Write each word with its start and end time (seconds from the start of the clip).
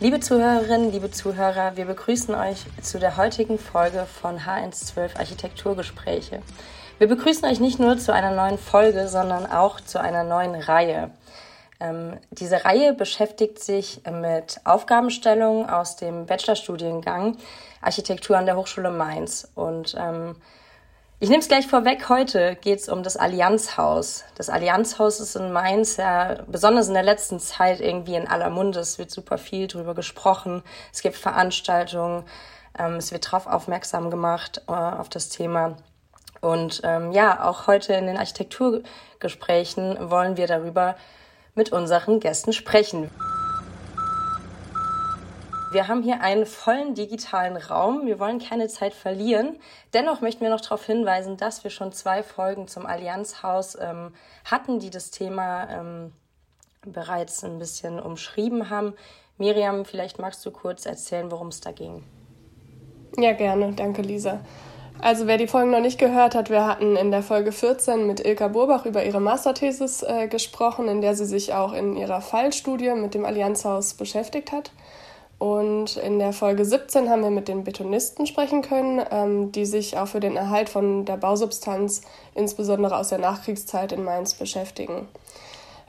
Liebe 0.00 0.20
Zuhörerinnen, 0.20 0.92
liebe 0.92 1.10
Zuhörer, 1.10 1.76
wir 1.76 1.84
begrüßen 1.84 2.32
euch 2.32 2.66
zu 2.82 3.00
der 3.00 3.16
heutigen 3.16 3.58
Folge 3.58 4.06
von 4.06 4.38
H112 4.38 5.18
Architekturgespräche. 5.18 6.40
Wir 6.98 7.08
begrüßen 7.08 7.44
euch 7.48 7.58
nicht 7.58 7.80
nur 7.80 7.98
zu 7.98 8.14
einer 8.14 8.30
neuen 8.30 8.58
Folge, 8.58 9.08
sondern 9.08 9.50
auch 9.50 9.80
zu 9.80 10.00
einer 10.00 10.22
neuen 10.22 10.54
Reihe. 10.54 11.10
Ähm, 11.80 12.16
diese 12.30 12.64
Reihe 12.64 12.92
beschäftigt 12.92 13.58
sich 13.58 14.02
mit 14.08 14.60
Aufgabenstellungen 14.62 15.68
aus 15.68 15.96
dem 15.96 16.26
Bachelorstudiengang 16.26 17.36
Architektur 17.82 18.38
an 18.38 18.46
der 18.46 18.56
Hochschule 18.56 18.92
Mainz. 18.92 19.50
Und 19.56 19.96
ähm, 19.98 20.36
ich 21.20 21.28
nehme 21.28 21.40
es 21.40 21.48
gleich 21.48 21.66
vorweg, 21.66 22.08
heute 22.08 22.56
geht 22.60 22.78
es 22.78 22.88
um 22.88 23.02
das 23.02 23.16
Allianzhaus. 23.16 24.24
Das 24.36 24.48
Allianzhaus 24.48 25.18
ist 25.18 25.34
in 25.34 25.50
Mainz 25.50 25.96
ja 25.96 26.36
besonders 26.46 26.86
in 26.86 26.94
der 26.94 27.02
letzten 27.02 27.40
Zeit 27.40 27.80
irgendwie 27.80 28.14
in 28.14 28.28
aller 28.28 28.50
Munde. 28.50 28.78
Es 28.78 28.98
wird 28.98 29.10
super 29.10 29.36
viel 29.36 29.66
drüber 29.66 29.94
gesprochen. 29.94 30.62
Es 30.92 31.02
gibt 31.02 31.16
Veranstaltungen. 31.16 32.22
Ähm, 32.78 32.94
es 32.94 33.10
wird 33.10 33.26
darauf 33.26 33.48
aufmerksam 33.48 34.10
gemacht, 34.10 34.62
äh, 34.68 34.72
auf 34.72 35.08
das 35.08 35.28
Thema. 35.28 35.76
Und 36.40 36.82
ähm, 36.84 37.10
ja, 37.10 37.44
auch 37.44 37.66
heute 37.66 37.94
in 37.94 38.06
den 38.06 38.16
Architekturgesprächen 38.16 40.10
wollen 40.10 40.36
wir 40.36 40.46
darüber 40.46 40.94
mit 41.56 41.72
unseren 41.72 42.20
Gästen 42.20 42.52
sprechen. 42.52 43.10
Wir 45.70 45.86
haben 45.86 46.02
hier 46.02 46.22
einen 46.22 46.46
vollen 46.46 46.94
digitalen 46.94 47.56
Raum. 47.56 48.06
Wir 48.06 48.18
wollen 48.18 48.38
keine 48.38 48.68
Zeit 48.68 48.94
verlieren. 48.94 49.58
Dennoch 49.92 50.22
möchten 50.22 50.40
wir 50.40 50.50
noch 50.50 50.62
darauf 50.62 50.84
hinweisen, 50.84 51.36
dass 51.36 51.62
wir 51.62 51.70
schon 51.70 51.92
zwei 51.92 52.22
Folgen 52.22 52.68
zum 52.68 52.86
Allianzhaus 52.86 53.76
ähm, 53.78 54.14
hatten, 54.44 54.78
die 54.78 54.88
das 54.88 55.10
Thema 55.10 55.68
ähm, 55.70 56.12
bereits 56.86 57.44
ein 57.44 57.58
bisschen 57.58 58.00
umschrieben 58.00 58.70
haben. 58.70 58.94
Miriam, 59.36 59.84
vielleicht 59.84 60.18
magst 60.18 60.44
du 60.46 60.50
kurz 60.50 60.86
erzählen, 60.86 61.30
worum 61.30 61.48
es 61.48 61.60
da 61.60 61.72
ging. 61.72 62.02
Ja, 63.18 63.32
gerne. 63.32 63.72
Danke, 63.72 64.00
Lisa. 64.00 64.40
Also 65.00 65.26
wer 65.26 65.36
die 65.36 65.46
Folgen 65.46 65.70
noch 65.70 65.80
nicht 65.80 65.98
gehört 65.98 66.34
hat, 66.34 66.50
wir 66.50 66.66
hatten 66.66 66.96
in 66.96 67.12
der 67.12 67.22
Folge 67.22 67.52
14 67.52 68.06
mit 68.06 68.24
Ilka 68.24 68.48
Burbach 68.48 68.84
über 68.84 69.04
ihre 69.04 69.20
Masterthesis 69.20 70.02
äh, 70.02 70.26
gesprochen, 70.26 70.88
in 70.88 71.02
der 71.02 71.14
sie 71.14 71.26
sich 71.26 71.54
auch 71.54 71.72
in 71.72 71.96
ihrer 71.96 72.20
Fallstudie 72.20 72.94
mit 72.94 73.14
dem 73.14 73.24
Allianzhaus 73.24 73.94
beschäftigt 73.94 74.50
hat. 74.50 74.72
Und 75.38 75.96
in 75.96 76.18
der 76.18 76.32
Folge 76.32 76.64
17 76.64 77.08
haben 77.08 77.22
wir 77.22 77.30
mit 77.30 77.46
den 77.46 77.62
Betonisten 77.62 78.26
sprechen 78.26 78.62
können, 78.62 79.00
ähm, 79.10 79.52
die 79.52 79.66
sich 79.66 79.96
auch 79.96 80.08
für 80.08 80.20
den 80.20 80.36
Erhalt 80.36 80.68
von 80.68 81.04
der 81.04 81.16
Bausubstanz, 81.16 82.02
insbesondere 82.34 82.96
aus 82.96 83.10
der 83.10 83.18
Nachkriegszeit 83.18 83.92
in 83.92 84.02
Mainz, 84.02 84.34
beschäftigen. 84.34 85.06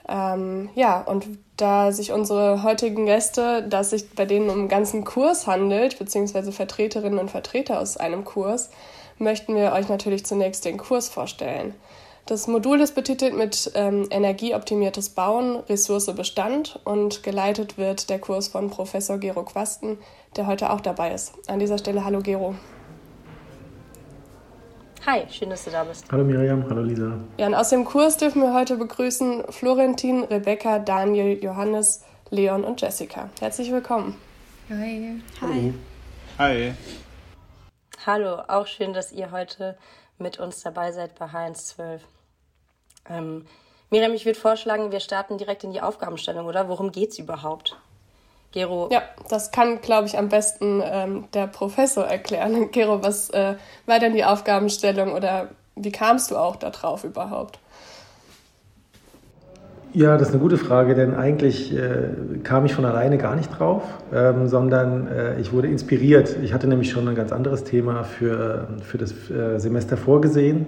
Ähm, 0.08 0.69
ja, 0.75 1.02
und 1.02 1.25
da 1.58 1.91
sich 1.91 2.11
unsere 2.11 2.61
heutigen 2.61 3.08
Gäste, 3.08 3.64
dass 3.64 3.89
sich 3.89 4.11
bei 4.16 4.25
denen 4.25 4.50
um 4.50 4.59
einen 4.59 4.69
ganzen 4.69 5.03
Kurs 5.03 5.47
handelt, 5.47 5.97
beziehungsweise 5.97 6.52
Vertreterinnen 6.52 7.19
und 7.19 7.31
Vertreter 7.31 7.80
aus 7.80 7.97
einem 7.97 8.25
Kurs, 8.25 8.69
möchten 9.17 9.56
wir 9.56 9.73
euch 9.73 9.89
natürlich 9.89 10.25
zunächst 10.25 10.63
den 10.63 10.78
Kurs 10.78 11.09
vorstellen. 11.09 11.73
Das 12.30 12.45
Modul 12.45 12.80
ist 12.80 12.94
betitelt 12.94 13.35
mit 13.35 13.72
ähm, 13.73 14.05
Energieoptimiertes 14.11 15.09
Bauen, 15.09 15.63
Ressource 15.67 16.13
Bestand 16.16 16.80
und 16.83 17.23
geleitet 17.23 17.80
wird 17.80 18.08
der 18.11 18.19
Kurs 18.19 18.49
von 18.49 18.69
Professor 18.69 19.17
Gero 19.17 19.41
Quasten, 19.41 19.97
der 20.35 20.45
heute 20.45 20.69
auch 20.69 20.80
dabei 20.80 21.11
ist. 21.11 21.33
An 21.50 21.57
dieser 21.57 21.80
Stelle 21.80 22.05
hallo 22.05 22.19
Gero. 22.19 22.53
Hi, 25.07 25.23
schön, 25.31 25.50
dass 25.50 25.66
du 25.66 25.72
da 25.72 25.83
bist. 25.83 26.05
Hallo 26.11 26.23
Miriam, 26.23 26.69
hallo 26.69 26.83
Lisa. 26.83 27.17
Ja, 27.38 27.47
und 27.47 27.55
aus 27.55 27.69
dem 27.69 27.83
Kurs 27.83 28.17
dürfen 28.17 28.44
wir 28.44 28.53
heute 28.53 28.77
begrüßen 28.77 29.45
Florentin, 29.50 30.23
Rebecca, 30.25 30.78
Daniel, 30.78 31.44
Johannes, 31.44 32.03
Leon 32.29 32.63
und 32.63 32.79
Jessica. 32.79 33.31
Herzlich 33.39 33.72
willkommen. 33.72 34.16
Hi. 34.69 35.19
Hi. 35.41 35.73
Hi. 36.38 36.73
Hallo, 38.06 38.44
auch 38.47 38.68
schön, 38.68 38.94
dass 38.94 39.12
ihr 39.12 39.31
heute 39.31 39.79
mit 40.19 40.39
uns 40.39 40.62
dabei 40.62 40.91
seid 40.91 41.18
bei 41.18 41.25
H112. 41.25 42.01
Ähm, 43.10 43.46
Miriam, 43.92 44.14
ich 44.14 44.26
würde 44.26 44.40
vorschlagen, 44.40 44.92
wir 44.92 45.00
starten 45.00 45.38
direkt 45.38 45.64
in 45.64 45.72
die 45.72 45.82
Aufgabenstellung, 45.82 46.46
oder? 46.46 46.70
Worum 46.70 46.92
geht 46.92 47.12
es 47.12 47.20
überhaupt? 47.20 47.76
Gero. 48.52 48.90
Ja, 48.92 49.04
das 49.30 49.52
kann, 49.52 49.82
glaube 49.82 50.08
ich, 50.08 50.18
am 50.18 50.30
besten 50.30 50.82
ähm, 50.84 51.26
der 51.34 51.48
Professor 51.48 52.06
erklären. 52.06 52.72
Gero, 52.72 53.04
was 53.04 53.30
äh, 53.30 53.56
war 53.86 54.00
denn 54.00 54.14
die 54.14 54.26
Aufgabenstellung 54.26 55.14
oder 55.14 55.50
wie 55.76 55.92
kamst 55.92 56.32
du 56.32 56.38
auch 56.38 56.56
darauf 56.56 57.04
überhaupt? 57.04 57.60
Ja, 59.92 60.18
das 60.18 60.28
ist 60.28 60.34
eine 60.36 60.44
gute 60.44 60.60
Frage, 60.60 60.94
denn 60.94 61.16
eigentlich 61.16 61.76
äh, 61.76 62.10
kam 62.44 62.64
ich 62.66 62.76
von 62.76 62.86
alleine 62.86 63.18
gar 63.18 63.36
nicht 63.36 63.50
drauf, 63.50 63.81
ähm, 64.14 64.48
sondern 64.48 65.08
äh, 65.08 65.40
ich 65.40 65.52
wurde 65.52 65.68
inspiriert. 65.68 66.38
Ich 66.44 66.54
hatte 66.54 66.68
nämlich 66.68 66.92
schon 66.92 67.08
ein 67.08 67.16
ganz 67.16 67.31
anderes 67.31 67.64
Thema 67.64 68.04
für, 68.04 68.68
für 68.84 69.00
das 69.00 69.12
äh, 69.31 69.58
Semester 69.58 69.98
vorgesehen 69.98 70.68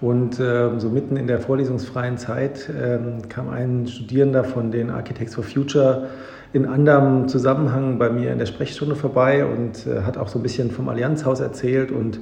und 0.00 0.40
äh, 0.40 0.78
so 0.78 0.88
mitten 0.88 1.16
in 1.16 1.26
der 1.26 1.40
vorlesungsfreien 1.40 2.18
Zeit 2.18 2.68
äh, 2.68 2.98
kam 3.28 3.50
ein 3.50 3.86
Studierender 3.86 4.44
von 4.44 4.70
den 4.70 4.90
Architects 4.90 5.34
for 5.34 5.44
Future 5.44 6.08
in 6.54 6.66
anderem 6.66 7.26
Zusammenhang 7.28 7.98
bei 7.98 8.10
mir 8.10 8.32
in 8.32 8.38
der 8.38 8.46
Sprechstunde 8.46 8.94
vorbei 8.94 9.44
und 9.44 9.86
äh, 9.86 10.02
hat 10.02 10.16
auch 10.16 10.28
so 10.28 10.38
ein 10.38 10.42
bisschen 10.42 10.70
vom 10.70 10.88
Allianzhaus 10.88 11.40
erzählt. 11.40 11.90
Und 11.90 12.20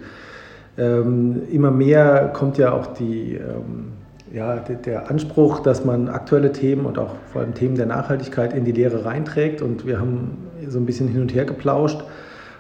ähm, 0.78 1.42
immer 1.50 1.70
mehr 1.70 2.30
kommt 2.32 2.56
ja 2.56 2.72
auch 2.72 2.88
die, 2.88 3.34
ähm, 3.34 3.92
ja, 4.32 4.56
der 4.56 5.10
Anspruch, 5.10 5.60
dass 5.60 5.84
man 5.84 6.08
aktuelle 6.08 6.50
Themen 6.52 6.86
und 6.86 6.98
auch 6.98 7.16
vor 7.30 7.42
allem 7.42 7.52
Themen 7.52 7.74
der 7.74 7.84
Nachhaltigkeit 7.84 8.54
in 8.54 8.64
die 8.64 8.72
Lehre 8.72 9.04
reinträgt. 9.04 9.60
Und 9.60 9.86
wir 9.86 10.00
haben 10.00 10.48
so 10.66 10.78
ein 10.78 10.86
bisschen 10.86 11.08
hin 11.08 11.20
und 11.20 11.34
her 11.34 11.44
geplauscht. 11.44 12.02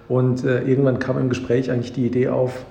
Und 0.08 0.44
äh, 0.44 0.62
irgendwann 0.64 0.98
kam 0.98 1.18
im 1.18 1.30
Gespräch 1.30 1.70
eigentlich 1.70 1.94
die 1.94 2.06
Idee 2.06 2.28
auf, 2.28 2.66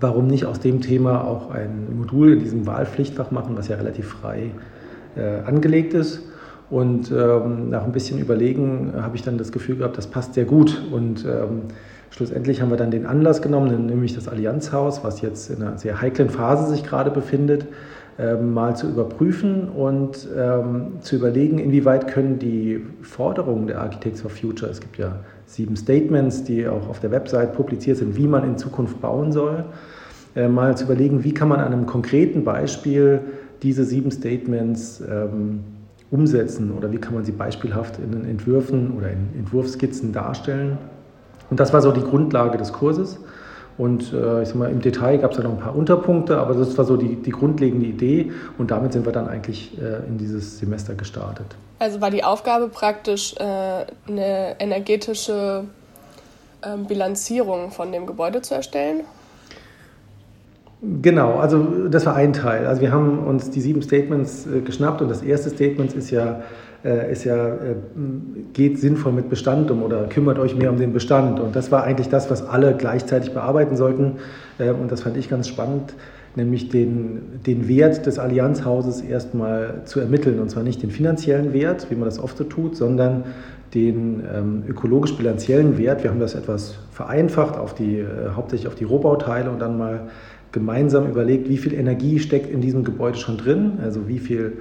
warum 0.00 0.26
nicht 0.26 0.44
aus 0.44 0.60
dem 0.60 0.80
Thema 0.80 1.24
auch 1.24 1.50
ein 1.50 1.96
Modul 1.96 2.34
in 2.34 2.38
diesem 2.40 2.66
Wahlpflichtfach 2.66 3.30
machen, 3.30 3.56
was 3.56 3.68
ja 3.68 3.76
relativ 3.76 4.08
frei 4.08 4.50
äh, 5.16 5.46
angelegt 5.46 5.94
ist. 5.94 6.22
Und 6.70 7.10
ähm, 7.10 7.70
nach 7.70 7.84
ein 7.84 7.92
bisschen 7.92 8.18
Überlegen 8.18 8.92
habe 9.00 9.16
ich 9.16 9.22
dann 9.22 9.38
das 9.38 9.52
Gefühl 9.52 9.76
gehabt, 9.76 9.96
das 9.96 10.06
passt 10.06 10.34
sehr 10.34 10.44
gut. 10.44 10.82
Und 10.92 11.24
ähm, 11.24 11.62
schlussendlich 12.10 12.60
haben 12.60 12.70
wir 12.70 12.76
dann 12.76 12.90
den 12.90 13.06
Anlass 13.06 13.40
genommen, 13.40 13.86
nämlich 13.86 14.14
das 14.14 14.28
Allianzhaus, 14.28 15.02
was 15.02 15.22
jetzt 15.22 15.50
in 15.50 15.62
einer 15.62 15.78
sehr 15.78 16.00
heiklen 16.00 16.28
Phase 16.28 16.70
sich 16.70 16.84
gerade 16.84 17.10
befindet, 17.10 17.66
ähm, 18.18 18.52
mal 18.52 18.76
zu 18.76 18.88
überprüfen 18.88 19.68
und 19.68 20.28
ähm, 20.36 21.00
zu 21.00 21.16
überlegen, 21.16 21.58
inwieweit 21.58 22.08
können 22.08 22.38
die 22.38 22.84
Forderungen 23.00 23.66
der 23.66 23.80
Architects 23.80 24.20
for 24.20 24.30
Future, 24.30 24.70
es 24.70 24.80
gibt 24.80 24.98
ja 24.98 25.20
sieben 25.48 25.76
Statements, 25.76 26.44
die 26.44 26.68
auch 26.68 26.88
auf 26.88 27.00
der 27.00 27.10
Website 27.10 27.54
publiziert 27.54 27.96
sind, 27.96 28.16
wie 28.16 28.26
man 28.26 28.44
in 28.44 28.58
Zukunft 28.58 29.00
bauen 29.00 29.32
soll, 29.32 29.64
äh, 30.36 30.46
mal 30.46 30.76
zu 30.76 30.84
überlegen, 30.84 31.24
wie 31.24 31.32
kann 31.32 31.48
man 31.48 31.60
an 31.60 31.72
einem 31.72 31.86
konkreten 31.86 32.44
Beispiel 32.44 33.20
diese 33.62 33.84
sieben 33.84 34.10
Statements 34.10 35.00
ähm, 35.00 35.60
umsetzen 36.10 36.70
oder 36.76 36.92
wie 36.92 36.98
kann 36.98 37.14
man 37.14 37.24
sie 37.24 37.32
beispielhaft 37.32 37.98
in 37.98 38.12
den 38.12 38.24
Entwürfen 38.24 38.92
oder 38.96 39.10
in 39.10 39.38
Entwurfskizzen 39.38 40.12
darstellen. 40.12 40.78
Und 41.50 41.60
das 41.60 41.72
war 41.72 41.80
so 41.80 41.92
die 41.92 42.02
Grundlage 42.02 42.58
des 42.58 42.72
Kurses. 42.72 43.18
Und 43.78 44.12
äh, 44.12 44.42
ich 44.42 44.48
sag 44.48 44.56
mal, 44.56 44.70
im 44.70 44.82
Detail 44.82 45.18
gab 45.18 45.30
es 45.30 45.38
ja 45.38 45.44
noch 45.44 45.52
ein 45.52 45.60
paar 45.60 45.76
Unterpunkte, 45.76 46.36
aber 46.38 46.54
das 46.54 46.76
war 46.76 46.84
so 46.84 46.96
die, 46.96 47.14
die 47.14 47.30
grundlegende 47.30 47.86
Idee 47.86 48.32
und 48.58 48.72
damit 48.72 48.92
sind 48.92 49.06
wir 49.06 49.12
dann 49.12 49.28
eigentlich 49.28 49.78
äh, 49.78 50.06
in 50.08 50.18
dieses 50.18 50.58
Semester 50.58 50.94
gestartet. 50.94 51.46
Also 51.78 52.00
war 52.00 52.10
die 52.10 52.24
Aufgabe 52.24 52.68
praktisch 52.68 53.34
äh, 53.36 53.42
eine 53.42 54.56
energetische 54.58 55.64
ähm, 56.64 56.86
Bilanzierung 56.86 57.70
von 57.70 57.92
dem 57.92 58.06
Gebäude 58.06 58.42
zu 58.42 58.54
erstellen? 58.54 59.02
Genau, 60.80 61.38
also 61.38 61.88
das 61.88 62.06
war 62.06 62.14
ein 62.14 62.32
Teil. 62.32 62.66
Also 62.66 62.80
wir 62.80 62.92
haben 62.92 63.26
uns 63.26 63.50
die 63.50 63.60
sieben 63.60 63.82
Statements 63.82 64.46
äh, 64.46 64.60
geschnappt 64.60 65.02
und 65.02 65.08
das 65.08 65.22
erste 65.22 65.50
Statement 65.50 65.92
ist 65.94 66.10
ja, 66.10 66.42
ist 67.10 67.24
ja, 67.24 67.48
äh, 67.48 67.74
geht 68.52 68.78
sinnvoll 68.78 69.12
mit 69.12 69.28
Bestand 69.28 69.70
um 69.70 69.82
oder 69.82 70.04
kümmert 70.04 70.38
euch 70.38 70.56
mehr 70.56 70.70
um 70.70 70.78
den 70.78 70.92
Bestand. 70.92 71.40
Und 71.40 71.56
das 71.56 71.72
war 71.72 71.82
eigentlich 71.84 72.08
das, 72.08 72.30
was 72.30 72.46
alle 72.46 72.74
gleichzeitig 72.76 73.32
bearbeiten 73.32 73.76
sollten. 73.76 74.16
Äh, 74.58 74.70
und 74.70 74.92
das 74.92 75.02
fand 75.02 75.16
ich 75.16 75.28
ganz 75.28 75.48
spannend, 75.48 75.94
nämlich 76.36 76.68
den, 76.68 77.40
den 77.46 77.66
Wert 77.66 78.06
des 78.06 78.18
Allianzhauses 78.18 79.00
erstmal 79.00 79.82
zu 79.86 79.98
ermitteln. 79.98 80.38
Und 80.38 80.50
zwar 80.50 80.62
nicht 80.62 80.82
den 80.82 80.90
finanziellen 80.90 81.52
Wert, 81.52 81.90
wie 81.90 81.96
man 81.96 82.04
das 82.04 82.20
oft 82.20 82.36
so 82.36 82.44
tut, 82.44 82.76
sondern 82.76 83.24
den 83.74 84.22
ähm, 84.32 84.62
ökologisch-bilanziellen 84.68 85.78
Wert. 85.78 86.04
Wir 86.04 86.10
haben 86.10 86.20
das 86.20 86.34
etwas 86.34 86.78
vereinfacht, 86.92 87.58
auf 87.58 87.74
die, 87.74 87.98
äh, 87.98 88.06
hauptsächlich 88.34 88.68
auf 88.68 88.76
die 88.76 88.84
Rohbauteile 88.84 89.50
und 89.50 89.58
dann 89.58 89.76
mal 89.76 90.08
gemeinsam 90.52 91.06
überlegt, 91.08 91.48
wie 91.48 91.58
viel 91.58 91.74
Energie 91.74 92.18
steckt 92.18 92.50
in 92.50 92.60
diesem 92.60 92.84
Gebäude 92.84 93.18
schon 93.18 93.36
drin, 93.36 93.78
also 93.82 94.08
wie 94.08 94.18
viel 94.18 94.44
ähm, 94.44 94.56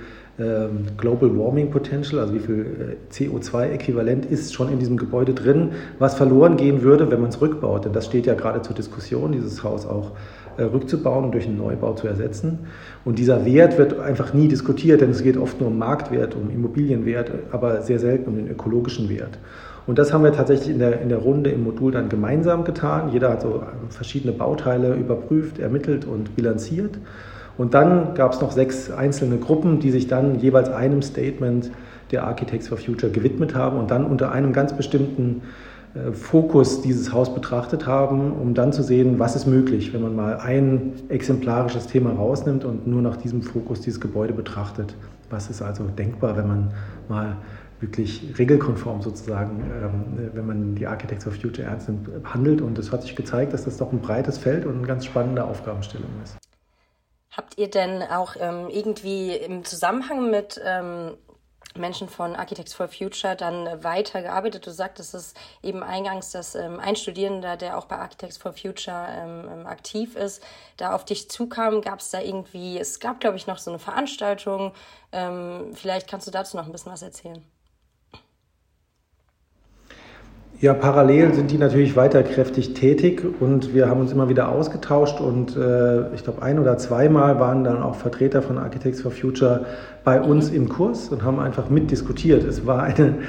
Global 0.97 1.35
Warming 1.35 1.71
Potential, 1.71 2.19
also 2.19 2.33
wie 2.35 2.39
viel 2.39 2.97
äh, 3.09 3.13
CO2-Äquivalent 3.13 4.25
ist 4.25 4.53
schon 4.53 4.71
in 4.71 4.77
diesem 4.77 4.97
Gebäude 4.97 5.33
drin, 5.33 5.71
was 5.97 6.15
verloren 6.15 6.57
gehen 6.57 6.83
würde, 6.83 7.09
wenn 7.09 7.21
man 7.21 7.29
es 7.29 7.41
rückbaut. 7.41 7.85
Denn 7.85 7.93
das 7.93 8.05
steht 8.05 8.27
ja 8.27 8.35
gerade 8.35 8.61
zur 8.61 8.75
Diskussion, 8.75 9.31
dieses 9.31 9.63
Haus 9.63 9.87
auch 9.87 10.11
äh, 10.57 10.63
rückzubauen 10.63 11.25
und 11.25 11.31
durch 11.33 11.47
einen 11.47 11.57
Neubau 11.57 11.93
zu 11.93 12.07
ersetzen. 12.07 12.59
Und 13.03 13.17
dieser 13.17 13.45
Wert 13.45 13.79
wird 13.79 13.99
einfach 13.99 14.33
nie 14.33 14.47
diskutiert, 14.47 15.01
denn 15.01 15.09
es 15.09 15.23
geht 15.23 15.37
oft 15.37 15.59
nur 15.59 15.69
um 15.69 15.77
Marktwert, 15.79 16.35
um 16.35 16.51
Immobilienwert, 16.51 17.31
aber 17.51 17.81
sehr 17.81 17.97
selten 17.99 18.29
um 18.29 18.35
den 18.35 18.47
ökologischen 18.47 19.09
Wert. 19.09 19.39
Und 19.87 19.97
das 19.97 20.13
haben 20.13 20.23
wir 20.23 20.33
tatsächlich 20.33 20.69
in 20.69 20.79
der, 20.79 21.01
in 21.01 21.09
der 21.09 21.19
Runde 21.19 21.49
im 21.49 21.63
Modul 21.63 21.93
dann 21.93 22.09
gemeinsam 22.09 22.63
getan. 22.63 23.09
Jeder 23.11 23.31
hat 23.31 23.41
so 23.41 23.63
verschiedene 23.89 24.33
Bauteile 24.33 24.93
überprüft, 24.93 25.59
ermittelt 25.59 26.05
und 26.05 26.35
bilanziert. 26.35 26.99
Und 27.57 27.73
dann 27.73 28.13
gab 28.13 28.33
es 28.33 28.41
noch 28.41 28.51
sechs 28.51 28.91
einzelne 28.91 29.37
Gruppen, 29.37 29.79
die 29.79 29.91
sich 29.91 30.07
dann 30.07 30.39
jeweils 30.39 30.69
einem 30.69 31.01
Statement 31.01 31.71
der 32.11 32.23
Architects 32.23 32.67
for 32.67 32.77
Future 32.77 33.11
gewidmet 33.11 33.55
haben 33.55 33.77
und 33.77 33.91
dann 33.91 34.05
unter 34.05 34.31
einem 34.31 34.53
ganz 34.53 34.73
bestimmten 34.73 35.41
äh, 35.93 36.11
Fokus 36.11 36.81
dieses 36.81 37.11
Haus 37.11 37.33
betrachtet 37.33 37.85
haben, 37.85 38.31
um 38.31 38.53
dann 38.53 38.71
zu 38.71 38.83
sehen, 38.83 39.19
was 39.19 39.35
ist 39.35 39.47
möglich, 39.47 39.93
wenn 39.93 40.01
man 40.01 40.15
mal 40.15 40.37
ein 40.37 40.93
exemplarisches 41.09 41.87
Thema 41.87 42.11
rausnimmt 42.11 42.63
und 42.63 42.87
nur 42.87 43.01
nach 43.01 43.17
diesem 43.17 43.41
Fokus 43.41 43.81
dieses 43.81 43.99
Gebäude 43.99 44.33
betrachtet. 44.33 44.95
Was 45.29 45.49
ist 45.49 45.61
also 45.61 45.83
denkbar, 45.85 46.37
wenn 46.37 46.47
man 46.47 46.71
mal 47.09 47.37
wirklich 47.79 48.33
regelkonform 48.37 49.01
sozusagen, 49.01 49.61
ähm, 49.83 50.29
wenn 50.33 50.47
man 50.47 50.75
die 50.75 50.87
Architects 50.87 51.27
of 51.27 51.35
Future 51.35 51.67
ernst 51.67 51.89
nimmt, 51.89 52.09
handelt. 52.23 52.61
Und 52.61 52.79
es 52.79 52.91
hat 52.91 53.03
sich 53.03 53.15
gezeigt, 53.15 53.53
dass 53.53 53.65
das 53.65 53.77
doch 53.77 53.91
ein 53.91 53.99
breites 53.99 54.37
Feld 54.37 54.65
und 54.65 54.77
eine 54.77 54.87
ganz 54.87 55.05
spannende 55.05 55.43
Aufgabenstellung 55.43 56.09
ist. 56.23 56.37
Habt 57.37 57.59
ihr 57.59 57.69
denn 57.69 58.01
auch 58.01 58.35
ähm, 58.39 58.67
irgendwie 58.67 59.35
im 59.35 59.63
Zusammenhang 59.63 60.31
mit 60.31 60.59
ähm, 60.65 61.15
Menschen 61.75 62.09
von 62.09 62.35
Architects 62.35 62.73
for 62.73 62.87
Future 62.87 63.35
dann 63.35 63.83
weitergearbeitet? 63.83 64.65
Du 64.65 64.71
sagtest 64.71 65.13
es 65.13 65.35
eben 65.61 65.83
eingangs, 65.83 66.31
dass 66.31 66.55
ähm, 66.55 66.79
ein 66.79 66.95
Studierender, 66.95 67.55
der 67.55 67.77
auch 67.77 67.85
bei 67.85 67.97
Architects 67.97 68.37
for 68.37 68.53
Future 68.53 69.07
ähm, 69.11 69.47
ähm, 69.51 69.67
aktiv 69.67 70.15
ist, 70.15 70.41
da 70.77 70.95
auf 70.95 71.05
dich 71.05 71.29
zukam. 71.29 71.81
Gab 71.81 71.99
es 71.99 72.09
da 72.09 72.19
irgendwie, 72.19 72.79
es 72.79 72.99
gab, 72.99 73.19
glaube 73.19 73.37
ich, 73.37 73.45
noch 73.45 73.59
so 73.59 73.69
eine 73.69 73.77
Veranstaltung. 73.79 74.73
Ähm, 75.11 75.75
vielleicht 75.75 76.09
kannst 76.09 76.25
du 76.25 76.31
dazu 76.31 76.57
noch 76.57 76.65
ein 76.65 76.71
bisschen 76.71 76.91
was 76.91 77.03
erzählen. 77.03 77.45
Ja, 80.59 80.73
parallel 80.73 81.35
sind 81.35 81.51
die 81.51 81.59
natürlich 81.59 81.95
weiter 81.95 82.23
kräftig 82.23 82.73
tätig 82.73 83.23
und 83.39 83.75
wir 83.75 83.87
haben 83.87 84.01
uns 84.01 84.11
immer 84.11 84.27
wieder 84.27 84.49
ausgetauscht 84.49 85.21
und 85.21 85.55
äh, 85.55 86.11
ich 86.15 86.23
glaube 86.23 86.41
ein 86.41 86.57
oder 86.57 86.79
zweimal 86.79 87.39
waren 87.39 87.63
dann 87.63 87.83
auch 87.83 87.93
Vertreter 87.93 88.41
von 88.41 88.57
Architects 88.57 89.01
for 89.01 89.11
Future 89.11 89.67
bei 90.03 90.19
uns 90.19 90.49
im 90.49 90.67
Kurs 90.67 91.09
und 91.09 91.21
haben 91.21 91.39
einfach 91.39 91.69
mitdiskutiert. 91.69 92.43
Es 92.43 92.65
war 92.65 92.81
eine, 92.81 93.19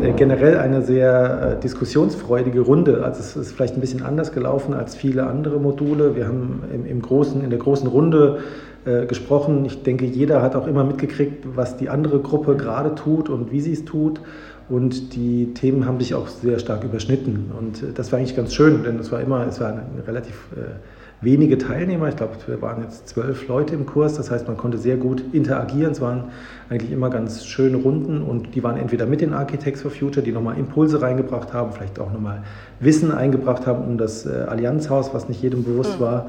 äh, 0.00 0.12
generell 0.12 0.58
eine 0.58 0.80
sehr 0.82 1.56
äh, 1.56 1.60
diskussionsfreudige 1.60 2.60
Runde. 2.60 3.02
Also 3.02 3.18
es 3.18 3.34
ist 3.34 3.52
vielleicht 3.56 3.74
ein 3.74 3.80
bisschen 3.80 4.04
anders 4.04 4.30
gelaufen 4.30 4.72
als 4.72 4.94
viele 4.94 5.26
andere 5.26 5.58
Module. 5.58 6.14
Wir 6.14 6.28
haben 6.28 6.62
im, 6.72 6.86
im 6.86 7.02
großen, 7.02 7.42
in 7.42 7.50
der 7.50 7.58
großen 7.58 7.88
Runde 7.88 8.38
äh, 8.84 9.06
gesprochen. 9.06 9.64
Ich 9.64 9.82
denke, 9.82 10.04
jeder 10.04 10.40
hat 10.40 10.54
auch 10.54 10.68
immer 10.68 10.84
mitgekriegt, 10.84 11.56
was 11.56 11.76
die 11.76 11.88
andere 11.88 12.20
Gruppe 12.20 12.54
gerade 12.54 12.94
tut 12.94 13.28
und 13.28 13.50
wie 13.50 13.60
sie 13.60 13.72
es 13.72 13.84
tut. 13.84 14.20
Und 14.68 15.14
die 15.14 15.54
Themen 15.54 15.86
haben 15.86 16.00
sich 16.00 16.14
auch 16.14 16.26
sehr 16.26 16.58
stark 16.58 16.82
überschnitten. 16.82 17.52
Und 17.56 17.82
äh, 17.82 17.92
das 17.94 18.10
war 18.12 18.18
eigentlich 18.18 18.36
ganz 18.36 18.54
schön, 18.54 18.82
denn 18.82 18.98
es 18.98 19.12
war 19.12 19.20
immer, 19.20 19.46
es 19.46 19.60
waren 19.60 19.80
relativ 20.06 20.34
äh, 20.56 20.74
wenige 21.20 21.56
Teilnehmer. 21.56 22.08
Ich 22.08 22.16
glaube, 22.16 22.34
wir 22.46 22.60
waren 22.60 22.82
jetzt 22.82 23.08
zwölf 23.08 23.46
Leute 23.48 23.74
im 23.74 23.86
Kurs. 23.86 24.14
Das 24.14 24.30
heißt, 24.30 24.46
man 24.48 24.56
konnte 24.56 24.78
sehr 24.78 24.96
gut 24.96 25.22
interagieren. 25.32 25.92
Es 25.92 26.00
waren 26.00 26.24
eigentlich 26.68 26.90
immer 26.90 27.10
ganz 27.10 27.46
schöne 27.46 27.76
Runden 27.76 28.22
und 28.22 28.54
die 28.54 28.62
waren 28.62 28.76
entweder 28.76 29.06
mit 29.06 29.20
den 29.20 29.32
Architects 29.32 29.82
for 29.82 29.90
Future, 29.90 30.24
die 30.24 30.32
nochmal 30.32 30.58
Impulse 30.58 31.00
reingebracht 31.00 31.52
haben, 31.52 31.72
vielleicht 31.72 31.98
auch 32.00 32.12
nochmal 32.12 32.42
Wissen 32.80 33.12
eingebracht 33.12 33.66
haben 33.66 33.84
um 33.84 33.98
das 33.98 34.26
äh, 34.26 34.46
Allianzhaus, 34.48 35.14
was 35.14 35.28
nicht 35.28 35.42
jedem 35.42 35.64
bewusst 35.64 35.98
mhm. 35.98 36.04
war. 36.04 36.26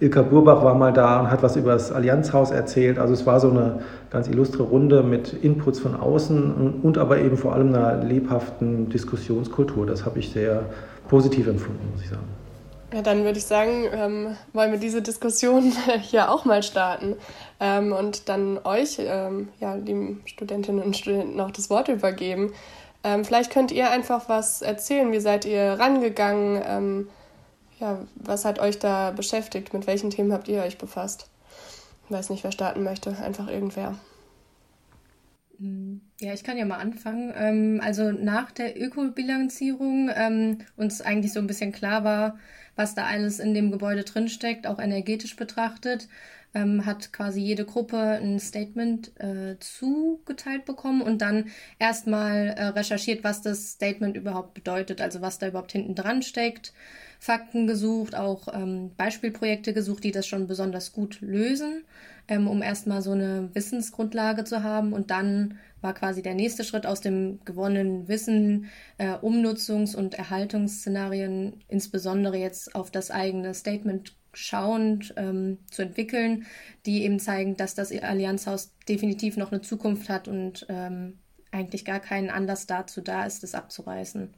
Ilka 0.00 0.22
Burbach 0.22 0.64
war 0.64 0.74
mal 0.74 0.92
da 0.92 1.20
und 1.20 1.30
hat 1.30 1.42
was 1.42 1.56
über 1.56 1.72
das 1.72 1.92
Allianzhaus 1.92 2.50
erzählt. 2.50 2.98
Also 2.98 3.12
es 3.12 3.26
war 3.26 3.38
so 3.38 3.50
eine 3.50 3.80
ganz 4.10 4.28
illustre 4.28 4.62
Runde 4.62 5.02
mit 5.02 5.32
Inputs 5.32 5.78
von 5.78 5.94
außen 5.94 6.80
und 6.82 6.98
aber 6.98 7.18
eben 7.18 7.36
vor 7.36 7.54
allem 7.54 7.68
einer 7.68 8.02
lebhaften 8.02 8.88
Diskussionskultur. 8.88 9.86
Das 9.86 10.06
habe 10.06 10.18
ich 10.18 10.30
sehr 10.32 10.64
positiv 11.08 11.46
empfunden, 11.46 11.86
muss 11.92 12.02
ich 12.02 12.08
sagen. 12.08 12.40
Ja, 12.94 13.02
dann 13.02 13.24
würde 13.24 13.38
ich 13.38 13.44
sagen, 13.44 13.84
ähm, 13.92 14.36
wollen 14.52 14.72
wir 14.72 14.78
diese 14.78 15.02
Diskussion 15.02 15.72
hier 16.00 16.30
auch 16.30 16.44
mal 16.44 16.62
starten 16.62 17.16
ähm, 17.60 17.92
und 17.92 18.28
dann 18.28 18.58
euch, 18.64 18.96
ähm, 18.98 19.48
ja, 19.60 19.74
lieben 19.74 20.22
Studentinnen 20.24 20.82
und 20.82 20.96
Studenten, 20.96 21.36
noch 21.36 21.50
das 21.50 21.70
Wort 21.70 21.88
übergeben. 21.88 22.52
Ähm, 23.04 23.24
vielleicht 23.24 23.52
könnt 23.52 23.70
ihr 23.70 23.90
einfach 23.90 24.28
was 24.28 24.62
erzählen. 24.62 25.12
Wie 25.12 25.20
seid 25.20 25.44
ihr 25.44 25.78
rangegangen? 25.78 27.06
Ja, 27.80 28.06
was 28.14 28.44
hat 28.44 28.58
euch 28.58 28.78
da 28.78 29.10
beschäftigt? 29.10 29.72
Mit 29.72 29.86
welchen 29.86 30.10
Themen 30.10 30.32
habt 30.32 30.48
ihr 30.48 30.62
euch 30.62 30.78
befasst? 30.78 31.28
Ich 32.04 32.10
weiß 32.10 32.30
nicht, 32.30 32.44
wer 32.44 32.52
starten 32.52 32.82
möchte. 32.82 33.16
Einfach 33.16 33.48
irgendwer. 33.48 33.96
Hm, 35.58 36.00
ja, 36.20 36.32
ich 36.32 36.42
kann 36.44 36.56
ja 36.58 36.64
mal 36.64 36.78
anfangen. 36.78 37.32
Ähm, 37.36 37.80
also 37.82 38.12
nach 38.12 38.50
der 38.50 38.80
Ökobilanzierung 38.80 40.10
ähm, 40.14 40.58
uns 40.76 41.00
eigentlich 41.00 41.32
so 41.32 41.40
ein 41.40 41.46
bisschen 41.46 41.72
klar 41.72 42.04
war, 42.04 42.38
was 42.76 42.94
da 42.94 43.06
alles 43.06 43.38
in 43.40 43.54
dem 43.54 43.70
Gebäude 43.70 44.04
drinsteckt, 44.04 44.66
auch 44.66 44.78
energetisch 44.78 45.36
betrachtet, 45.36 46.08
ähm, 46.54 46.86
hat 46.86 47.12
quasi 47.12 47.40
jede 47.40 47.64
Gruppe 47.64 47.96
ein 47.96 48.40
Statement 48.40 49.12
äh, 49.20 49.56
zugeteilt 49.60 50.64
bekommen 50.64 51.02
und 51.02 51.22
dann 51.22 51.46
erstmal 51.78 52.48
äh, 52.48 52.64
recherchiert, 52.66 53.24
was 53.24 53.42
das 53.42 53.72
Statement 53.72 54.16
überhaupt 54.16 54.54
bedeutet, 54.54 55.00
also 55.00 55.20
was 55.20 55.38
da 55.38 55.48
überhaupt 55.48 55.72
hinten 55.72 55.94
dran 55.94 56.22
steckt. 56.22 56.72
Fakten 57.20 57.66
gesucht, 57.66 58.14
auch 58.14 58.48
ähm, 58.52 58.92
Beispielprojekte 58.96 59.74
gesucht, 59.74 60.04
die 60.04 60.10
das 60.10 60.26
schon 60.26 60.46
besonders 60.46 60.92
gut 60.92 61.20
lösen, 61.20 61.84
ähm, 62.28 62.48
um 62.48 62.62
erstmal 62.62 63.02
so 63.02 63.12
eine 63.12 63.50
Wissensgrundlage 63.52 64.44
zu 64.44 64.62
haben. 64.62 64.94
Und 64.94 65.10
dann 65.10 65.58
war 65.82 65.92
quasi 65.92 66.22
der 66.22 66.34
nächste 66.34 66.64
Schritt 66.64 66.86
aus 66.86 67.02
dem 67.02 67.40
gewonnenen 67.44 68.08
Wissen, 68.08 68.70
äh, 68.96 69.12
Umnutzungs- 69.16 69.94
und 69.94 70.14
Erhaltungsszenarien, 70.14 71.62
insbesondere 71.68 72.38
jetzt 72.38 72.74
auf 72.74 72.90
das 72.90 73.10
eigene 73.10 73.52
Statement 73.52 74.14
schauend 74.32 75.14
ähm, 75.16 75.58
zu 75.70 75.82
entwickeln, 75.82 76.46
die 76.86 77.04
eben 77.04 77.18
zeigen, 77.18 77.56
dass 77.56 77.74
das 77.74 77.92
Allianzhaus 77.92 78.72
definitiv 78.88 79.36
noch 79.36 79.52
eine 79.52 79.60
Zukunft 79.60 80.08
hat 80.08 80.28
und 80.28 80.66
ähm, 80.68 81.18
eigentlich 81.50 81.84
gar 81.84 82.00
keinen 82.00 82.30
Anlass 82.30 82.66
dazu 82.66 83.00
da 83.00 83.24
ist, 83.24 83.42
das 83.42 83.54
abzureißen. 83.54 84.34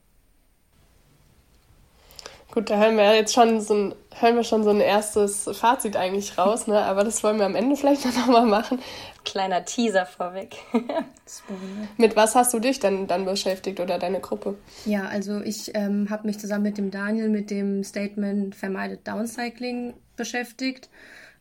Gut, 2.52 2.68
da 2.68 2.78
hören 2.78 2.98
wir 2.98 3.14
jetzt 3.14 3.32
schon 3.32 3.62
so 3.62 3.72
ein, 3.72 3.94
hören 4.20 4.36
wir 4.36 4.44
schon 4.44 4.62
so 4.62 4.68
ein 4.68 4.80
erstes 4.80 5.48
Fazit 5.54 5.96
eigentlich 5.96 6.36
raus, 6.36 6.66
ne? 6.66 6.82
aber 6.82 7.02
das 7.02 7.24
wollen 7.24 7.38
wir 7.38 7.46
am 7.46 7.54
Ende 7.54 7.76
vielleicht 7.76 8.04
noch 8.04 8.26
mal 8.26 8.44
machen. 8.44 8.78
Kleiner 9.24 9.64
Teaser 9.64 10.04
vorweg. 10.04 10.56
mit 11.96 12.14
was 12.14 12.34
hast 12.34 12.52
du 12.52 12.58
dich 12.58 12.78
denn 12.78 13.06
dann 13.06 13.24
beschäftigt 13.24 13.80
oder 13.80 13.98
deine 13.98 14.20
Gruppe? 14.20 14.56
Ja, 14.84 15.06
also 15.06 15.40
ich 15.40 15.74
ähm, 15.74 16.10
habe 16.10 16.26
mich 16.26 16.38
zusammen 16.38 16.64
mit 16.64 16.76
dem 16.76 16.90
Daniel 16.90 17.30
mit 17.30 17.50
dem 17.50 17.82
Statement 17.84 18.54
Vermeidet 18.54 19.08
Downcycling 19.08 19.94
beschäftigt. 20.16 20.90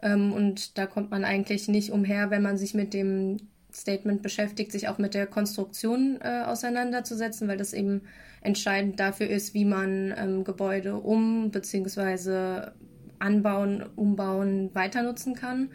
Ähm, 0.01 0.31
und 0.31 0.77
da 0.77 0.85
kommt 0.85 1.11
man 1.11 1.25
eigentlich 1.25 1.67
nicht 1.67 1.91
umher, 1.91 2.29
wenn 2.29 2.41
man 2.41 2.57
sich 2.57 2.73
mit 2.73 2.93
dem 2.93 3.50
Statement 3.73 4.21
beschäftigt, 4.21 4.71
sich 4.71 4.87
auch 4.87 4.97
mit 4.97 5.13
der 5.13 5.27
Konstruktion 5.27 6.19
äh, 6.21 6.43
auseinanderzusetzen, 6.45 7.47
weil 7.47 7.57
das 7.57 7.73
eben 7.73 8.01
entscheidend 8.41 8.99
dafür 8.99 9.27
ist, 9.27 9.53
wie 9.53 9.65
man 9.65 10.13
ähm, 10.17 10.43
Gebäude 10.43 10.95
um- 10.95 11.51
bzw. 11.51 12.71
anbauen, 13.19 13.83
umbauen, 13.95 14.69
weiter 14.73 15.03
nutzen 15.03 15.35
kann. 15.35 15.69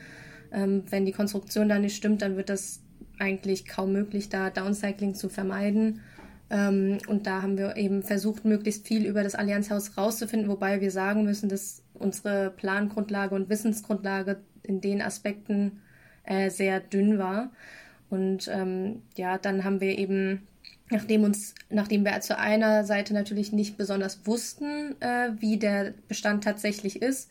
Ähm, 0.53 0.85
wenn 0.91 1.07
die 1.07 1.13
Konstruktion 1.13 1.69
da 1.69 1.79
nicht 1.79 1.97
stimmt, 1.97 2.23
dann 2.23 2.37
wird 2.37 2.49
das 2.49 2.83
eigentlich 3.19 3.67
kaum 3.67 3.93
möglich, 3.93 4.29
da 4.29 4.51
Downcycling 4.51 5.15
zu 5.15 5.29
vermeiden. 5.29 6.01
Ähm, 6.51 6.99
und 7.09 7.27
da 7.27 7.43
haben 7.43 7.59
wir 7.59 7.77
eben 7.77 8.03
versucht, 8.03 8.45
möglichst 8.45 8.87
viel 8.87 9.05
über 9.07 9.23
das 9.23 9.35
Allianzhaus 9.35 9.97
rauszufinden, 9.97 10.49
wobei 10.49 10.81
wir 10.81 10.91
sagen 10.91 11.25
müssen, 11.25 11.49
dass 11.49 11.83
unsere 11.95 12.51
Plangrundlage 12.51 13.35
und 13.35 13.49
Wissensgrundlage 13.49 14.39
in 14.63 14.81
den 14.81 15.03
Aspekten 15.03 15.81
äh, 16.25 16.51
sehr 16.51 16.81
dünn 16.81 17.19
war. 17.19 17.51
Und 18.11 18.49
ähm, 18.49 19.03
ja, 19.17 19.39
dann 19.39 19.65
haben 19.65 19.81
wir 19.81 19.99
eben, 19.99 20.47
nachdem 20.91 21.25
uns, 21.25 21.55
nachdem 21.71 22.05
wir 22.05 22.21
zu 22.21 22.39
einer 22.39 22.85
Seite 22.85 23.15
natürlich 23.15 23.53
nicht 23.53 23.77
besonders 23.77 24.27
wussten, 24.27 25.01
äh, 25.01 25.31
wie 25.39 25.59
der 25.59 25.95
Bestand 26.09 26.45
tatsächlich 26.45 27.03
ist, 27.03 27.31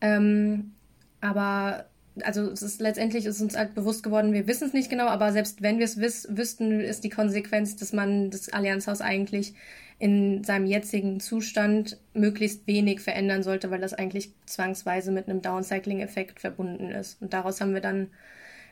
ähm, 0.00 0.72
aber 1.20 1.86
also 2.22 2.50
es 2.50 2.62
ist 2.62 2.80
letztendlich 2.80 3.26
ist 3.26 3.40
uns 3.40 3.56
halt 3.56 3.74
bewusst 3.74 4.02
geworden, 4.02 4.32
wir 4.32 4.46
wissen 4.46 4.66
es 4.66 4.72
nicht 4.72 4.90
genau, 4.90 5.06
aber 5.06 5.32
selbst 5.32 5.62
wenn 5.62 5.78
wir 5.78 5.84
es 5.84 5.98
wiss, 5.98 6.26
wüssten, 6.30 6.80
ist 6.80 7.04
die 7.04 7.10
Konsequenz, 7.10 7.76
dass 7.76 7.92
man 7.92 8.30
das 8.30 8.48
Allianzhaus 8.48 9.00
eigentlich 9.00 9.54
in 9.98 10.44
seinem 10.44 10.66
jetzigen 10.66 11.18
Zustand 11.20 11.98
möglichst 12.14 12.66
wenig 12.66 13.00
verändern 13.00 13.42
sollte, 13.42 13.70
weil 13.70 13.80
das 13.80 13.94
eigentlich 13.94 14.32
zwangsweise 14.46 15.10
mit 15.10 15.28
einem 15.28 15.42
Downcycling-Effekt 15.42 16.40
verbunden 16.40 16.90
ist. 16.90 17.20
Und 17.20 17.32
daraus 17.32 17.60
haben 17.60 17.74
wir 17.74 17.80
dann 17.80 18.08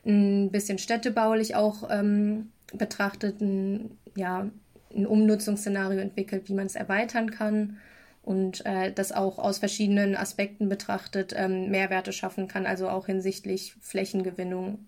ein 0.07 0.51
bisschen 0.51 0.79
städtebaulich 0.79 1.55
auch 1.55 1.89
ähm, 1.91 2.53
betrachtet, 2.73 3.41
ein, 3.41 3.99
ja, 4.17 4.49
ein 4.95 5.07
Umnutzungsszenario 5.07 6.01
entwickelt, 6.01 6.49
wie 6.49 6.55
man 6.55 6.67
es 6.67 6.77
erweitern 6.77 7.31
kann 7.31 7.79
und 8.23 8.65
äh, 8.67 8.93
das 8.93 9.13
auch 9.13 9.39
aus 9.39 9.59
verschiedenen 9.59 10.17
Aspekten 10.17 10.69
betrachtet 10.69 11.33
ähm, 11.37 11.71
Mehrwerte 11.71 12.13
schaffen 12.13 12.49
kann, 12.49 12.67
also 12.67 12.89
auch 12.89 13.07
hinsichtlich 13.07 13.75
Flächengewinnung 13.81 14.87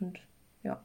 und 0.00 0.20
ja. 0.62 0.82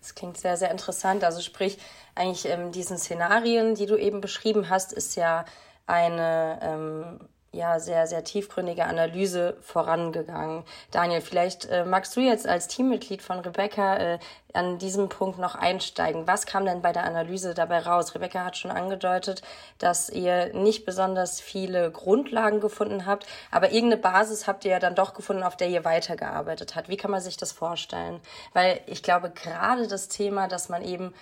Das 0.00 0.14
klingt 0.14 0.38
sehr, 0.38 0.56
sehr 0.56 0.70
interessant. 0.70 1.24
Also 1.24 1.40
sprich, 1.40 1.78
eigentlich 2.14 2.46
ähm, 2.46 2.72
diesen 2.72 2.98
Szenarien, 2.98 3.74
die 3.74 3.86
du 3.86 3.96
eben 3.96 4.20
beschrieben 4.20 4.68
hast, 4.70 4.92
ist 4.92 5.14
ja 5.14 5.44
eine 5.86 6.58
ähm, 6.62 7.28
ja, 7.52 7.80
sehr, 7.80 8.06
sehr 8.06 8.22
tiefgründige 8.22 8.84
Analyse 8.84 9.56
vorangegangen. 9.60 10.62
Daniel, 10.92 11.20
vielleicht 11.20 11.66
äh, 11.66 11.84
magst 11.84 12.16
du 12.16 12.20
jetzt 12.20 12.46
als 12.46 12.68
Teammitglied 12.68 13.22
von 13.22 13.40
Rebecca 13.40 13.96
äh, 13.96 14.18
an 14.52 14.78
diesem 14.78 15.08
Punkt 15.08 15.38
noch 15.38 15.56
einsteigen. 15.56 16.28
Was 16.28 16.46
kam 16.46 16.64
denn 16.64 16.80
bei 16.80 16.92
der 16.92 17.04
Analyse 17.04 17.52
dabei 17.54 17.80
raus? 17.80 18.14
Rebecca 18.14 18.44
hat 18.44 18.56
schon 18.56 18.70
angedeutet, 18.70 19.42
dass 19.78 20.10
ihr 20.10 20.54
nicht 20.54 20.84
besonders 20.84 21.40
viele 21.40 21.90
Grundlagen 21.90 22.60
gefunden 22.60 23.04
habt, 23.04 23.26
aber 23.50 23.72
irgendeine 23.72 24.02
Basis 24.02 24.46
habt 24.46 24.64
ihr 24.64 24.72
ja 24.72 24.78
dann 24.78 24.94
doch 24.94 25.14
gefunden, 25.14 25.42
auf 25.42 25.56
der 25.56 25.68
ihr 25.68 25.84
weitergearbeitet 25.84 26.76
habt. 26.76 26.88
Wie 26.88 26.96
kann 26.96 27.10
man 27.10 27.20
sich 27.20 27.36
das 27.36 27.50
vorstellen? 27.50 28.20
Weil 28.52 28.80
ich 28.86 29.02
glaube, 29.02 29.30
gerade 29.30 29.88
das 29.88 30.06
Thema, 30.06 30.46
dass 30.46 30.68
man 30.68 30.84
eben 30.84 31.12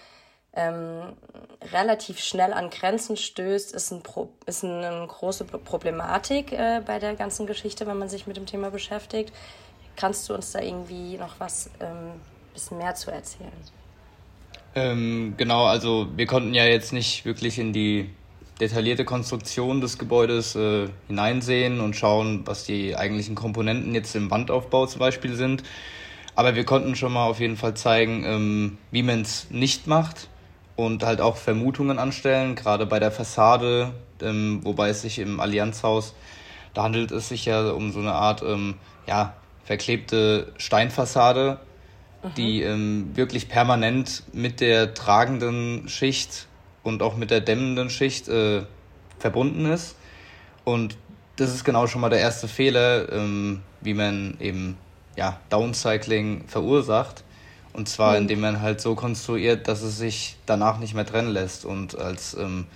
ähm, 0.58 1.12
relativ 1.72 2.18
schnell 2.18 2.52
an 2.52 2.70
Grenzen 2.70 3.16
stößt, 3.16 3.72
ist, 3.72 3.92
ein 3.92 4.02
Pro 4.02 4.28
ist 4.46 4.64
eine 4.64 5.06
große 5.06 5.44
Problematik 5.44 6.52
äh, 6.52 6.82
bei 6.84 6.98
der 6.98 7.14
ganzen 7.14 7.46
Geschichte, 7.46 7.86
wenn 7.86 7.96
man 7.96 8.08
sich 8.08 8.26
mit 8.26 8.36
dem 8.36 8.46
Thema 8.46 8.70
beschäftigt. 8.70 9.32
Kannst 9.96 10.28
du 10.28 10.34
uns 10.34 10.52
da 10.52 10.60
irgendwie 10.60 11.16
noch 11.16 11.38
was 11.38 11.70
ähm, 11.80 12.20
bisschen 12.52 12.78
mehr 12.78 12.94
zu 12.94 13.10
erzählen? 13.12 13.52
Ähm, 14.74 15.34
genau, 15.36 15.64
also 15.66 16.08
wir 16.16 16.26
konnten 16.26 16.54
ja 16.54 16.64
jetzt 16.64 16.92
nicht 16.92 17.24
wirklich 17.24 17.58
in 17.58 17.72
die 17.72 18.10
detaillierte 18.60 19.04
Konstruktion 19.04 19.80
des 19.80 19.98
Gebäudes 19.98 20.56
äh, 20.56 20.88
hineinsehen 21.06 21.80
und 21.80 21.94
schauen, 21.94 22.42
was 22.46 22.64
die 22.64 22.96
eigentlichen 22.96 23.36
Komponenten 23.36 23.94
jetzt 23.94 24.16
im 24.16 24.30
Wandaufbau 24.30 24.86
zum 24.86 24.98
Beispiel 24.98 25.36
sind. 25.36 25.62
Aber 26.34 26.56
wir 26.56 26.64
konnten 26.64 26.96
schon 26.96 27.12
mal 27.12 27.26
auf 27.26 27.38
jeden 27.38 27.56
Fall 27.56 27.74
zeigen, 27.74 28.24
ähm, 28.24 28.78
wie 28.90 29.04
man 29.04 29.20
es 29.20 29.48
nicht 29.50 29.86
macht 29.86 30.28
und 30.78 31.02
halt 31.02 31.20
auch 31.20 31.36
Vermutungen 31.36 31.98
anstellen, 31.98 32.54
gerade 32.54 32.86
bei 32.86 33.00
der 33.00 33.10
Fassade, 33.10 33.90
ähm, 34.22 34.60
wobei 34.62 34.90
es 34.90 35.02
sich 35.02 35.18
im 35.18 35.40
Allianzhaus, 35.40 36.14
da 36.72 36.84
handelt 36.84 37.10
es 37.10 37.28
sich 37.28 37.46
ja 37.46 37.72
um 37.72 37.90
so 37.90 37.98
eine 37.98 38.12
Art 38.12 38.42
ähm, 38.42 38.76
ja, 39.04 39.34
verklebte 39.64 40.52
Steinfassade, 40.56 41.58
mhm. 42.22 42.34
die 42.36 42.62
ähm, 42.62 43.10
wirklich 43.14 43.48
permanent 43.48 44.22
mit 44.32 44.60
der 44.60 44.94
tragenden 44.94 45.88
Schicht 45.88 46.46
und 46.84 47.02
auch 47.02 47.16
mit 47.16 47.32
der 47.32 47.40
dämmenden 47.40 47.90
Schicht 47.90 48.28
äh, 48.28 48.62
verbunden 49.18 49.66
ist. 49.66 49.96
Und 50.62 50.96
das 51.34 51.52
ist 51.52 51.64
genau 51.64 51.88
schon 51.88 52.02
mal 52.02 52.08
der 52.08 52.20
erste 52.20 52.46
Fehler, 52.46 53.12
ähm, 53.12 53.62
wie 53.80 53.94
man 53.94 54.36
eben 54.38 54.78
ja, 55.16 55.40
Downcycling 55.50 56.44
verursacht. 56.46 57.24
Und 57.72 57.88
zwar, 57.88 58.12
mhm. 58.12 58.22
indem 58.22 58.40
man 58.40 58.60
halt 58.60 58.80
so 58.80 58.94
konstruiert, 58.94 59.68
dass 59.68 59.82
es 59.82 59.98
sich 59.98 60.36
danach 60.46 60.78
nicht 60.78 60.94
mehr 60.94 61.06
trennen 61.06 61.30
lässt. 61.30 61.64
Und 61.64 61.98
als 61.98 62.34
ähm, 62.34 62.66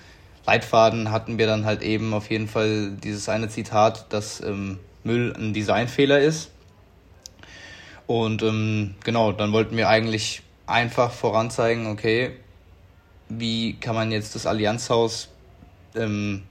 Leitfaden 0.46 1.10
hatten 1.10 1.38
wir 1.38 1.46
dann 1.46 1.64
halt 1.64 1.82
eben 1.82 2.14
auf 2.14 2.30
jeden 2.30 2.48
Fall 2.48 2.92
dieses 3.02 3.28
eine 3.28 3.48
Zitat, 3.48 4.12
dass 4.12 4.40
ähm, 4.40 4.78
Müll 5.04 5.34
ein 5.36 5.52
Designfehler 5.52 6.20
ist. 6.20 6.50
Und 8.06 8.42
ähm, 8.42 8.94
genau, 9.04 9.32
dann 9.32 9.52
wollten 9.52 9.76
wir 9.76 9.88
eigentlich 9.88 10.42
einfach 10.66 11.12
voranzeigen, 11.12 11.86
okay, 11.86 12.32
wie 13.28 13.74
kann 13.74 13.94
man 13.94 14.12
jetzt 14.12 14.34
das 14.34 14.46
Allianzhaus 14.46 15.28
ähm, 15.94 16.42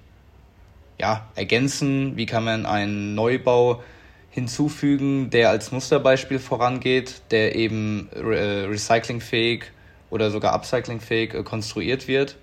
ja, 0.99 1.27
ergänzen, 1.35 2.15
wie 2.15 2.25
kann 2.25 2.43
man 2.43 2.65
einen 2.65 3.15
Neubau 3.15 3.83
hinzufügen, 4.31 5.29
der 5.29 5.49
als 5.49 5.71
Musterbeispiel 5.71 6.39
vorangeht, 6.39 7.21
der 7.31 7.55
eben 7.55 8.09
äh, 8.13 8.65
recyclingfähig 8.65 9.65
oder 10.09 10.31
sogar 10.31 10.53
upcyclingfähig 10.53 11.33
äh, 11.33 11.43
konstruiert 11.43 12.07
wird. 12.07 12.37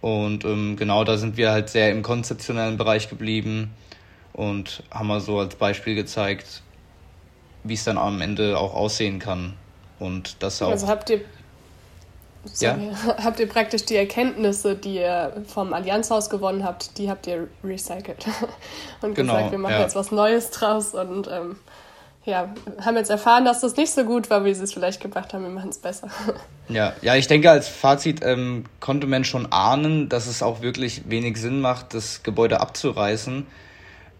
Und 0.00 0.44
ähm, 0.44 0.76
genau 0.76 1.02
da 1.04 1.16
sind 1.16 1.36
wir 1.36 1.50
halt 1.50 1.68
sehr 1.68 1.90
im 1.90 2.02
konzeptionellen 2.02 2.76
Bereich 2.76 3.08
geblieben 3.08 3.70
und 4.32 4.82
haben 4.90 5.08
mal 5.08 5.20
so 5.20 5.38
als 5.38 5.56
Beispiel 5.56 5.94
gezeigt, 5.94 6.62
wie 7.64 7.74
es 7.74 7.84
dann 7.84 7.98
am 7.98 8.20
Ende 8.20 8.58
auch 8.58 8.74
aussehen 8.74 9.18
kann. 9.18 9.54
Und 9.98 10.42
das 10.42 10.60
auch. 10.62 10.70
Also 10.70 10.86
habt 10.86 11.10
ihr 11.10 11.22
ja? 12.60 12.78
habt 13.24 13.40
ihr 13.40 13.48
praktisch 13.48 13.84
die 13.84 13.96
Erkenntnisse, 13.96 14.74
die 14.76 14.96
ihr 14.96 15.44
vom 15.46 15.72
Allianzhaus 15.72 16.30
gewonnen 16.30 16.64
habt, 16.64 16.98
die 16.98 17.10
habt 17.10 17.26
ihr 17.26 17.48
recycelt 17.62 18.26
und 19.02 19.14
genau, 19.14 19.34
gesagt, 19.34 19.52
wir 19.52 19.58
machen 19.58 19.74
ja. 19.74 19.82
jetzt 19.82 19.96
was 19.96 20.10
Neues 20.10 20.50
draus 20.50 20.94
und 20.94 21.28
ähm, 21.28 21.56
ja, 22.24 22.54
haben 22.80 22.96
jetzt 22.96 23.10
erfahren, 23.10 23.44
dass 23.44 23.60
das 23.60 23.76
nicht 23.76 23.92
so 23.92 24.04
gut 24.04 24.30
war, 24.30 24.44
wie 24.44 24.54
sie 24.54 24.64
es 24.64 24.72
vielleicht 24.72 25.00
gebracht 25.00 25.34
haben, 25.34 25.42
wir 25.42 25.50
machen 25.50 25.70
es 25.70 25.78
besser. 25.78 26.08
Ja, 26.66 26.94
ja, 27.02 27.14
ich 27.14 27.26
denke, 27.26 27.50
als 27.50 27.68
Fazit 27.68 28.20
ähm, 28.24 28.64
konnte 28.80 29.06
man 29.06 29.24
schon 29.24 29.52
ahnen, 29.52 30.08
dass 30.08 30.26
es 30.26 30.42
auch 30.42 30.62
wirklich 30.62 31.10
wenig 31.10 31.36
Sinn 31.36 31.60
macht, 31.60 31.92
das 31.92 32.22
Gebäude 32.22 32.58
abzureißen. 32.62 33.46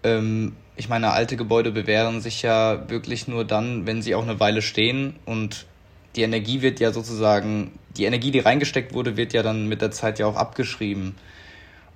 Ähm, 0.02 0.54
ich 0.76 0.90
meine, 0.90 1.12
alte 1.12 1.38
Gebäude 1.38 1.72
bewähren 1.72 2.20
sich 2.20 2.42
ja 2.42 2.90
wirklich 2.90 3.28
nur 3.28 3.46
dann, 3.46 3.86
wenn 3.86 4.02
sie 4.02 4.14
auch 4.14 4.24
eine 4.24 4.40
Weile 4.40 4.60
stehen 4.60 5.16
und 5.24 5.64
die 6.16 6.22
Energie 6.22 6.60
wird 6.60 6.80
ja 6.80 6.92
sozusagen, 6.92 7.72
die 7.96 8.04
Energie, 8.04 8.30
die 8.30 8.40
reingesteckt 8.40 8.94
wurde, 8.94 9.16
wird 9.16 9.32
ja 9.32 9.42
dann 9.42 9.68
mit 9.68 9.80
der 9.80 9.90
Zeit 9.90 10.18
ja 10.18 10.26
auch 10.26 10.36
abgeschrieben. 10.36 11.14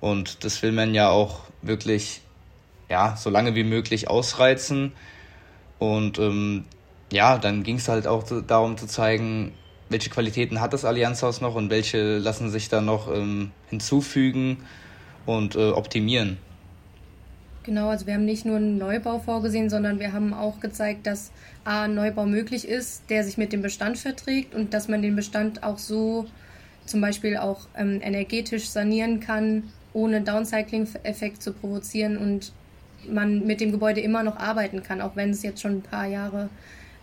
Und 0.01 0.45
das 0.45 0.63
will 0.63 0.73
man 0.73 0.95
ja 0.95 1.11
auch 1.11 1.41
wirklich, 1.63 2.21
ja, 2.89 3.17
so 3.17 3.31
lange 3.31 3.55
wie 3.55 3.65
möglich 3.65 4.09
ausreizen. 4.09 4.93
Und 5.79 6.19
ähm, 6.19 6.65
ja, 7.13 7.39
dann 7.39 7.63
ging 7.63 7.77
es 7.77 7.89
halt 7.89 8.07
auch 8.07 8.25
darum 8.47 8.77
zu 8.77 8.87
zeigen, 8.87 9.53
welche 9.89 10.11
Qualitäten 10.11 10.61
hat 10.61 10.73
das 10.73 10.85
Allianzhaus 10.85 11.41
noch 11.41 11.55
und 11.55 11.71
welche 11.71 12.19
lassen 12.19 12.51
sich 12.51 12.69
da 12.69 12.81
noch 12.81 13.13
ähm, 13.13 13.53
hinzufügen 13.71 14.59
und 15.27 15.57
äh, 15.57 15.71
optimieren. 15.71 16.39
Genau, 17.69 17.91
also 17.91 18.07
wir 18.07 18.15
haben 18.15 18.25
nicht 18.25 18.47
nur 18.47 18.57
einen 18.57 18.79
Neubau 18.79 19.19
vorgesehen, 19.19 19.69
sondern 19.69 20.01
wir 20.01 20.15
haben 20.15 20.33
auch 20.33 20.59
gezeigt, 20.59 21.07
dass 21.07 21.31
A, 21.67 21.83
ein 21.83 21.95
Neubau 21.95 22.25
möglich 22.25 22.67
ist, 22.67 23.03
der 23.11 23.25
sich 23.25 23.37
mit 23.37 23.53
dem 23.53 23.61
Bestand 23.61 23.99
verträgt 23.99 24.55
und 24.55 24.73
dass 24.73 24.89
man 24.89 25.03
den 25.03 25.15
Bestand 25.15 25.63
auch 25.63 25.77
so 25.77 26.25
zum 26.87 27.03
Beispiel 27.03 27.37
auch 27.37 27.67
ähm, 27.77 28.01
energetisch 28.01 28.71
sanieren 28.71 29.21
kann, 29.21 29.65
ohne 29.93 30.23
Downcycling-Effekt 30.23 31.43
zu 31.43 31.53
provozieren 31.53 32.17
und 32.17 32.53
man 33.07 33.47
mit 33.47 33.61
dem 33.61 33.71
Gebäude 33.71 34.01
immer 34.01 34.23
noch 34.23 34.39
arbeiten 34.39 34.83
kann, 34.83 35.03
auch 35.03 35.15
wenn 35.15 35.29
es 35.29 35.43
jetzt 35.43 35.61
schon 35.61 35.73
ein 35.73 35.83
paar 35.83 36.07
Jahre 36.07 36.49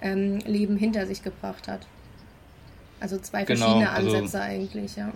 ähm, 0.01 0.39
Leben 0.47 0.77
hinter 0.77 1.05
sich 1.05 1.21
gebracht 1.21 1.67
hat. 1.67 1.85
Also 2.99 3.19
zwei 3.19 3.43
genau, 3.43 3.59
verschiedene 3.59 3.91
also, 3.91 4.15
Ansätze 4.15 4.41
eigentlich, 4.41 4.95
ja. 4.95 5.11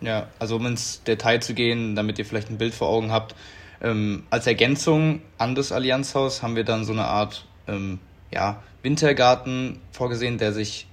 Ja, 0.00 0.28
also 0.38 0.56
um 0.56 0.64
ins 0.64 1.02
Detail 1.02 1.40
zu 1.40 1.52
gehen, 1.52 1.94
damit 1.94 2.18
ihr 2.18 2.24
vielleicht 2.24 2.48
ein 2.48 2.56
Bild 2.56 2.72
vor 2.72 2.88
Augen 2.88 3.12
habt, 3.12 3.34
ähm, 3.82 4.22
als 4.30 4.46
Ergänzung 4.46 5.20
an 5.38 5.54
das 5.54 5.72
Allianzhaus 5.72 6.42
haben 6.42 6.56
wir 6.56 6.64
dann 6.64 6.84
so 6.84 6.92
eine 6.92 7.04
Art 7.04 7.46
ähm, 7.66 7.98
ja, 8.32 8.62
Wintergarten 8.82 9.80
vorgesehen, 9.90 10.38
der 10.38 10.52
sich 10.52 10.86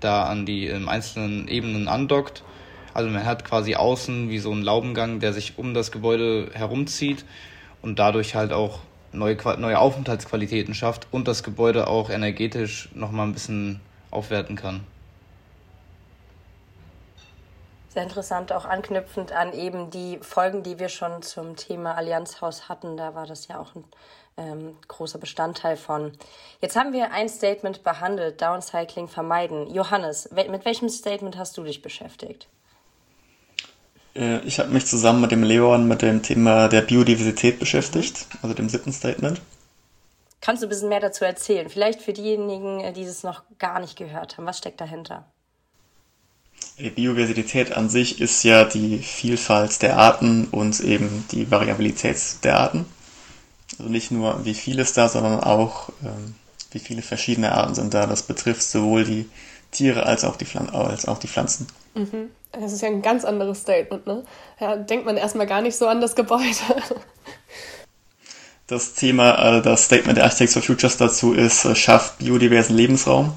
da 0.00 0.24
an 0.24 0.44
die 0.44 0.66
ähm, 0.66 0.88
einzelnen 0.88 1.48
Ebenen 1.48 1.88
andockt. 1.88 2.44
Also 2.92 3.10
man 3.10 3.24
hat 3.24 3.44
quasi 3.44 3.74
außen 3.74 4.28
wie 4.30 4.38
so 4.38 4.52
einen 4.52 4.62
Laubengang, 4.62 5.20
der 5.20 5.32
sich 5.32 5.58
um 5.58 5.74
das 5.74 5.90
Gebäude 5.90 6.50
herumzieht 6.52 7.24
und 7.82 7.98
dadurch 7.98 8.34
halt 8.34 8.52
auch 8.52 8.80
neue, 9.12 9.36
neue 9.58 9.78
Aufenthaltsqualitäten 9.78 10.74
schafft 10.74 11.08
und 11.10 11.28
das 11.28 11.42
Gebäude 11.42 11.88
auch 11.88 12.10
energetisch 12.10 12.90
nochmal 12.94 13.26
ein 13.26 13.32
bisschen 13.32 13.80
aufwerten 14.10 14.56
kann 14.56 14.80
sehr 17.96 18.02
interessant, 18.02 18.52
auch 18.52 18.66
anknüpfend 18.66 19.32
an 19.32 19.54
eben 19.54 19.88
die 19.88 20.18
Folgen, 20.20 20.62
die 20.62 20.78
wir 20.78 20.90
schon 20.90 21.22
zum 21.22 21.56
Thema 21.56 21.94
Allianzhaus 21.94 22.68
hatten. 22.68 22.98
Da 22.98 23.14
war 23.14 23.24
das 23.24 23.48
ja 23.48 23.58
auch 23.58 23.74
ein 23.74 23.84
ähm, 24.36 24.76
großer 24.86 25.18
Bestandteil 25.18 25.78
von. 25.78 26.12
Jetzt 26.60 26.76
haben 26.76 26.92
wir 26.92 27.12
ein 27.12 27.30
Statement 27.30 27.84
behandelt, 27.84 28.42
Downcycling 28.42 29.08
vermeiden. 29.08 29.72
Johannes, 29.72 30.28
mit 30.30 30.66
welchem 30.66 30.90
Statement 30.90 31.38
hast 31.38 31.56
du 31.56 31.62
dich 31.62 31.80
beschäftigt? 31.80 32.48
Äh, 34.14 34.40
ich 34.40 34.58
habe 34.58 34.68
mich 34.68 34.84
zusammen 34.84 35.22
mit 35.22 35.30
dem 35.30 35.42
Leon 35.42 35.88
mit 35.88 36.02
dem 36.02 36.22
Thema 36.22 36.68
der 36.68 36.82
Biodiversität 36.82 37.58
beschäftigt, 37.58 38.26
also 38.42 38.54
dem 38.54 38.68
siebten 38.68 38.92
Statement. 38.92 39.40
Kannst 40.42 40.62
du 40.62 40.66
ein 40.66 40.68
bisschen 40.68 40.90
mehr 40.90 41.00
dazu 41.00 41.24
erzählen? 41.24 41.70
Vielleicht 41.70 42.02
für 42.02 42.12
diejenigen, 42.12 42.92
die 42.92 43.04
es 43.04 43.22
noch 43.22 43.42
gar 43.58 43.80
nicht 43.80 43.96
gehört 43.96 44.36
haben. 44.36 44.44
Was 44.44 44.58
steckt 44.58 44.82
dahinter? 44.82 45.24
Die 46.78 46.90
Biodiversität 46.90 47.72
an 47.72 47.88
sich 47.88 48.20
ist 48.20 48.42
ja 48.42 48.64
die 48.64 48.98
Vielfalt 48.98 49.80
der 49.80 49.96
Arten 49.96 50.48
und 50.50 50.78
eben 50.80 51.24
die 51.30 51.50
Variabilität 51.50 52.44
der 52.44 52.58
Arten. 52.58 52.84
Also 53.78 53.90
nicht 53.90 54.10
nur 54.10 54.44
wie 54.44 54.54
viel 54.54 54.78
ist 54.78 54.96
da, 54.96 55.08
sondern 55.08 55.40
auch 55.40 55.88
ähm, 56.04 56.34
wie 56.72 56.78
viele 56.78 57.00
verschiedene 57.00 57.52
Arten 57.52 57.74
sind 57.74 57.94
da. 57.94 58.06
Das 58.06 58.22
betrifft 58.22 58.62
sowohl 58.62 59.04
die 59.04 59.28
Tiere 59.70 60.04
als 60.04 60.24
auch 60.24 60.36
die, 60.36 60.44
Pflan 60.44 60.68
als 60.68 61.08
auch 61.08 61.18
die 61.18 61.28
Pflanzen. 61.28 61.66
Mhm. 61.94 62.30
Das 62.52 62.72
ist 62.72 62.82
ja 62.82 62.88
ein 62.88 63.02
ganz 63.02 63.24
anderes 63.24 63.60
Statement, 63.60 64.06
ne? 64.06 64.24
Ja, 64.60 64.76
denkt 64.76 65.06
man 65.06 65.16
erstmal 65.16 65.46
gar 65.46 65.60
nicht 65.62 65.76
so 65.76 65.86
an 65.86 66.00
das 66.00 66.14
Gebäude. 66.14 66.42
Das 68.68 68.94
Thema, 68.94 69.58
äh, 69.58 69.62
das 69.62 69.84
Statement 69.84 70.18
der 70.18 70.24
Architects 70.24 70.54
for 70.54 70.62
Futures 70.62 70.96
dazu 70.96 71.32
ist, 71.32 71.64
äh, 71.64 71.76
schafft 71.76 72.18
biodiversen 72.18 72.76
Lebensraum. 72.76 73.32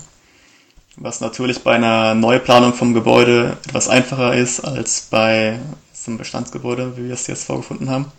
Was 1.02 1.22
natürlich 1.22 1.64
bei 1.64 1.76
einer 1.76 2.14
Neuplanung 2.14 2.74
vom 2.74 2.94
Gebäude 2.94 3.58
etwas 3.66 3.88
einfacher 3.88 4.36
ist 4.36 4.60
als 4.60 5.08
bei 5.10 5.58
einem 6.10 6.18
Bestandsgebäude, 6.18 6.98
wie 6.98 7.06
wir 7.06 7.14
es 7.14 7.28
jetzt 7.28 7.46
vorgefunden 7.46 7.90
haben. 7.90 8.12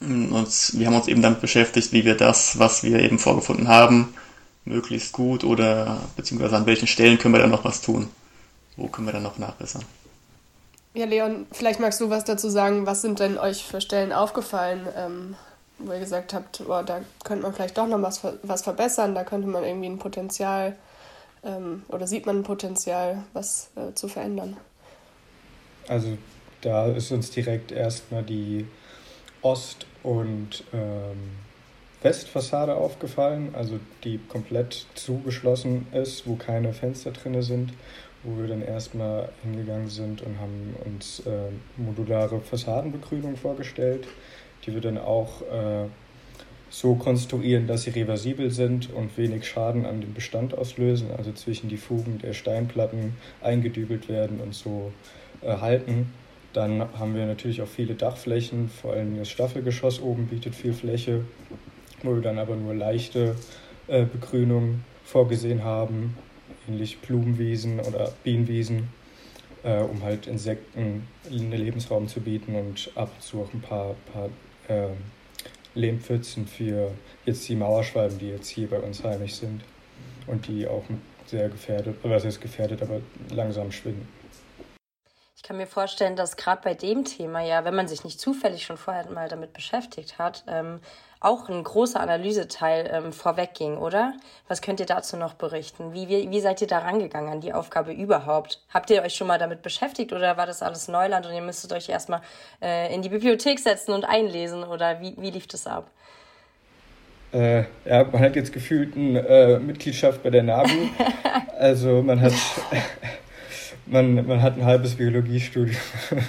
Und 0.00 0.70
wir 0.72 0.86
haben 0.86 0.94
uns 0.94 1.08
eben 1.08 1.22
damit 1.22 1.40
beschäftigt, 1.40 1.92
wie 1.92 2.04
wir 2.04 2.16
das, 2.16 2.58
was 2.58 2.82
wir 2.82 3.00
eben 3.00 3.18
vorgefunden 3.18 3.68
haben, 3.68 4.14
möglichst 4.64 5.12
gut 5.12 5.44
oder 5.44 6.00
beziehungsweise 6.16 6.56
an 6.56 6.66
welchen 6.66 6.86
Stellen 6.86 7.18
können 7.18 7.34
wir 7.34 7.40
dann 7.40 7.50
noch 7.50 7.64
was 7.64 7.82
tun? 7.82 8.08
Wo 8.76 8.88
können 8.88 9.06
wir 9.06 9.12
dann 9.12 9.22
noch 9.22 9.38
nachbessern? 9.38 9.84
Ja, 10.94 11.04
Leon, 11.06 11.46
vielleicht 11.52 11.80
magst 11.80 12.00
du 12.00 12.10
was 12.10 12.24
dazu 12.24 12.48
sagen. 12.48 12.86
Was 12.86 13.02
sind 13.02 13.20
denn 13.20 13.38
euch 13.38 13.64
für 13.64 13.80
Stellen 13.80 14.12
aufgefallen, 14.12 14.86
ähm, 14.96 15.36
wo 15.78 15.92
ihr 15.92 16.00
gesagt 16.00 16.32
habt, 16.32 16.64
boah, 16.66 16.82
da 16.82 17.00
könnte 17.24 17.42
man 17.42 17.54
vielleicht 17.54 17.76
doch 17.76 17.86
noch 17.86 18.00
was, 18.00 18.20
was 18.42 18.62
verbessern, 18.62 19.14
da 19.14 19.24
könnte 19.24 19.48
man 19.48 19.64
irgendwie 19.64 19.88
ein 19.88 19.98
Potenzial 19.98 20.76
ähm, 21.44 21.82
oder 21.88 22.06
sieht 22.06 22.26
man 22.26 22.42
Potenzial, 22.42 23.24
was 23.32 23.70
äh, 23.76 23.92
zu 23.94 24.08
verändern? 24.08 24.56
Also 25.88 26.16
da 26.60 26.86
ist 26.86 27.10
uns 27.10 27.30
direkt 27.30 27.72
erstmal 27.72 28.22
die 28.22 28.66
Ost- 29.42 29.86
und 30.02 30.64
ähm, 30.72 31.30
Westfassade 32.02 32.74
aufgefallen, 32.74 33.54
also 33.54 33.78
die 34.04 34.18
komplett 34.28 34.86
zugeschlossen 34.94 35.86
ist, 35.92 36.26
wo 36.26 36.36
keine 36.36 36.72
Fenster 36.72 37.12
drin 37.12 37.40
sind, 37.42 37.72
wo 38.24 38.40
wir 38.40 38.48
dann 38.48 38.62
erstmal 38.62 39.28
hingegangen 39.42 39.88
sind 39.88 40.22
und 40.22 40.38
haben 40.38 40.74
uns 40.84 41.20
äh, 41.20 41.50
modulare 41.76 42.40
Fassadenbegrünung 42.40 43.36
vorgestellt, 43.36 44.06
die 44.64 44.74
wir 44.74 44.80
dann 44.80 44.98
auch 44.98 45.42
äh, 45.42 45.86
so 46.72 46.94
konstruieren, 46.94 47.66
dass 47.66 47.82
sie 47.82 47.90
reversibel 47.90 48.50
sind 48.50 48.90
und 48.90 49.18
wenig 49.18 49.46
Schaden 49.46 49.84
an 49.84 50.00
dem 50.00 50.14
Bestand 50.14 50.56
auslösen, 50.56 51.10
also 51.14 51.30
zwischen 51.32 51.68
die 51.68 51.76
Fugen 51.76 52.18
der 52.18 52.32
Steinplatten 52.32 53.12
eingedübelt 53.42 54.08
werden 54.08 54.40
und 54.40 54.54
so 54.54 54.90
äh, 55.42 55.58
halten. 55.58 56.10
Dann 56.54 56.80
haben 56.98 57.14
wir 57.14 57.26
natürlich 57.26 57.60
auch 57.60 57.68
viele 57.68 57.94
Dachflächen, 57.94 58.70
vor 58.70 58.94
allem 58.94 59.18
das 59.18 59.28
Staffelgeschoss 59.28 60.00
oben 60.00 60.28
bietet 60.28 60.54
viel 60.54 60.72
Fläche, 60.72 61.26
wo 62.02 62.14
wir 62.14 62.22
dann 62.22 62.38
aber 62.38 62.56
nur 62.56 62.74
leichte 62.74 63.36
äh, 63.86 64.06
Begrünung 64.06 64.80
vorgesehen 65.04 65.64
haben, 65.64 66.16
ähnlich 66.66 67.00
Blumenwiesen 67.00 67.80
oder 67.80 68.12
Bienenwiesen, 68.24 68.88
äh, 69.62 69.82
um 69.82 70.02
halt 70.02 70.26
Insekten 70.26 71.06
einen 71.30 71.52
Lebensraum 71.52 72.08
zu 72.08 72.20
bieten 72.20 72.54
und 72.54 72.90
ab 72.94 73.10
und 73.14 73.22
zu 73.22 73.42
auch 73.42 73.52
ein 73.52 73.60
paar, 73.60 73.94
paar 74.10 74.30
äh, 74.68 74.88
Lehmpfützen 75.74 76.46
für 76.46 76.92
jetzt 77.24 77.48
die 77.48 77.56
Mauerschwalben, 77.56 78.18
die 78.18 78.28
jetzt 78.28 78.48
hier 78.48 78.68
bei 78.68 78.78
uns 78.78 79.02
heimisch 79.02 79.34
sind 79.34 79.62
und 80.26 80.46
die 80.48 80.66
auch 80.66 80.84
sehr 81.26 81.48
gefährdet, 81.48 81.96
was 82.02 82.24
ist 82.24 82.40
gefährdet, 82.40 82.82
aber 82.82 83.00
langsam 83.30 83.72
schwingen. 83.72 84.06
Ich 85.42 85.48
kann 85.48 85.56
mir 85.56 85.66
vorstellen, 85.66 86.14
dass 86.14 86.36
gerade 86.36 86.60
bei 86.62 86.72
dem 86.72 87.04
Thema 87.04 87.40
ja, 87.40 87.64
wenn 87.64 87.74
man 87.74 87.88
sich 87.88 88.04
nicht 88.04 88.20
zufällig 88.20 88.64
schon 88.64 88.76
vorher 88.76 89.10
mal 89.10 89.28
damit 89.28 89.52
beschäftigt 89.52 90.16
hat, 90.16 90.44
ähm, 90.46 90.78
auch 91.18 91.48
ein 91.48 91.64
großer 91.64 91.98
Analyseteil 91.98 92.88
ähm, 92.92 93.12
vorwegging, 93.12 93.76
oder? 93.76 94.12
Was 94.46 94.62
könnt 94.62 94.78
ihr 94.78 94.86
dazu 94.86 95.16
noch 95.16 95.34
berichten? 95.34 95.94
Wie, 95.94 96.08
wie, 96.08 96.30
wie 96.30 96.40
seid 96.40 96.60
ihr 96.60 96.68
da 96.68 96.78
rangegangen 96.78 97.32
an 97.32 97.40
die 97.40 97.52
Aufgabe 97.52 97.92
überhaupt? 97.92 98.62
Habt 98.72 98.88
ihr 98.90 99.02
euch 99.02 99.16
schon 99.16 99.26
mal 99.26 99.40
damit 99.40 99.62
beschäftigt 99.62 100.12
oder 100.12 100.36
war 100.36 100.46
das 100.46 100.62
alles 100.62 100.86
Neuland 100.86 101.26
und 101.26 101.32
ihr 101.32 101.42
müsstet 101.42 101.72
euch 101.72 101.88
erstmal 101.88 102.20
äh, 102.62 102.94
in 102.94 103.02
die 103.02 103.08
Bibliothek 103.08 103.58
setzen 103.58 103.94
und 103.94 104.04
einlesen 104.04 104.62
oder 104.62 105.00
wie, 105.00 105.16
wie 105.18 105.30
lief 105.30 105.48
das 105.48 105.66
ab? 105.66 105.90
Äh, 107.32 107.64
ja, 107.84 108.04
man 108.04 108.20
hat 108.20 108.36
jetzt 108.36 108.52
gefühlt 108.52 108.94
eine 108.94 109.26
äh, 109.26 109.58
Mitgliedschaft 109.58 110.22
bei 110.22 110.30
der 110.30 110.44
NABU. 110.44 110.88
also 111.58 112.00
man 112.00 112.20
hat 112.20 112.32
man, 113.92 114.26
man 114.26 114.42
hat 114.42 114.56
ein 114.56 114.64
halbes 114.64 114.94
Biologiestudium 114.94 115.76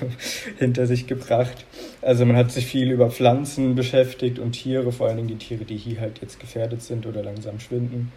hinter 0.60 0.86
sich 0.86 1.08
gebracht. 1.08 1.65
Also 2.02 2.26
man 2.26 2.36
hat 2.36 2.52
sich 2.52 2.65
viel 2.65 2.91
über 2.91 3.10
Pflanzen 3.10 3.76
beschäftigt 3.76 4.38
und 4.38 4.52
Tiere, 4.52 4.91
vor 4.91 5.08
allen 5.08 5.17
Dingen 5.17 5.30
die 5.30 5.38
Tiere, 5.38 5.63
die 5.63 5.78
hier 5.78 6.02
halt 6.02 6.19
jetzt 6.21 6.39
gefährdet 6.39 6.82
sind 6.82 7.06
oder 7.06 7.23
langsam 7.23 7.60
schwinden. 7.60 8.12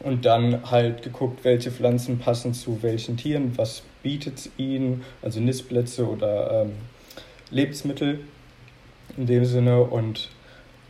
Und 0.00 0.24
dann 0.24 0.70
halt 0.70 1.02
geguckt, 1.02 1.44
welche 1.44 1.70
Pflanzen 1.70 2.18
passen 2.18 2.54
zu 2.54 2.82
welchen 2.82 3.16
Tieren, 3.16 3.52
was 3.56 3.82
bietet 4.02 4.50
ihnen, 4.56 5.04
also 5.22 5.40
Nistplätze 5.40 6.08
oder 6.08 6.62
ähm, 6.62 6.72
Lebensmittel 7.50 8.20
in 9.16 9.26
dem 9.26 9.44
Sinne. 9.44 9.82
Und 9.82 10.30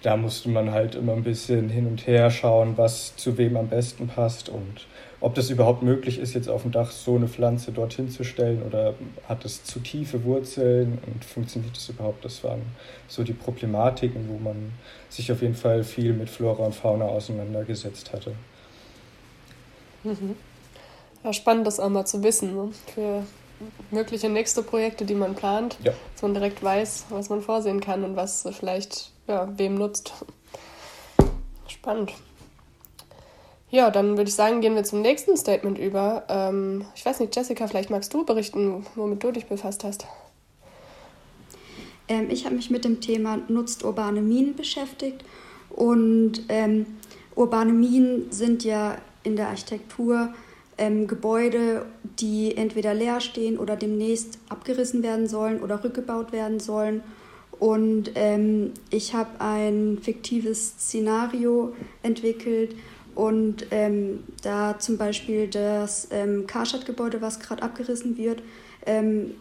da 0.03 0.17
musste 0.17 0.49
man 0.49 0.71
halt 0.71 0.95
immer 0.95 1.13
ein 1.13 1.23
bisschen 1.23 1.69
hin 1.69 1.87
und 1.87 2.07
her 2.07 2.31
schauen, 2.31 2.77
was 2.77 3.17
zu 3.17 3.39
wem 3.39 3.57
am 3.57 3.69
besten 3.69 4.09
passt 4.09 4.49
und 4.49 4.87
ob 5.21 5.35
das 5.35 5.51
überhaupt 5.51 5.83
möglich 5.83 6.19
ist, 6.19 6.35
jetzt 6.35 6.49
auf 6.49 6.63
dem 6.63 6.73
Dach 6.73 6.91
so 6.91 7.17
eine 7.17 7.29
Pflanze 7.29 7.73
dorthin 7.73 8.11
zu 8.11 8.25
stellen 8.25 8.63
oder 8.63 8.95
hat 9.29 9.45
es 9.45 9.65
zu 9.65 9.81
tiefe 9.81 10.25
Wurzeln 10.25 10.99
und 11.07 11.25
funktioniert 11.25 11.75
das 11.75 11.89
überhaupt? 11.89 12.25
Das 12.25 12.45
waren 12.45 12.63
so 13.09 13.25
die 13.25 13.33
Problematiken, 13.33 14.29
wo 14.29 14.39
man 14.39 14.73
sich 15.09 15.33
auf 15.33 15.41
jeden 15.41 15.55
Fall 15.55 15.85
viel 15.85 16.13
mit 16.13 16.29
Flora 16.29 16.65
und 16.65 16.75
Fauna 16.75 17.07
auseinandergesetzt 17.07 18.13
hatte. 18.13 18.33
Mhm. 20.05 20.37
Ja, 21.25 21.33
spannend, 21.33 21.67
das 21.67 21.81
auch 21.81 21.89
mal 21.89 22.05
zu 22.05 22.23
wissen. 22.23 22.55
Ne? 22.55 22.71
Für 22.95 23.23
mögliche 23.91 24.29
nächste 24.29 24.63
Projekte, 24.63 25.05
die 25.05 25.15
man 25.15 25.35
plant, 25.35 25.79
ja. 25.83 25.93
dass 26.13 26.23
man 26.23 26.35
direkt 26.35 26.63
weiß, 26.63 27.07
was 27.09 27.31
man 27.31 27.41
vorsehen 27.41 27.81
kann 27.81 28.05
und 28.05 28.17
was 28.17 28.47
vielleicht 28.53 29.11
ja, 29.27 29.49
wem 29.57 29.75
nutzt. 29.77 30.13
Spannend. 31.67 32.13
Ja, 33.77 33.91
dann 33.91 34.17
würde 34.17 34.31
ich 34.31 34.35
sagen, 34.35 34.63
gehen 34.63 34.75
wir 34.75 34.85
zum 34.85 35.03
nächsten 35.03 35.37
Statement 35.37 35.77
über. 35.77 36.25
Ähm, 36.31 36.87
ich 36.95 37.05
weiß 37.05 37.21
nicht, 37.21 37.37
Jessica, 37.37 37.67
vielleicht 37.67 37.91
magst 37.91 38.15
du 38.15 38.25
berichten, 38.25 38.87
womit 38.95 39.23
du 39.23 39.33
dich 39.33 39.45
befasst 39.45 39.85
hast. 39.85 40.07
Ähm, 42.09 42.29
ich 42.31 42.47
habe 42.47 42.55
mich 42.55 42.71
mit 42.71 42.87
dem 42.87 43.03
Thema 43.03 43.39
Nutzt 43.49 43.85
urbane 43.85 44.23
Minen 44.23 44.57
beschäftigt. 44.57 45.27
Und 45.69 46.41
ähm, 46.49 46.87
urbane 47.35 47.75
Minen 47.75 48.33
sind 48.33 48.65
ja 48.65 48.97
in 49.25 49.37
der 49.37 49.49
Architektur 49.49 50.33
ähm, 50.79 51.07
Gebäude, 51.07 51.85
die 52.19 52.57
entweder 52.57 52.95
leer 52.95 53.21
stehen 53.21 53.59
oder 53.59 53.77
demnächst 53.77 54.39
abgerissen 54.49 55.03
werden 55.03 55.27
sollen 55.27 55.61
oder 55.61 55.85
rückgebaut 55.85 56.33
werden 56.33 56.61
sollen. 56.61 57.03
Und 57.59 58.13
ähm, 58.15 58.73
ich 58.89 59.13
habe 59.13 59.39
ein 59.39 59.99
fiktives 60.01 60.77
Szenario 60.79 61.75
entwickelt, 62.03 62.75
und 63.17 63.67
ähm, 63.71 64.23
da 64.43 64.79
zum 64.79 64.99
Beispiel 64.99 65.49
das 65.49 66.09
ähm, 66.11 66.47
Karstadt-Gebäude, 66.47 67.23
was 67.23 67.41
gerade 67.41 67.63
abgerissen 67.63 68.17
wird, 68.17 68.43
ähm, 68.85 69.33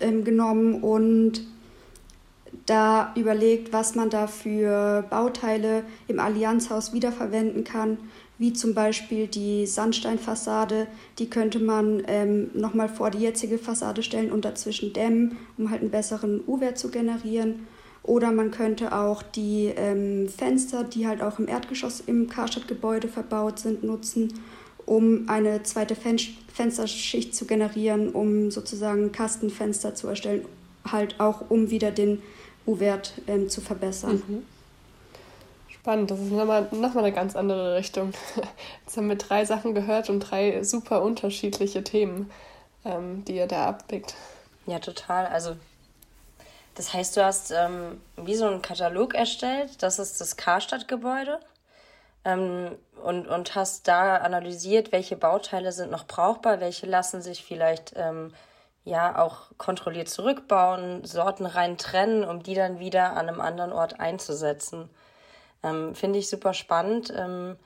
ähm, 0.00 0.24
genommen 0.24 0.82
und 0.82 1.46
da 2.66 3.12
überlegt, 3.16 3.72
was 3.72 3.94
man 3.94 4.10
da 4.10 4.26
für 4.26 5.04
Bauteile 5.08 5.84
im 6.08 6.18
Allianzhaus 6.18 6.92
wiederverwenden 6.92 7.62
kann, 7.62 7.98
wie 8.38 8.52
zum 8.52 8.74
Beispiel 8.74 9.28
die 9.28 9.66
Sandsteinfassade, 9.66 10.88
die 11.20 11.30
könnte 11.30 11.60
man 11.60 12.02
ähm, 12.08 12.50
nochmal 12.54 12.88
vor 12.88 13.10
die 13.10 13.18
jetzige 13.18 13.58
Fassade 13.58 14.02
stellen 14.02 14.32
und 14.32 14.44
dazwischen 14.44 14.92
dämmen, 14.92 15.36
um 15.56 15.70
halt 15.70 15.82
einen 15.82 15.90
besseren 15.90 16.42
U-Wert 16.46 16.76
zu 16.76 16.90
generieren. 16.90 17.66
Oder 18.04 18.32
man 18.32 18.50
könnte 18.50 18.94
auch 18.94 19.22
die 19.22 19.72
ähm, 19.74 20.28
Fenster, 20.28 20.84
die 20.84 21.08
halt 21.08 21.22
auch 21.22 21.38
im 21.38 21.48
Erdgeschoss 21.48 22.00
im 22.00 22.28
Karstadt-Gebäude 22.28 23.08
verbaut 23.08 23.58
sind, 23.58 23.82
nutzen, 23.82 24.40
um 24.84 25.28
eine 25.28 25.62
zweite 25.62 25.96
Fen 25.96 26.18
Fensterschicht 26.52 27.34
zu 27.34 27.46
generieren, 27.46 28.10
um 28.10 28.52
sozusagen 28.52 29.10
Kastenfenster 29.10 29.96
zu 29.96 30.06
erstellen, 30.06 30.44
halt 30.88 31.18
auch 31.18 31.50
um 31.50 31.70
wieder 31.70 31.90
den 31.90 32.22
U-Wert 32.66 33.14
ähm, 33.26 33.48
zu 33.48 33.60
verbessern. 33.60 34.22
Mhm. 34.28 34.42
Spannend, 35.68 36.10
das 36.10 36.20
ist 36.20 36.30
nochmal 36.30 36.68
noch 36.70 36.94
mal 36.94 37.04
eine 37.04 37.12
ganz 37.12 37.34
andere 37.34 37.74
Richtung. 37.74 38.12
Jetzt 38.84 38.96
haben 38.96 39.08
wir 39.08 39.16
drei 39.16 39.44
Sachen 39.46 39.74
gehört 39.74 40.10
und 40.10 40.20
drei 40.20 40.62
super 40.62 41.02
unterschiedliche 41.02 41.82
Themen, 41.82 42.30
ähm, 42.84 43.24
die 43.24 43.36
ihr 43.36 43.46
da 43.46 43.66
abwickt. 43.66 44.14
Ja, 44.66 44.78
total. 44.78 45.26
Also 45.26 45.56
das 46.74 46.92
heißt, 46.92 47.16
du 47.16 47.24
hast 47.24 47.50
ähm, 47.50 48.00
wie 48.16 48.34
so 48.34 48.46
einen 48.46 48.62
Katalog 48.62 49.14
erstellt, 49.14 49.82
das 49.82 49.98
ist 49.98 50.20
das 50.20 50.36
Karstadt-Gebäude, 50.36 51.40
ähm, 52.24 52.76
und, 53.02 53.28
und 53.28 53.54
hast 53.54 53.86
da 53.86 54.16
analysiert, 54.16 54.92
welche 54.92 55.16
Bauteile 55.16 55.72
sind 55.72 55.90
noch 55.90 56.06
brauchbar, 56.06 56.60
welche 56.60 56.86
lassen 56.86 57.20
sich 57.20 57.44
vielleicht 57.44 57.92
ähm, 57.96 58.32
ja 58.84 59.22
auch 59.22 59.48
kontrolliert 59.58 60.08
zurückbauen, 60.08 61.04
Sorten 61.04 61.46
rein 61.46 61.76
trennen, 61.76 62.24
um 62.24 62.42
die 62.42 62.54
dann 62.54 62.78
wieder 62.78 63.12
an 63.16 63.28
einem 63.28 63.40
anderen 63.40 63.72
Ort 63.72 64.00
einzusetzen. 64.00 64.88
Ähm, 65.62 65.94
Finde 65.94 66.18
ich 66.18 66.30
super 66.30 66.54
spannend, 66.54 67.12
ähm, 67.14 67.56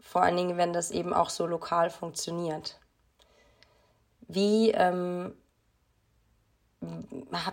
vor 0.00 0.22
allen 0.22 0.36
Dingen, 0.36 0.56
wenn 0.56 0.72
das 0.72 0.90
eben 0.90 1.12
auch 1.12 1.30
so 1.30 1.46
lokal 1.46 1.90
funktioniert. 1.90 2.78
Wie 4.28 4.70
ähm, 4.72 5.34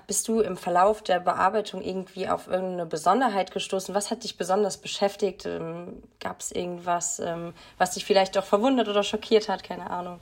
bist 0.07 0.27
du 0.27 0.41
im 0.41 0.57
Verlauf 0.57 1.01
der 1.01 1.19
Bearbeitung 1.19 1.81
irgendwie 1.81 2.27
auf 2.27 2.47
irgendeine 2.47 2.85
Besonderheit 2.85 3.51
gestoßen? 3.51 3.95
Was 3.95 4.11
hat 4.11 4.23
dich 4.23 4.37
besonders 4.37 4.77
beschäftigt? 4.77 5.45
Ähm, 5.45 6.03
Gab 6.19 6.41
es 6.41 6.51
irgendwas, 6.51 7.19
ähm, 7.19 7.53
was 7.77 7.91
dich 7.91 8.05
vielleicht 8.05 8.35
doch 8.35 8.45
verwundert 8.45 8.87
oder 8.87 9.03
schockiert 9.03 9.49
hat? 9.49 9.63
Keine 9.63 9.89
Ahnung. 9.89 10.19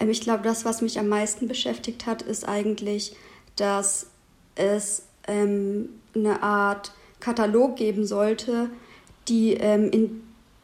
Ähm, 0.00 0.10
ich 0.10 0.20
glaube, 0.20 0.42
das, 0.42 0.64
was 0.64 0.82
mich 0.82 0.98
am 0.98 1.08
meisten 1.08 1.48
beschäftigt 1.48 2.06
hat, 2.06 2.22
ist 2.22 2.46
eigentlich, 2.46 3.16
dass 3.56 4.08
es 4.54 5.06
ähm, 5.26 5.88
eine 6.14 6.42
Art 6.42 6.92
Katalog 7.20 7.76
geben 7.76 8.06
sollte, 8.06 8.70
die, 9.28 9.54
ähm, 9.54 9.90
in 9.90 10.22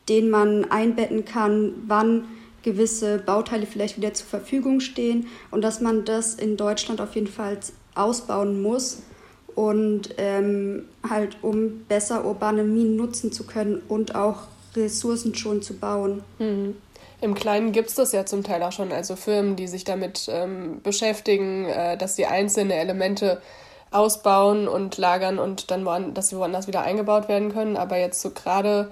den 0.09 0.29
man 0.29 0.71
einbetten 0.71 1.25
kann, 1.25 1.75
wann 1.87 2.25
gewisse 2.63 3.19
Bauteile 3.19 3.67
vielleicht 3.67 3.97
wieder 3.97 4.15
zur 4.15 4.27
Verfügung 4.27 4.81
stehen 4.81 5.27
und 5.51 5.63
dass 5.63 5.81
man 5.81 6.05
das 6.05 6.35
in 6.35 6.57
Deutschland 6.57 7.01
auf 7.01 7.15
jeden 7.15 7.27
Fall 7.27 7.59
ausbauen 7.95 8.61
muss 8.63 9.03
und 9.55 10.15
ähm, 10.19 10.85
halt 11.09 11.37
um 11.43 11.85
besser 11.89 12.25
urbane 12.25 12.63
Minen 12.63 12.97
nutzen 12.97 13.33
zu 13.33 13.45
können 13.45 13.83
und 13.89 14.15
auch 14.15 14.43
Ressourcen 14.77 15.35
schon 15.35 15.63
zu 15.63 15.75
bauen. 15.75 16.23
Mhm. 16.39 16.77
Im 17.21 17.35
Kleinen 17.35 17.73
gibt 17.73 17.91
es 17.91 17.95
das 17.97 18.13
ja 18.13 18.25
zum 18.25 18.43
Teil 18.43 18.63
auch 18.63 18.73
schon, 18.73 18.93
also 18.93 19.15
Firmen, 19.15 19.57
die 19.57 19.69
sich 19.69 19.85
damit 19.85 20.29
ähm, 20.31 20.81
beschäftigen, 20.83 21.67
äh, 21.67 21.99
dass 21.99 22.17
sie 22.17 22.27
einzelne 22.27 22.75
Elemente 22.75 23.43
ausbauen 23.91 24.69
und 24.69 24.97
lagern 24.97 25.39
und 25.39 25.71
dann 25.71 25.85
woan 25.85 26.15
dass 26.15 26.29
sie 26.29 26.37
woanders 26.37 26.67
wieder 26.67 26.83
eingebaut 26.83 27.29
werden 27.29 27.53
können. 27.53 27.77
Aber 27.77 27.99
jetzt 27.99 28.23
so 28.23 28.31
gerade 28.31 28.91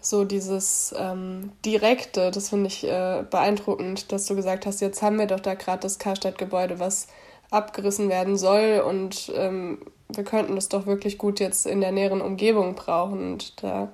so 0.00 0.24
dieses 0.24 0.94
ähm, 0.96 1.52
Direkte, 1.64 2.30
das 2.30 2.50
finde 2.50 2.68
ich 2.68 2.84
äh, 2.84 3.24
beeindruckend, 3.28 4.12
dass 4.12 4.26
du 4.26 4.36
gesagt 4.36 4.66
hast, 4.66 4.80
jetzt 4.80 5.02
haben 5.02 5.18
wir 5.18 5.26
doch 5.26 5.40
da 5.40 5.54
gerade 5.54 5.80
das 5.80 5.98
Karstadt-Gebäude, 5.98 6.78
was 6.78 7.08
abgerissen 7.50 8.08
werden 8.08 8.36
soll 8.36 8.82
und 8.86 9.32
ähm, 9.34 9.78
wir 10.08 10.24
könnten 10.24 10.54
das 10.54 10.68
doch 10.68 10.86
wirklich 10.86 11.18
gut 11.18 11.40
jetzt 11.40 11.66
in 11.66 11.80
der 11.80 11.92
näheren 11.92 12.20
Umgebung 12.20 12.74
brauchen. 12.74 13.32
Und 13.32 13.62
da 13.62 13.88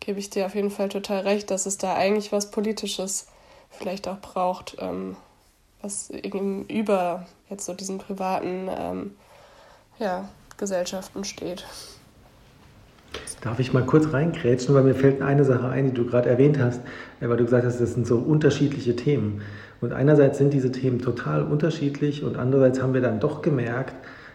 gebe 0.00 0.18
ich 0.18 0.30
dir 0.30 0.46
auf 0.46 0.54
jeden 0.54 0.70
Fall 0.70 0.88
total 0.88 1.20
recht, 1.20 1.50
dass 1.50 1.66
es 1.66 1.78
da 1.78 1.94
eigentlich 1.94 2.32
was 2.32 2.50
Politisches 2.50 3.26
vielleicht 3.70 4.08
auch 4.08 4.18
braucht, 4.20 4.76
ähm, 4.80 5.16
was 5.82 6.10
eben 6.10 6.66
über 6.66 7.26
jetzt 7.48 7.66
so 7.66 7.74
diesen 7.74 7.98
privaten 7.98 8.68
ähm, 8.70 9.16
ja, 9.98 10.28
Gesellschaften 10.56 11.24
steht. 11.24 11.66
Darf 13.42 13.58
ich 13.58 13.72
mal 13.72 13.84
kurz 13.84 14.12
reingrätschen, 14.12 14.74
weil 14.74 14.84
mir 14.84 14.94
fällt 14.94 15.22
eine 15.22 15.44
Sache 15.44 15.68
ein, 15.68 15.86
die 15.86 15.94
du 15.94 16.04
gerade 16.04 16.28
erwähnt 16.28 16.58
hast, 16.58 16.82
äh, 17.20 17.28
weil 17.28 17.36
du 17.36 17.44
gesagt 17.44 17.64
hast, 17.64 17.80
das 17.80 17.94
sind 17.94 18.06
so 18.06 18.18
unterschiedliche 18.18 18.96
Themen. 18.96 19.40
Und 19.80 19.92
einerseits 19.92 20.38
sind 20.38 20.52
diese 20.52 20.70
Themen 20.70 20.98
total 20.98 21.42
unterschiedlich 21.42 22.22
und 22.22 22.36
andererseits 22.36 22.82
haben 22.82 22.92
wir 22.92 23.00
dann 23.00 23.18
doch 23.18 23.40
gemerkt, 23.40 23.94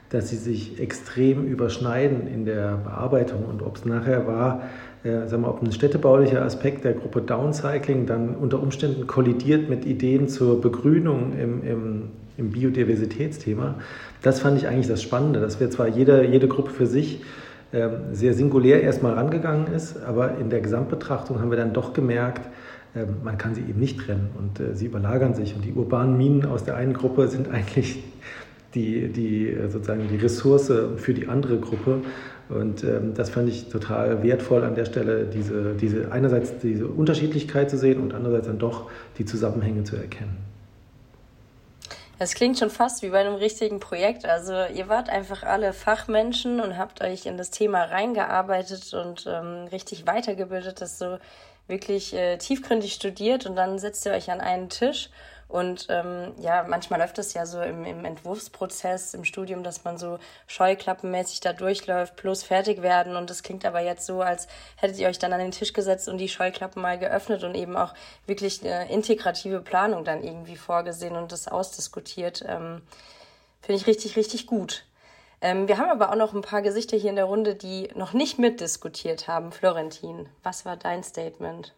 dass 0.09 0.29
sie 0.29 0.37
sich 0.37 0.79
extrem 0.79 1.45
überschneiden 1.45 2.27
in 2.27 2.45
der 2.45 2.77
Bearbeitung 2.77 3.45
und 3.45 3.61
ob 3.61 3.77
es 3.77 3.85
nachher 3.85 4.25
war, 4.25 4.63
äh, 5.03 5.27
sagen 5.27 5.43
wir, 5.43 5.49
ob 5.49 5.61
ein 5.61 5.71
städtebaulicher 5.71 6.41
Aspekt 6.41 6.83
der 6.83 6.93
Gruppe 6.93 7.21
Downcycling 7.21 8.07
dann 8.07 8.35
unter 8.35 8.61
Umständen 8.61 9.05
kollidiert 9.05 9.69
mit 9.69 9.85
Ideen 9.85 10.27
zur 10.29 10.61
Begrünung 10.61 11.33
im, 11.39 11.63
im, 11.63 12.01
im 12.37 12.49
Biodiversitätsthema. 12.49 13.75
Das 14.23 14.39
fand 14.39 14.57
ich 14.57 14.67
eigentlich 14.67 14.87
das 14.87 15.03
Spannende, 15.03 15.39
dass 15.39 15.59
wir 15.59 15.69
zwar 15.69 15.87
jede, 15.87 16.25
jede 16.25 16.47
Gruppe 16.47 16.71
für 16.71 16.87
sich 16.87 17.21
sehr 18.13 18.33
singulär 18.33 18.83
erstmal 18.83 19.15
rangegangen 19.15 19.67
ist, 19.67 20.01
aber 20.01 20.37
in 20.37 20.49
der 20.49 20.61
Gesamtbetrachtung 20.61 21.41
haben 21.41 21.49
wir 21.49 21.57
dann 21.57 21.73
doch 21.73 21.91
gemerkt, 21.91 22.47
ähm, 22.95 23.17
man 23.23 23.37
kann 23.37 23.53
sie 23.53 23.61
eben 23.61 23.79
nicht 23.79 23.99
trennen 23.99 24.29
und 24.37 24.59
äh, 24.59 24.73
sie 24.73 24.85
überlagern 24.85 25.33
sich. 25.33 25.55
Und 25.55 25.65
die 25.65 25.73
urbanen 25.73 26.17
Minen 26.17 26.45
aus 26.45 26.63
der 26.63 26.75
einen 26.75 26.93
Gruppe 26.93 27.27
sind 27.27 27.49
eigentlich 27.49 28.03
die, 28.73 29.09
die, 29.09 29.49
äh, 29.49 29.69
sozusagen 29.69 30.07
die 30.07 30.17
Ressource 30.17 30.71
für 30.97 31.13
die 31.13 31.27
andere 31.27 31.57
Gruppe. 31.57 32.01
Und 32.47 32.83
ähm, 32.83 33.13
das 33.15 33.29
fand 33.31 33.49
ich 33.49 33.69
total 33.69 34.23
wertvoll 34.23 34.63
an 34.63 34.75
der 34.75 34.85
Stelle, 34.85 35.25
diese, 35.25 35.73
diese 35.73 36.11
einerseits 36.11 36.59
diese 36.59 36.87
Unterschiedlichkeit 36.87 37.69
zu 37.69 37.77
sehen 37.77 37.99
und 37.99 38.13
andererseits 38.13 38.47
dann 38.47 38.59
doch 38.59 38.89
die 39.17 39.25
Zusammenhänge 39.25 39.83
zu 39.83 39.95
erkennen. 39.95 40.54
Das 42.17 42.33
klingt 42.33 42.57
schon 42.57 42.69
fast 42.69 43.01
wie 43.01 43.09
bei 43.09 43.19
einem 43.19 43.35
richtigen 43.35 43.79
Projekt. 43.79 44.25
Also 44.25 44.53
ihr 44.53 44.87
wart 44.87 45.09
einfach 45.09 45.43
alle 45.43 45.73
Fachmenschen 45.73 46.61
und 46.61 46.77
habt 46.77 47.01
euch 47.01 47.25
in 47.25 47.37
das 47.37 47.51
Thema 47.51 47.83
reingearbeitet 47.83 48.93
und 48.93 49.25
ähm, 49.27 49.67
richtig 49.71 50.07
weitergebildet, 50.07 50.79
das 50.79 50.97
so 50.97 51.17
wirklich 51.67 52.13
äh, 52.13 52.37
tiefgründig 52.37 52.93
studiert 52.93 53.45
und 53.45 53.55
dann 53.55 53.79
setzt 53.79 54.05
ihr 54.05 54.13
euch 54.13 54.31
an 54.31 54.39
einen 54.39 54.69
Tisch 54.69 55.09
und 55.47 55.87
ähm, 55.89 56.33
ja, 56.39 56.65
manchmal 56.67 56.99
läuft 56.99 57.19
es 57.19 57.33
ja 57.33 57.45
so 57.45 57.61
im, 57.61 57.85
im 57.85 58.03
Entwurfsprozess, 58.03 59.13
im 59.13 59.25
Studium, 59.25 59.63
dass 59.63 59.83
man 59.83 59.97
so 59.97 60.17
scheuklappenmäßig 60.47 61.39
da 61.39 61.53
durchläuft, 61.53 62.15
plus 62.15 62.43
fertig 62.43 62.81
werden. 62.81 63.15
Und 63.15 63.29
das 63.29 63.43
klingt 63.43 63.63
aber 63.63 63.79
jetzt 63.79 64.05
so, 64.07 64.21
als 64.21 64.47
hättet 64.75 64.97
ihr 64.97 65.07
euch 65.07 65.19
dann 65.19 65.33
an 65.33 65.39
den 65.39 65.51
Tisch 65.51 65.73
gesetzt 65.73 66.09
und 66.09 66.17
die 66.17 66.29
Scheuklappen 66.29 66.81
mal 66.81 66.97
geöffnet 66.97 67.43
und 67.43 67.53
eben 67.53 67.77
auch 67.77 67.93
wirklich 68.25 68.63
eine 68.63 68.89
integrative 68.89 69.61
Planung 69.61 70.03
dann 70.03 70.23
irgendwie 70.23 70.57
vorgesehen 70.57 71.15
und 71.15 71.31
das 71.31 71.47
ausdiskutiert. 71.47 72.43
Ähm, 72.47 72.81
Finde 73.61 73.81
ich 73.81 73.87
richtig, 73.87 74.15
richtig 74.15 74.47
gut. 74.47 74.85
Ähm, 75.41 75.67
wir 75.67 75.77
haben 75.77 75.91
aber 75.91 76.11
auch 76.11 76.15
noch 76.15 76.33
ein 76.33 76.41
paar 76.41 76.63
Gesichter 76.63 76.97
hier 76.97 77.11
in 77.11 77.17
der 77.17 77.25
Runde, 77.25 77.55
die 77.55 77.89
noch 77.93 78.13
nicht 78.13 78.39
mitdiskutiert 78.39 79.27
haben. 79.27 79.51
Florentin, 79.51 80.27
was 80.41 80.65
war 80.65 80.75
dein 80.75 81.03
Statement? 81.03 81.73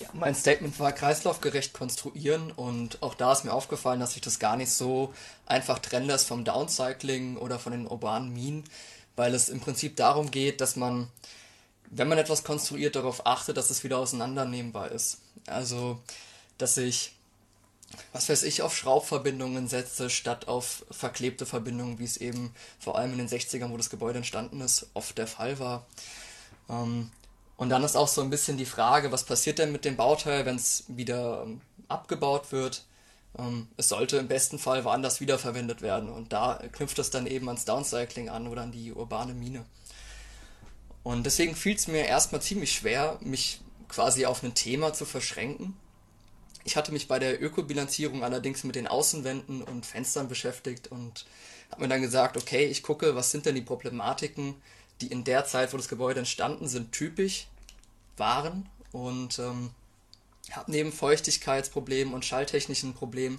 Ja, 0.00 0.08
mein 0.14 0.34
Statement 0.34 0.80
war 0.80 0.92
kreislaufgerecht 0.92 1.74
konstruieren 1.74 2.52
und 2.52 3.02
auch 3.02 3.14
da 3.14 3.32
ist 3.32 3.44
mir 3.44 3.52
aufgefallen, 3.52 4.00
dass 4.00 4.14
sich 4.14 4.22
das 4.22 4.38
gar 4.38 4.56
nicht 4.56 4.72
so 4.72 5.12
einfach 5.44 5.78
trennen 5.78 6.06
lässt 6.06 6.26
vom 6.26 6.42
Downcycling 6.42 7.36
oder 7.36 7.58
von 7.58 7.72
den 7.72 7.86
urbanen 7.86 8.32
Minen, 8.32 8.64
weil 9.16 9.34
es 9.34 9.50
im 9.50 9.60
Prinzip 9.60 9.96
darum 9.96 10.30
geht, 10.30 10.62
dass 10.62 10.74
man, 10.74 11.08
wenn 11.90 12.08
man 12.08 12.16
etwas 12.16 12.44
konstruiert, 12.44 12.96
darauf 12.96 13.26
achtet, 13.26 13.58
dass 13.58 13.68
es 13.68 13.84
wieder 13.84 13.98
auseinandernehmbar 13.98 14.90
ist. 14.90 15.18
Also, 15.46 16.00
dass 16.56 16.78
ich, 16.78 17.12
was 18.14 18.30
weiß 18.30 18.44
ich, 18.44 18.62
auf 18.62 18.74
Schraubverbindungen 18.74 19.68
setze, 19.68 20.08
statt 20.08 20.48
auf 20.48 20.82
verklebte 20.90 21.44
Verbindungen, 21.44 21.98
wie 21.98 22.04
es 22.04 22.16
eben 22.16 22.54
vor 22.78 22.96
allem 22.96 23.12
in 23.12 23.18
den 23.18 23.28
60ern, 23.28 23.70
wo 23.70 23.76
das 23.76 23.90
Gebäude 23.90 24.16
entstanden 24.16 24.62
ist, 24.62 24.86
oft 24.94 25.18
der 25.18 25.26
Fall 25.26 25.58
war. 25.58 25.84
Ähm, 26.70 27.10
und 27.60 27.68
dann 27.68 27.84
ist 27.84 27.94
auch 27.94 28.08
so 28.08 28.22
ein 28.22 28.30
bisschen 28.30 28.56
die 28.56 28.64
Frage, 28.64 29.12
was 29.12 29.24
passiert 29.24 29.58
denn 29.58 29.70
mit 29.70 29.84
dem 29.84 29.94
Bauteil, 29.94 30.46
wenn 30.46 30.56
es 30.56 30.84
wieder 30.88 31.42
ähm, 31.42 31.60
abgebaut 31.88 32.52
wird? 32.52 32.86
Ähm, 33.38 33.68
es 33.76 33.90
sollte 33.90 34.16
im 34.16 34.28
besten 34.28 34.58
Fall 34.58 34.82
woanders 34.86 35.20
wiederverwendet 35.20 35.82
werden. 35.82 36.08
Und 36.08 36.32
da 36.32 36.58
knüpft 36.72 36.98
es 36.98 37.10
dann 37.10 37.26
eben 37.26 37.48
ans 37.48 37.66
Downcycling 37.66 38.30
an 38.30 38.46
oder 38.46 38.62
an 38.62 38.72
die 38.72 38.94
urbane 38.94 39.34
Mine. 39.34 39.66
Und 41.02 41.26
deswegen 41.26 41.54
fiel 41.54 41.76
es 41.76 41.86
mir 41.86 42.06
erstmal 42.06 42.40
ziemlich 42.40 42.72
schwer, 42.72 43.18
mich 43.20 43.60
quasi 43.90 44.24
auf 44.24 44.42
ein 44.42 44.54
Thema 44.54 44.94
zu 44.94 45.04
verschränken. 45.04 45.76
Ich 46.64 46.76
hatte 46.76 46.92
mich 46.92 47.08
bei 47.08 47.18
der 47.18 47.42
Ökobilanzierung 47.42 48.24
allerdings 48.24 48.64
mit 48.64 48.74
den 48.74 48.88
Außenwänden 48.88 49.60
und 49.64 49.84
Fenstern 49.84 50.28
beschäftigt 50.28 50.90
und 50.90 51.26
habe 51.70 51.82
mir 51.82 51.88
dann 51.88 52.00
gesagt, 52.00 52.38
okay, 52.38 52.64
ich 52.64 52.82
gucke, 52.82 53.14
was 53.14 53.30
sind 53.30 53.44
denn 53.44 53.54
die 53.54 53.60
Problematiken, 53.60 54.54
die 55.00 55.08
in 55.08 55.24
der 55.24 55.44
Zeit, 55.44 55.72
wo 55.72 55.76
das 55.76 55.88
Gebäude 55.88 56.20
entstanden 56.20 56.68
sind, 56.68 56.92
typisch 56.92 57.46
waren 58.16 58.68
und 58.92 59.38
ähm, 59.38 59.70
habe 60.50 60.70
neben 60.70 60.92
Feuchtigkeitsproblemen 60.92 62.14
und 62.14 62.24
schalltechnischen 62.24 62.94
Problemen 62.94 63.38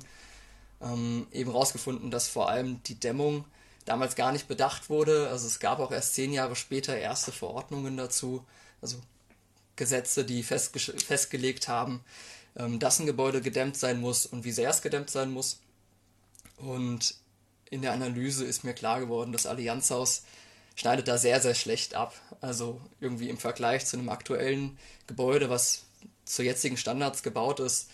ähm, 0.82 1.28
eben 1.32 1.52
rausgefunden, 1.52 2.12
dass 2.12 2.28
vor 2.28 2.50
allem 2.50 2.82
die 2.84 3.00
Dämmung 3.00 3.46
damals 3.86 4.16
gar 4.16 4.32
nicht 4.32 4.48
bedacht 4.48 4.90
wurde. 4.90 5.30
Also 5.30 5.48
es 5.48 5.60
gab 5.60 5.80
auch 5.80 5.92
erst 5.92 6.16
zehn 6.16 6.34
Jahre 6.34 6.56
später 6.56 6.98
erste 6.98 7.32
Verordnungen 7.32 7.98
dazu, 7.98 8.46
also 8.82 8.98
Gesetze, 9.76 10.26
die 10.26 10.44
festgelegt 10.44 11.68
haben, 11.68 12.04
ähm, 12.56 12.80
dass 12.80 13.00
ein 13.00 13.06
Gebäude 13.06 13.42
gedämmt 13.42 13.78
sein 13.78 14.00
muss 14.00 14.26
und 14.26 14.44
wie 14.44 14.52
sehr 14.52 14.70
es 14.70 14.82
gedämmt 14.82 15.10
sein 15.10 15.32
muss. 15.32 15.60
Und 16.58 17.16
in 17.70 17.82
der 17.82 17.94
Analyse 17.94 18.46
ist 18.46 18.64
mir 18.64 18.74
klar 18.74 19.00
geworden, 19.00 19.32
das 19.32 19.46
Allianzhaus 19.46 20.24
schneidet 20.76 21.08
da 21.08 21.18
sehr, 21.18 21.42
sehr 21.42 21.56
schlecht 21.56 21.96
ab. 21.96 22.14
Also 22.42 22.80
irgendwie 23.00 23.30
im 23.30 23.38
Vergleich 23.38 23.86
zu 23.86 23.98
einem 23.98 24.10
aktuellen 24.10 24.78
Gebäude, 25.08 25.50
was 25.50 25.84
zu 26.26 26.44
jetzigen 26.44 26.78
Standards 26.78 27.24
gebaut 27.24 27.60
ist, 27.60 27.90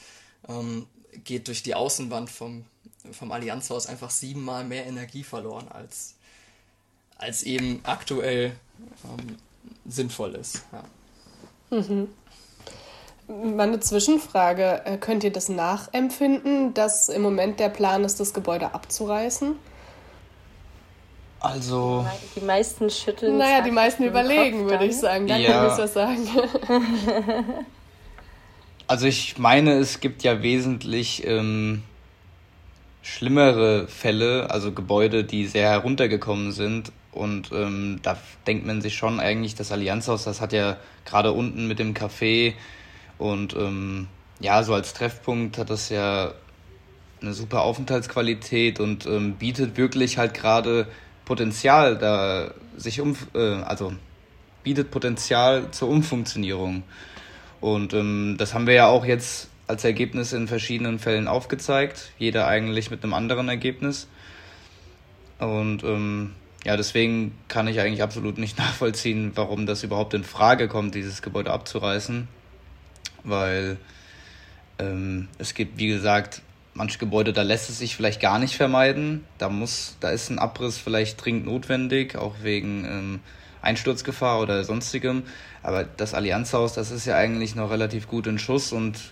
ähm, 0.48 0.88
geht 1.24 1.48
durch 1.48 1.64
die 1.64 1.76
Außenwand 1.76 2.30
vom, 2.30 2.66
vom 3.12 3.32
Allianzhaus 3.32 3.88
einfach 3.88 4.12
siebenmal 4.12 4.64
mehr 4.64 4.86
Energie 4.86 5.24
verloren, 5.24 5.68
als, 5.70 6.16
als 7.18 7.44
eben 7.44 7.82
aktuell 7.84 8.56
ähm, 9.06 9.38
sinnvoll 9.86 10.36
ist. 10.36 10.62
Ja. 10.72 11.78
Mhm. 11.80 12.08
Meine 13.28 13.82
Zwischenfrage, 13.82 14.86
äh, 14.86 14.98
könnt 14.98 15.24
ihr 15.24 15.34
das 15.34 15.50
nachempfinden, 15.50 16.74
dass 16.74 17.10
im 17.10 17.22
Moment 17.22 17.60
der 17.60 17.70
Plan 17.70 18.06
ist, 18.06 18.22
das 18.22 18.34
Gebäude 18.34 18.74
abzureißen? 18.74 19.58
Also. 21.40 22.06
Die 22.36 22.42
meisten 22.42 22.90
schütteln. 22.90 23.38
Naja, 23.38 23.62
die 23.62 23.72
meisten 23.72 24.04
überlegen, 24.04 24.70
würde 24.70 24.86
ich 24.86 24.98
sagen. 24.98 25.28
Danke, 25.28 25.48
ja. 25.48 25.64
muss 25.64 25.78
was 25.78 25.94
sagen. 25.94 26.28
also 28.88 29.06
ich 29.06 29.38
meine, 29.38 29.74
es 29.74 30.00
gibt 30.00 30.24
ja 30.24 30.42
wesentlich 30.42 31.26
ähm, 31.26 31.84
schlimmere 33.02 33.88
Fälle, 33.88 34.50
also 34.50 34.72
Gebäude, 34.72 35.24
die 35.24 35.48
sehr 35.48 35.70
heruntergekommen 35.70 36.52
sind. 36.52 36.92
Und 37.12 37.52
ähm, 37.52 38.00
da 38.04 38.18
denkt 38.46 38.66
man 38.66 38.82
sich 38.82 38.96
schon 38.96 39.20
eigentlich, 39.20 39.56
das 39.56 39.72
Allianzhaus, 39.72 40.24
das 40.24 40.42
hat 40.42 40.54
ja 40.54 40.78
gerade 41.06 41.32
unten 41.32 41.68
mit 41.68 41.80
dem 41.80 41.94
Café 41.94 42.54
und 43.18 43.56
ähm, 43.56 44.08
ja, 44.40 44.64
so 44.64 44.74
als 44.74 44.94
Treffpunkt 44.94 45.58
hat 45.58 45.70
das 45.70 45.90
ja 45.90 46.34
eine 47.22 47.34
super 47.34 47.64
Aufenthaltsqualität 47.64 48.80
und 48.80 49.06
ähm, 49.08 49.34
bietet 49.34 49.78
wirklich 49.78 50.18
halt 50.18 50.34
gerade 50.36 50.88
Potenzial 51.28 51.98
da 51.98 52.52
sich 52.78 53.02
um, 53.02 53.18
äh, 53.36 53.62
also 53.64 53.94
bietet 54.64 54.92
Potenzial 54.92 55.72
zur 55.72 55.90
Umfunktionierung. 55.90 56.84
Und 57.60 57.94
ähm, 57.94 58.36
das 58.38 58.54
haben 58.54 58.66
wir 58.66 58.76
ja 58.76 58.88
auch 58.88 59.04
jetzt 59.04 59.50
als 59.68 59.84
Ergebnis 59.84 60.32
in 60.32 60.48
verschiedenen 60.48 61.00
Fällen 61.00 61.28
aufgezeigt, 61.28 62.12
jeder 62.18 62.48
eigentlich 62.48 62.92
mit 62.92 63.04
einem 63.04 63.14
anderen 63.14 63.50
Ergebnis. 63.50 64.08
Und 65.40 65.84
ähm, 65.84 66.34
ja, 66.64 66.78
deswegen 66.78 67.38
kann 67.50 67.68
ich 67.68 67.82
eigentlich 67.82 68.04
absolut 68.04 68.38
nicht 68.38 68.58
nachvollziehen, 68.66 69.34
warum 69.36 69.66
das 69.66 69.84
überhaupt 69.84 70.14
in 70.14 70.24
Frage 70.24 70.70
kommt, 70.70 70.96
dieses 70.96 71.22
Gebäude 71.22 71.52
abzureißen. 71.52 72.30
Weil 73.26 73.76
ähm, 74.80 75.28
es 75.40 75.54
gibt, 75.54 75.78
wie 75.78 75.88
gesagt, 75.88 76.42
manche 76.78 77.00
Gebäude, 77.00 77.34
da 77.34 77.42
lässt 77.42 77.70
es 77.70 77.80
sich 77.80 77.96
vielleicht 77.96 78.22
gar 78.22 78.40
nicht 78.40 78.56
vermeiden. 78.56 79.26
Da 79.38 79.50
muss, 79.50 79.98
da 80.00 80.12
ist 80.12 80.30
ein 80.30 80.40
Abriss 80.40 80.78
vielleicht 80.78 81.24
dringend 81.24 81.46
notwendig, 81.46 82.16
auch 82.16 82.36
wegen 82.44 82.86
ähm, 82.86 83.20
Einsturzgefahr 83.62 84.40
oder 84.40 84.64
sonstigem. 84.64 85.24
Aber 85.64 85.84
das 85.84 86.14
Allianzhaus, 86.14 86.74
das 86.74 86.92
ist 86.92 87.06
ja 87.06 87.18
eigentlich 87.18 87.56
noch 87.56 87.72
relativ 87.72 88.08
gut 88.08 88.28
in 88.28 88.40
Schuss 88.40 88.72
und 88.72 89.12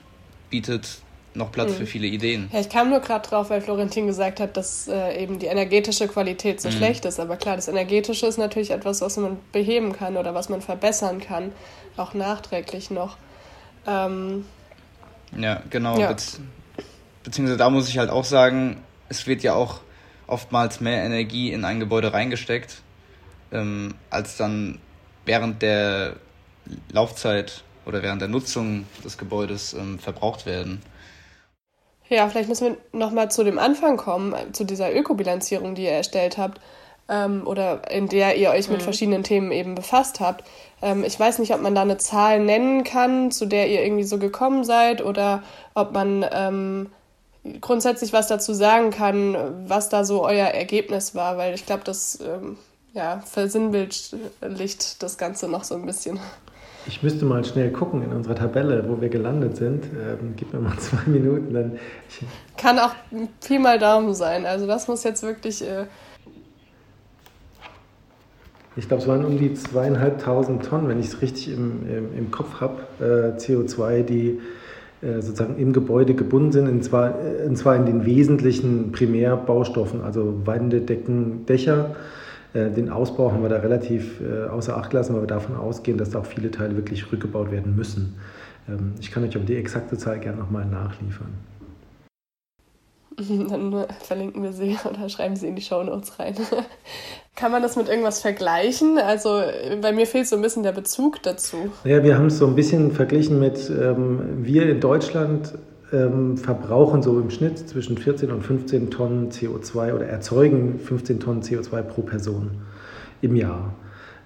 bietet 0.49 0.99
noch 1.33 1.51
Platz 1.51 1.71
mhm. 1.71 1.75
für 1.75 1.85
viele 1.85 2.07
Ideen. 2.07 2.49
Ja, 2.53 2.61
ich 2.61 2.69
kam 2.69 2.89
nur 2.89 3.01
gerade 3.01 3.27
drauf, 3.27 3.49
weil 3.49 3.59
Florentin 3.59 4.07
gesagt 4.07 4.39
hat, 4.39 4.55
dass 4.55 4.87
äh, 4.87 5.21
eben 5.21 5.39
die 5.39 5.47
energetische 5.47 6.07
Qualität 6.07 6.61
so 6.61 6.69
mhm. 6.69 6.73
schlecht 6.73 7.03
ist. 7.03 7.19
Aber 7.19 7.35
klar, 7.35 7.57
das 7.57 7.67
Energetische 7.67 8.27
ist 8.27 8.37
natürlich 8.37 8.71
etwas, 8.71 9.01
was 9.01 9.17
man 9.17 9.37
beheben 9.51 9.91
kann 9.91 10.15
oder 10.15 10.33
was 10.33 10.47
man 10.47 10.61
verbessern 10.61 11.19
kann, 11.19 11.51
auch 11.97 12.13
nachträglich 12.13 12.89
noch. 12.89 13.17
Ähm, 13.85 14.45
ja, 15.37 15.61
genau. 15.69 15.99
Ja 15.99 16.15
beziehungsweise 17.25 17.57
da 17.57 17.69
muss 17.69 17.89
ich 17.89 17.97
halt 17.97 18.09
auch 18.09 18.23
sagen, 18.23 18.77
es 19.09 19.27
wird 19.27 19.43
ja 19.43 19.53
auch 19.53 19.81
oftmals 20.27 20.79
mehr 20.79 21.03
Energie 21.03 21.51
in 21.51 21.65
ein 21.65 21.79
Gebäude 21.79 22.13
reingesteckt, 22.13 22.81
ähm, 23.51 23.95
als 24.09 24.37
dann 24.37 24.79
während 25.25 25.61
der 25.61 26.15
Laufzeit 26.91 27.63
oder 27.85 28.01
während 28.01 28.21
der 28.21 28.29
Nutzung 28.29 28.85
des 29.03 29.17
Gebäudes 29.17 29.73
ähm, 29.73 29.99
verbraucht 29.99 30.45
werden. 30.45 30.81
Ja, 32.07 32.29
vielleicht 32.29 32.49
müssen 32.49 32.77
wir 32.91 32.99
nochmal 32.99 33.31
zu 33.31 33.43
dem 33.43 33.57
Anfang 33.57 33.97
kommen, 33.97 34.53
zu 34.53 34.63
dieser 34.63 34.95
Ökobilanzierung, 34.95 35.75
die 35.75 35.83
ihr 35.83 35.91
erstellt 35.91 36.37
habt 36.37 36.61
ähm, 37.09 37.43
oder 37.45 37.89
in 37.91 38.07
der 38.07 38.37
ihr 38.37 38.51
euch 38.51 38.69
mit 38.69 38.79
mhm. 38.79 38.83
verschiedenen 38.83 39.23
Themen 39.23 39.51
eben 39.51 39.75
befasst 39.75 40.19
habt. 40.19 40.43
Ähm, 40.81 41.03
ich 41.03 41.19
weiß 41.19 41.39
nicht, 41.39 41.53
ob 41.53 41.61
man 41.61 41.73
da 41.73 41.81
eine 41.81 41.97
Zahl 41.97 42.39
nennen 42.39 42.83
kann, 42.83 43.31
zu 43.31 43.45
der 43.45 43.69
ihr 43.69 43.83
irgendwie 43.83 44.03
so 44.03 44.19
gekommen 44.19 44.63
seid 44.63 45.03
oder 45.03 45.43
ob 45.73 45.93
man 45.93 46.25
ähm, 46.31 46.91
grundsätzlich 47.61 48.13
was 48.13 48.27
dazu 48.27 48.53
sagen 48.53 48.91
kann, 48.91 49.35
was 49.67 49.89
da 49.89 50.03
so 50.03 50.23
euer 50.23 50.47
Ergebnis 50.47 51.15
war, 51.15 51.37
weil 51.37 51.53
ich 51.53 51.65
glaube, 51.65 51.83
das 51.83 52.19
ähm, 52.21 52.57
ja, 52.93 53.21
versinnbildlicht 53.25 55.03
das 55.03 55.17
Ganze 55.17 55.47
noch 55.47 55.63
so 55.63 55.75
ein 55.75 55.85
bisschen. 55.85 56.19
Ich 56.87 57.01
müsste 57.01 57.25
mal 57.25 57.43
schnell 57.43 57.71
gucken 57.71 58.03
in 58.03 58.13
unserer 58.13 58.35
Tabelle, 58.35 58.85
wo 58.87 59.01
wir 59.01 59.09
gelandet 59.09 59.57
sind. 59.57 59.85
Ähm, 59.85 60.33
gib 60.37 60.53
mir 60.53 60.59
mal 60.59 60.77
zwei 60.79 61.09
Minuten. 61.09 61.53
Dann 61.53 61.79
Kann 62.57 62.79
auch 62.79 62.91
viel 63.41 63.59
mal 63.59 63.79
Daumen 63.79 64.13
sein. 64.13 64.45
Also 64.45 64.67
das 64.67 64.87
muss 64.87 65.03
jetzt 65.03 65.23
wirklich... 65.23 65.63
Äh 65.63 65.85
ich 68.77 68.87
glaube, 68.87 69.01
es 69.01 69.07
waren 69.07 69.25
um 69.25 69.37
die 69.37 69.53
zweieinhalbtausend 69.53 70.65
Tonnen, 70.65 70.89
wenn 70.89 70.99
ich 70.99 71.07
es 71.07 71.21
richtig 71.21 71.49
im, 71.49 71.87
im, 71.89 72.17
im 72.17 72.31
Kopf 72.31 72.59
habe, 72.59 72.81
äh, 72.99 73.39
CO2, 73.39 74.03
die 74.03 74.41
sozusagen 75.01 75.57
im 75.57 75.73
Gebäude 75.73 76.13
gebunden 76.15 76.51
sind, 76.51 76.67
und 76.67 76.83
zwar, 76.83 77.15
äh, 77.19 77.47
und 77.47 77.57
zwar 77.57 77.75
in 77.75 77.85
den 77.85 78.05
wesentlichen 78.05 78.91
Primärbaustoffen, 78.91 80.01
also 80.01 80.41
Wände, 80.45 80.81
Decken, 80.81 81.45
Dächer. 81.45 81.95
Äh, 82.53 82.71
den 82.71 82.89
Ausbau 82.89 83.31
haben 83.31 83.41
wir 83.43 83.49
da 83.49 83.57
relativ 83.57 84.21
außer 84.51 84.77
Acht 84.77 84.91
gelassen, 84.91 85.13
weil 85.13 85.23
wir 85.23 85.27
davon 85.27 85.55
ausgehen, 85.55 85.97
dass 85.97 86.11
da 86.11 86.19
auch 86.19 86.25
viele 86.25 86.51
Teile 86.51 86.75
wirklich 86.75 87.11
rückgebaut 87.11 87.51
werden 87.51 87.75
müssen. 87.75 88.15
Ähm, 88.69 88.93
ich 88.99 89.11
kann 89.11 89.23
euch 89.23 89.35
aber 89.35 89.45
die 89.45 89.55
exakte 89.55 89.97
Zahl 89.97 90.19
gerne 90.19 90.37
nochmal 90.37 90.65
nachliefern. 90.65 91.29
Dann 93.49 93.85
verlinken 94.01 94.43
wir 94.43 94.53
sie 94.53 94.77
oder 94.89 95.09
schreiben 95.09 95.35
sie 95.35 95.47
in 95.47 95.55
die 95.55 95.61
Show 95.61 95.83
Notes 95.83 96.19
rein. 96.19 96.35
Kann 97.35 97.51
man 97.51 97.61
das 97.61 97.75
mit 97.75 97.89
irgendwas 97.89 98.21
vergleichen? 98.21 98.97
Also 98.97 99.41
bei 99.81 99.91
mir 99.91 100.07
fehlt 100.07 100.27
so 100.27 100.35
ein 100.35 100.41
bisschen 100.41 100.63
der 100.63 100.71
Bezug 100.71 101.21
dazu. 101.23 101.69
Ja, 101.83 102.03
wir 102.03 102.17
haben 102.17 102.27
es 102.27 102.37
so 102.37 102.47
ein 102.47 102.55
bisschen 102.55 102.91
verglichen 102.91 103.39
mit, 103.39 103.69
ähm, 103.69 104.45
wir 104.45 104.69
in 104.69 104.79
Deutschland 104.79 105.53
ähm, 105.91 106.37
verbrauchen 106.37 107.01
so 107.01 107.19
im 107.19 107.29
Schnitt 107.29 107.59
zwischen 107.59 107.97
14 107.97 108.31
und 108.31 108.41
15 108.41 108.89
Tonnen 108.89 109.31
CO2 109.31 109.93
oder 109.93 110.05
erzeugen 110.05 110.79
15 110.79 111.19
Tonnen 111.19 111.41
CO2 111.41 111.81
pro 111.81 112.01
Person 112.01 112.51
im 113.21 113.35
Jahr. 113.35 113.73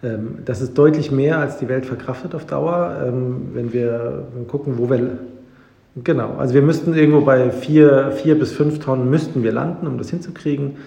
Ähm, 0.04 0.40
das 0.46 0.62
ist 0.62 0.78
deutlich 0.78 1.12
mehr, 1.12 1.40
als 1.40 1.58
die 1.58 1.68
Welt 1.68 1.86
verkraftet 1.86 2.36
auf 2.36 2.46
Dauer. 2.46 3.04
Ähm, 3.06 3.50
wenn 3.54 3.74
wir 3.74 4.28
gucken, 4.48 4.78
wo 4.78 4.90
wir 4.90 5.18
Genau, 6.04 6.36
also 6.38 6.54
wir 6.54 6.62
müssten 6.62 6.94
irgendwo 6.94 7.22
bei 7.22 7.50
vier, 7.52 8.12
vier 8.12 8.38
bis 8.38 8.52
fünf 8.52 8.80
Tonnen 8.80 9.10
müssten 9.10 9.44
wir 9.44 9.52
landen, 9.52 9.88
um 9.88 9.98
das 9.98 10.10
hinzukriegen. 10.10 10.78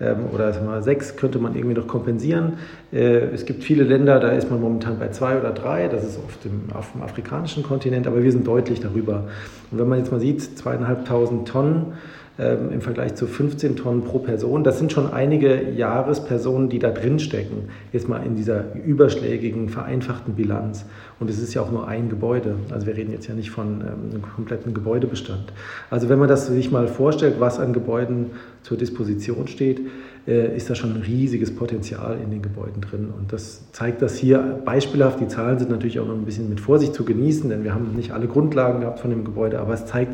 Ähm, 0.00 0.26
oder 0.32 0.52
sagen 0.52 0.82
sechs 0.82 1.16
könnte 1.16 1.38
man 1.38 1.54
irgendwie 1.54 1.76
noch 1.76 1.86
kompensieren. 1.86 2.54
Äh, 2.92 3.30
es 3.34 3.44
gibt 3.44 3.64
viele 3.64 3.84
Länder, 3.84 4.18
da 4.18 4.30
ist 4.30 4.50
man 4.50 4.60
momentan 4.60 4.98
bei 4.98 5.08
zwei 5.08 5.38
oder 5.38 5.50
drei, 5.50 5.88
das 5.88 6.04
ist 6.04 6.18
oft 6.18 6.44
im, 6.46 6.74
auf 6.74 6.92
dem 6.92 7.02
afrikanischen 7.02 7.62
Kontinent, 7.62 8.06
aber 8.06 8.22
wir 8.22 8.32
sind 8.32 8.46
deutlich 8.46 8.80
darüber. 8.80 9.24
Und 9.70 9.78
wenn 9.78 9.88
man 9.88 9.98
jetzt 9.98 10.10
mal 10.10 10.20
sieht, 10.20 10.42
zweieinhalbtausend 10.58 11.48
Tonnen, 11.48 11.92
ähm, 12.40 12.72
im 12.72 12.80
Vergleich 12.80 13.16
zu 13.16 13.26
15 13.26 13.76
Tonnen 13.76 14.02
pro 14.02 14.18
Person. 14.18 14.64
Das 14.64 14.78
sind 14.78 14.92
schon 14.92 15.12
einige 15.12 15.70
Jahrespersonen, 15.72 16.70
die 16.70 16.78
da 16.78 16.90
drin 16.90 17.18
stecken, 17.18 17.68
jetzt 17.92 18.08
mal 18.08 18.24
in 18.24 18.34
dieser 18.34 18.74
überschlägigen, 18.74 19.68
vereinfachten 19.68 20.34
Bilanz. 20.34 20.86
Und 21.18 21.28
es 21.28 21.38
ist 21.38 21.52
ja 21.52 21.60
auch 21.60 21.70
nur 21.70 21.86
ein 21.86 22.08
Gebäude. 22.08 22.54
Also 22.70 22.86
wir 22.86 22.96
reden 22.96 23.12
jetzt 23.12 23.26
ja 23.26 23.34
nicht 23.34 23.50
von 23.50 23.82
ähm, 23.82 24.10
einem 24.10 24.22
kompletten 24.22 24.72
Gebäudebestand. 24.72 25.52
Also 25.90 26.08
wenn 26.08 26.18
man 26.18 26.28
das 26.28 26.46
sich 26.46 26.70
mal 26.70 26.88
vorstellt, 26.88 27.36
was 27.40 27.60
an 27.60 27.74
Gebäuden 27.74 28.30
zur 28.62 28.78
Disposition 28.78 29.46
steht, 29.46 29.80
äh, 30.26 30.56
ist 30.56 30.70
da 30.70 30.74
schon 30.74 30.94
ein 30.94 31.02
riesiges 31.02 31.54
Potenzial 31.54 32.18
in 32.22 32.30
den 32.30 32.40
Gebäuden 32.40 32.80
drin. 32.80 33.08
Und 33.16 33.32
das 33.32 33.70
zeigt 33.72 34.00
das 34.02 34.16
hier 34.16 34.60
beispielhaft. 34.64 35.20
Die 35.20 35.28
Zahlen 35.28 35.58
sind 35.58 35.70
natürlich 35.70 35.98
auch 35.98 36.06
noch 36.06 36.14
ein 36.14 36.24
bisschen 36.24 36.48
mit 36.48 36.60
Vorsicht 36.60 36.94
zu 36.94 37.04
genießen, 37.04 37.50
denn 37.50 37.64
wir 37.64 37.74
haben 37.74 37.96
nicht 37.96 38.12
alle 38.12 38.26
Grundlagen 38.26 38.80
gehabt 38.80 39.00
von 39.00 39.10
dem 39.10 39.24
Gebäude, 39.24 39.60
aber 39.60 39.74
es 39.74 39.86
zeigt 39.86 40.12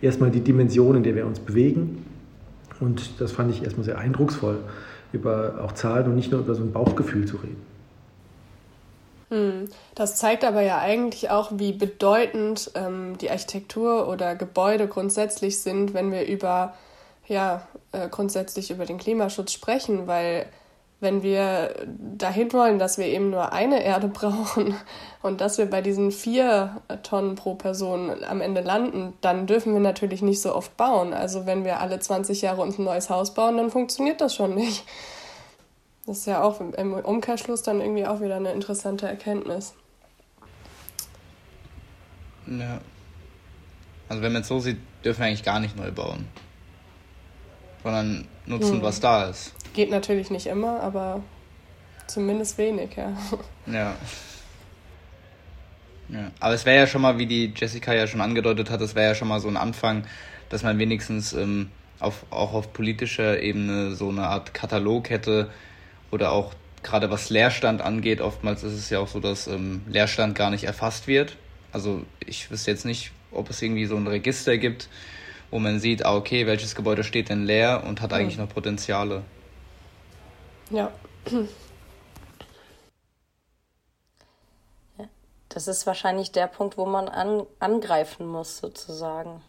erstmal 0.00 0.30
die 0.30 0.40
Dimension, 0.40 0.96
in 0.96 1.02
der 1.02 1.14
wir 1.14 1.26
uns 1.26 1.40
bewegen. 1.40 2.04
Und 2.80 3.20
das 3.20 3.32
fand 3.32 3.50
ich 3.50 3.62
erstmal 3.62 3.84
sehr 3.84 3.98
eindrucksvoll, 3.98 4.58
über 5.12 5.60
auch 5.64 5.72
Zahlen 5.72 6.06
und 6.06 6.14
nicht 6.14 6.30
nur 6.30 6.40
über 6.40 6.54
so 6.54 6.62
ein 6.62 6.72
Bauchgefühl 6.72 7.26
zu 7.26 7.36
reden. 7.36 7.62
Hm. 9.30 9.64
Das 9.94 10.16
zeigt 10.16 10.44
aber 10.44 10.62
ja 10.62 10.78
eigentlich 10.78 11.30
auch, 11.30 11.52
wie 11.54 11.72
bedeutend 11.72 12.70
ähm, 12.74 13.18
die 13.20 13.30
Architektur 13.30 14.08
oder 14.08 14.34
Gebäude 14.36 14.88
grundsätzlich 14.88 15.60
sind, 15.60 15.92
wenn 15.92 16.12
wir 16.12 16.26
über 16.26 16.74
ja, 17.26 17.66
äh, 17.92 18.08
grundsätzlich 18.08 18.70
über 18.70 18.86
den 18.86 18.96
Klimaschutz 18.96 19.52
sprechen, 19.52 20.06
weil 20.06 20.46
wenn 21.00 21.22
wir 21.22 21.86
dahin 22.16 22.52
wollen, 22.52 22.78
dass 22.78 22.98
wir 22.98 23.06
eben 23.06 23.30
nur 23.30 23.52
eine 23.52 23.82
Erde 23.82 24.08
brauchen 24.12 24.74
und 25.22 25.40
dass 25.40 25.58
wir 25.58 25.66
bei 25.66 25.80
diesen 25.80 26.10
vier 26.10 26.82
Tonnen 27.02 27.34
pro 27.34 27.54
Person 27.54 28.24
am 28.24 28.40
Ende 28.40 28.60
landen, 28.60 29.14
dann 29.20 29.46
dürfen 29.46 29.72
wir 29.72 29.80
natürlich 29.80 30.22
nicht 30.22 30.40
so 30.40 30.54
oft 30.54 30.76
bauen. 30.76 31.12
Also 31.12 31.46
wenn 31.46 31.64
wir 31.64 31.80
alle 31.80 31.98
20 31.98 32.42
Jahre 32.42 32.62
uns 32.62 32.78
ein 32.78 32.84
neues 32.84 33.10
Haus 33.10 33.34
bauen, 33.34 33.56
dann 33.56 33.70
funktioniert 33.70 34.20
das 34.20 34.34
schon 34.34 34.54
nicht. 34.54 34.84
Das 36.06 36.18
ist 36.18 36.26
ja 36.26 36.42
auch 36.42 36.60
im 36.60 36.94
Umkehrschluss 36.94 37.62
dann 37.62 37.80
irgendwie 37.80 38.06
auch 38.06 38.20
wieder 38.20 38.36
eine 38.36 38.52
interessante 38.52 39.06
Erkenntnis. 39.06 39.74
Ja. 42.46 42.80
Also 44.08 44.22
wenn 44.22 44.32
man 44.32 44.40
es 44.40 44.48
so 44.48 44.58
sieht, 44.58 44.78
dürfen 45.04 45.20
wir 45.20 45.26
eigentlich 45.26 45.44
gar 45.44 45.60
nicht 45.60 45.76
neu 45.76 45.92
bauen 45.92 46.26
sondern 47.82 48.28
nutzen, 48.46 48.74
hm. 48.74 48.82
was 48.82 49.00
da 49.00 49.24
ist. 49.24 49.52
Geht 49.78 49.90
natürlich 49.90 50.28
nicht 50.28 50.48
immer, 50.48 50.80
aber 50.80 51.22
zumindest 52.08 52.58
wenig, 52.58 52.96
ja. 52.96 53.12
Ja. 53.66 53.94
ja. 56.08 56.32
Aber 56.40 56.54
es 56.54 56.66
wäre 56.66 56.78
ja 56.78 56.86
schon 56.88 57.00
mal, 57.00 57.18
wie 57.18 57.26
die 57.26 57.54
Jessica 57.56 57.94
ja 57.94 58.08
schon 58.08 58.20
angedeutet 58.20 58.70
hat, 58.70 58.80
es 58.80 58.96
wäre 58.96 59.10
ja 59.10 59.14
schon 59.14 59.28
mal 59.28 59.38
so 59.38 59.46
ein 59.46 59.56
Anfang, 59.56 60.02
dass 60.48 60.64
man 60.64 60.80
wenigstens 60.80 61.32
ähm, 61.32 61.70
auf, 62.00 62.26
auch 62.30 62.54
auf 62.54 62.72
politischer 62.72 63.40
Ebene 63.40 63.94
so 63.94 64.08
eine 64.08 64.26
Art 64.26 64.52
Katalog 64.52 65.10
hätte 65.10 65.48
oder 66.10 66.32
auch 66.32 66.54
gerade 66.82 67.12
was 67.12 67.30
Leerstand 67.30 67.80
angeht, 67.80 68.20
oftmals 68.20 68.64
ist 68.64 68.72
es 68.72 68.90
ja 68.90 68.98
auch 68.98 69.06
so, 69.06 69.20
dass 69.20 69.46
ähm, 69.46 69.82
Leerstand 69.86 70.34
gar 70.34 70.50
nicht 70.50 70.64
erfasst 70.64 71.06
wird. 71.06 71.36
Also 71.70 72.02
ich 72.26 72.50
wüsste 72.50 72.72
jetzt 72.72 72.84
nicht, 72.84 73.12
ob 73.30 73.48
es 73.48 73.62
irgendwie 73.62 73.86
so 73.86 73.94
ein 73.94 74.08
Register 74.08 74.58
gibt, 74.58 74.88
wo 75.52 75.60
man 75.60 75.78
sieht, 75.78 76.04
ah, 76.04 76.16
okay, 76.16 76.48
welches 76.48 76.74
Gebäude 76.74 77.04
steht 77.04 77.28
denn 77.28 77.44
leer 77.44 77.84
und 77.86 78.00
hat 78.00 78.12
eigentlich 78.12 78.38
noch 78.38 78.48
Potenziale. 78.48 79.22
Ja. 80.70 80.92
Das 85.48 85.66
ist 85.66 85.86
wahrscheinlich 85.86 86.30
der 86.30 86.46
Punkt, 86.46 86.76
wo 86.76 86.84
man 86.84 87.08
an, 87.08 87.46
angreifen 87.58 88.26
muss, 88.26 88.58
sozusagen. 88.58 89.42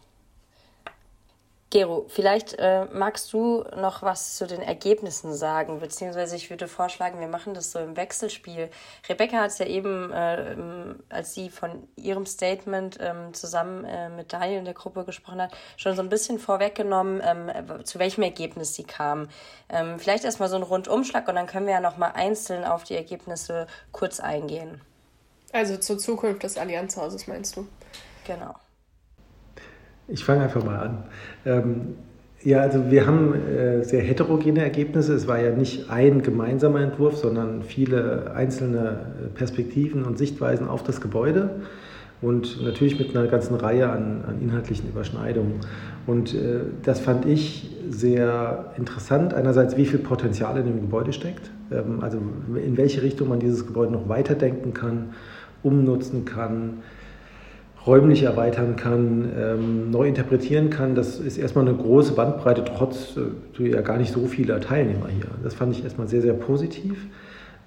Gero, 1.70 2.06
vielleicht 2.08 2.54
äh, 2.58 2.86
magst 2.86 3.32
du 3.32 3.62
noch 3.76 4.02
was 4.02 4.34
zu 4.34 4.48
den 4.48 4.60
Ergebnissen 4.60 5.32
sagen, 5.32 5.78
beziehungsweise 5.78 6.34
ich 6.34 6.50
würde 6.50 6.66
vorschlagen, 6.66 7.20
wir 7.20 7.28
machen 7.28 7.54
das 7.54 7.70
so 7.70 7.78
im 7.78 7.96
Wechselspiel. 7.96 8.70
Rebecca 9.08 9.36
hat 9.36 9.50
es 9.52 9.58
ja 9.58 9.66
eben, 9.66 10.10
äh, 10.10 10.56
als 11.10 11.32
sie 11.34 11.48
von 11.48 11.86
ihrem 11.94 12.26
Statement 12.26 12.98
ähm, 13.00 13.32
zusammen 13.34 13.84
äh, 13.84 14.08
mit 14.08 14.32
Daniel 14.32 14.58
in 14.58 14.64
der 14.64 14.74
Gruppe 14.74 15.04
gesprochen 15.04 15.42
hat, 15.42 15.52
schon 15.76 15.94
so 15.94 16.02
ein 16.02 16.08
bisschen 16.08 16.40
vorweggenommen, 16.40 17.22
ähm, 17.24 17.84
zu 17.84 18.00
welchem 18.00 18.22
Ergebnis 18.24 18.74
sie 18.74 18.84
kam. 18.84 19.28
Ähm, 19.68 20.00
vielleicht 20.00 20.24
erstmal 20.24 20.48
so 20.48 20.56
ein 20.56 20.64
Rundumschlag 20.64 21.28
und 21.28 21.36
dann 21.36 21.46
können 21.46 21.66
wir 21.66 21.74
ja 21.74 21.80
nochmal 21.80 22.12
einzeln 22.16 22.64
auf 22.64 22.82
die 22.82 22.96
Ergebnisse 22.96 23.68
kurz 23.92 24.18
eingehen. 24.18 24.80
Also 25.52 25.76
zur 25.76 25.98
Zukunft 25.98 26.42
des 26.42 26.58
Allianzhauses 26.58 27.28
meinst 27.28 27.56
du? 27.56 27.68
Genau. 28.26 28.56
Ich 30.10 30.24
fange 30.24 30.42
einfach 30.42 30.64
mal 30.64 30.76
an. 30.76 30.98
Ähm, 31.46 31.80
ja, 32.42 32.60
also 32.60 32.90
wir 32.90 33.06
haben 33.06 33.34
äh, 33.34 33.84
sehr 33.84 34.02
heterogene 34.02 34.62
Ergebnisse. 34.62 35.14
Es 35.14 35.28
war 35.28 35.40
ja 35.40 35.50
nicht 35.50 35.90
ein 35.90 36.22
gemeinsamer 36.22 36.80
Entwurf, 36.80 37.16
sondern 37.16 37.62
viele 37.62 38.32
einzelne 38.34 38.98
Perspektiven 39.34 40.04
und 40.04 40.18
Sichtweisen 40.18 40.66
auf 40.66 40.82
das 40.82 41.00
Gebäude 41.00 41.50
und 42.22 42.62
natürlich 42.62 42.98
mit 42.98 43.16
einer 43.16 43.26
ganzen 43.28 43.54
Reihe 43.56 43.88
an, 43.90 44.24
an 44.26 44.40
inhaltlichen 44.40 44.88
Überschneidungen. 44.88 45.60
Und 46.06 46.34
äh, 46.34 46.60
das 46.82 47.00
fand 47.00 47.26
ich 47.26 47.70
sehr 47.88 48.72
interessant. 48.76 49.34
Einerseits, 49.34 49.76
wie 49.76 49.86
viel 49.86 49.98
Potenzial 49.98 50.58
in 50.58 50.66
dem 50.66 50.80
Gebäude 50.80 51.12
steckt, 51.12 51.50
ähm, 51.70 52.00
also 52.00 52.18
in 52.54 52.76
welche 52.76 53.02
Richtung 53.02 53.28
man 53.28 53.40
dieses 53.40 53.66
Gebäude 53.66 53.92
noch 53.92 54.08
weiterdenken 54.08 54.74
kann, 54.74 55.14
umnutzen 55.62 56.24
kann, 56.24 56.78
räumlich 57.86 58.22
erweitern 58.22 58.76
kann, 58.76 59.30
ähm, 59.38 59.90
neu 59.90 60.06
interpretieren 60.06 60.70
kann. 60.70 60.94
Das 60.94 61.18
ist 61.18 61.38
erstmal 61.38 61.66
eine 61.66 61.76
große 61.76 62.12
Bandbreite, 62.12 62.64
trotz 62.64 63.16
äh, 63.16 63.68
ja 63.68 63.80
gar 63.80 63.96
nicht 63.96 64.12
so 64.12 64.26
vieler 64.26 64.60
Teilnehmer 64.60 65.08
hier. 65.08 65.26
Das 65.42 65.54
fand 65.54 65.74
ich 65.74 65.82
erstmal 65.82 66.06
sehr, 66.06 66.22
sehr 66.22 66.34
positiv. 66.34 67.06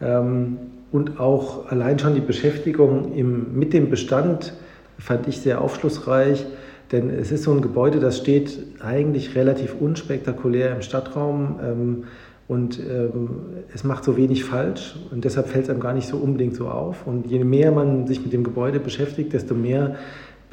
Ähm, 0.01 0.57
und 0.91 1.19
auch 1.19 1.71
allein 1.71 1.97
schon 1.97 2.13
die 2.13 2.21
Beschäftigung 2.21 3.13
im, 3.15 3.57
mit 3.57 3.73
dem 3.73 3.89
Bestand 3.89 4.53
fand 4.99 5.27
ich 5.27 5.39
sehr 5.39 5.59
aufschlussreich, 5.61 6.45
denn 6.91 7.09
es 7.09 7.31
ist 7.31 7.43
so 7.43 7.51
ein 7.51 7.61
Gebäude, 7.61 7.99
das 7.99 8.19
steht 8.19 8.59
eigentlich 8.79 9.35
relativ 9.35 9.75
unspektakulär 9.79 10.75
im 10.75 10.83
Stadtraum. 10.83 11.59
Ähm, 11.63 12.03
und 12.47 12.79
ähm, 12.79 13.29
es 13.73 13.83
macht 13.83 14.03
so 14.03 14.17
wenig 14.17 14.43
falsch 14.43 14.95
und 15.11 15.23
deshalb 15.23 15.47
fällt 15.47 15.65
es 15.65 15.69
einem 15.69 15.79
gar 15.79 15.93
nicht 15.93 16.07
so 16.07 16.17
unbedingt 16.17 16.55
so 16.55 16.67
auf. 16.67 17.07
Und 17.07 17.25
je 17.27 17.43
mehr 17.43 17.71
man 17.71 18.05
sich 18.05 18.21
mit 18.21 18.33
dem 18.33 18.43
Gebäude 18.43 18.79
beschäftigt, 18.79 19.31
desto 19.33 19.55
mehr 19.55 19.95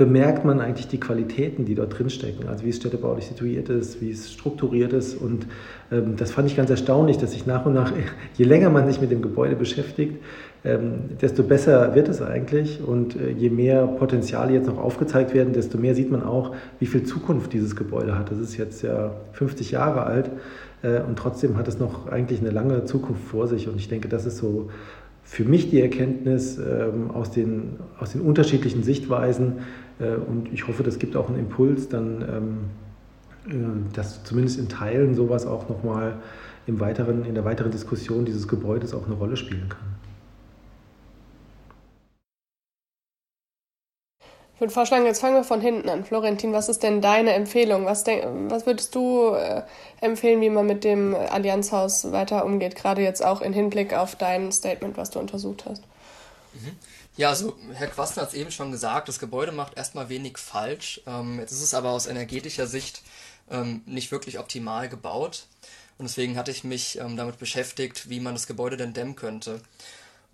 bemerkt 0.00 0.46
man 0.46 0.60
eigentlich 0.60 0.88
die 0.88 0.98
Qualitäten, 0.98 1.66
die 1.66 1.74
dort 1.74 1.98
drinstecken. 1.98 2.48
Also 2.48 2.64
wie 2.64 2.70
es 2.70 2.76
städtebaulich 2.76 3.26
situiert 3.26 3.68
ist, 3.68 4.00
wie 4.00 4.10
es 4.12 4.32
strukturiert 4.32 4.94
ist. 4.94 5.14
Und 5.14 5.46
ähm, 5.92 6.16
das 6.16 6.30
fand 6.30 6.48
ich 6.48 6.56
ganz 6.56 6.70
erstaunlich, 6.70 7.18
dass 7.18 7.32
sich 7.32 7.44
nach 7.44 7.66
und 7.66 7.74
nach, 7.74 7.92
je 8.34 8.46
länger 8.46 8.70
man 8.70 8.86
sich 8.86 9.02
mit 9.02 9.10
dem 9.10 9.20
Gebäude 9.20 9.56
beschäftigt, 9.56 10.16
ähm, 10.64 11.18
desto 11.20 11.42
besser 11.42 11.94
wird 11.94 12.08
es 12.08 12.22
eigentlich. 12.22 12.82
Und 12.82 13.14
äh, 13.14 13.28
je 13.30 13.50
mehr 13.50 13.86
Potenziale 13.86 14.54
jetzt 14.54 14.68
noch 14.68 14.78
aufgezeigt 14.78 15.34
werden, 15.34 15.52
desto 15.52 15.76
mehr 15.76 15.94
sieht 15.94 16.10
man 16.10 16.22
auch, 16.22 16.54
wie 16.78 16.86
viel 16.86 17.02
Zukunft 17.02 17.52
dieses 17.52 17.76
Gebäude 17.76 18.18
hat. 18.18 18.30
Das 18.30 18.38
ist 18.38 18.56
jetzt 18.56 18.80
ja 18.82 19.12
50 19.32 19.72
Jahre 19.72 20.04
alt. 20.04 20.30
Äh, 20.82 21.00
und 21.00 21.16
trotzdem 21.16 21.56
hat 21.56 21.68
es 21.68 21.78
noch 21.78 22.08
eigentlich 22.08 22.40
eine 22.40 22.50
lange 22.50 22.84
Zukunft 22.84 23.22
vor 23.24 23.46
sich. 23.46 23.68
Und 23.68 23.76
ich 23.76 23.88
denke, 23.88 24.08
das 24.08 24.26
ist 24.26 24.38
so 24.38 24.70
für 25.22 25.44
mich 25.44 25.70
die 25.70 25.80
Erkenntnis 25.80 26.58
ähm, 26.58 27.10
aus, 27.12 27.30
den, 27.30 27.78
aus 27.98 28.12
den 28.12 28.20
unterschiedlichen 28.22 28.82
Sichtweisen. 28.82 29.58
Äh, 29.98 30.14
und 30.14 30.52
ich 30.52 30.66
hoffe, 30.66 30.82
das 30.82 30.98
gibt 30.98 31.16
auch 31.16 31.28
einen 31.28 31.38
Impuls, 31.38 31.88
dann, 31.88 32.24
ähm, 33.48 33.52
äh, 33.54 33.94
dass 33.94 34.24
zumindest 34.24 34.58
in 34.58 34.68
Teilen 34.68 35.14
sowas 35.14 35.46
auch 35.46 35.68
nochmal 35.68 36.14
im 36.66 36.80
weiteren, 36.80 37.24
in 37.24 37.34
der 37.34 37.44
weiteren 37.44 37.70
Diskussion 37.70 38.24
dieses 38.24 38.48
Gebäudes 38.48 38.94
auch 38.94 39.06
eine 39.06 39.14
Rolle 39.14 39.36
spielen 39.36 39.68
kann. 39.68 39.89
Ich 44.60 44.62
würde 44.62 44.74
vorschlagen, 44.74 45.06
jetzt 45.06 45.22
fangen 45.22 45.36
wir 45.36 45.42
von 45.44 45.62
hinten 45.62 45.88
an. 45.88 46.04
Florentin, 46.04 46.52
was 46.52 46.68
ist 46.68 46.82
denn 46.82 47.00
deine 47.00 47.32
Empfehlung? 47.32 47.86
Was, 47.86 48.04
was 48.04 48.66
würdest 48.66 48.94
du 48.94 49.30
äh, 49.30 49.62
empfehlen, 50.02 50.42
wie 50.42 50.50
man 50.50 50.66
mit 50.66 50.84
dem 50.84 51.14
Allianzhaus 51.14 52.12
weiter 52.12 52.44
umgeht, 52.44 52.76
gerade 52.76 53.00
jetzt 53.00 53.24
auch 53.24 53.40
im 53.40 53.54
Hinblick 53.54 53.94
auf 53.94 54.16
dein 54.16 54.52
Statement, 54.52 54.98
was 54.98 55.08
du 55.08 55.18
untersucht 55.18 55.64
hast? 55.64 55.82
Mhm. 56.52 56.76
Ja, 57.16 57.30
also 57.30 57.56
Herr 57.72 57.86
Quasten 57.86 58.20
hat 58.20 58.28
es 58.28 58.34
eben 58.34 58.50
schon 58.50 58.70
gesagt, 58.70 59.08
das 59.08 59.18
Gebäude 59.18 59.50
macht 59.50 59.78
erstmal 59.78 60.10
wenig 60.10 60.36
falsch. 60.36 61.00
Ähm, 61.06 61.38
jetzt 61.40 61.52
ist 61.52 61.62
es 61.62 61.72
aber 61.72 61.92
aus 61.92 62.06
energetischer 62.06 62.66
Sicht 62.66 63.00
ähm, 63.50 63.80
nicht 63.86 64.12
wirklich 64.12 64.38
optimal 64.38 64.90
gebaut. 64.90 65.46
Und 65.96 66.06
deswegen 66.06 66.36
hatte 66.36 66.50
ich 66.50 66.64
mich 66.64 66.98
ähm, 66.98 67.16
damit 67.16 67.38
beschäftigt, 67.38 68.10
wie 68.10 68.20
man 68.20 68.34
das 68.34 68.46
Gebäude 68.46 68.76
denn 68.76 68.92
dämmen 68.92 69.16
könnte 69.16 69.62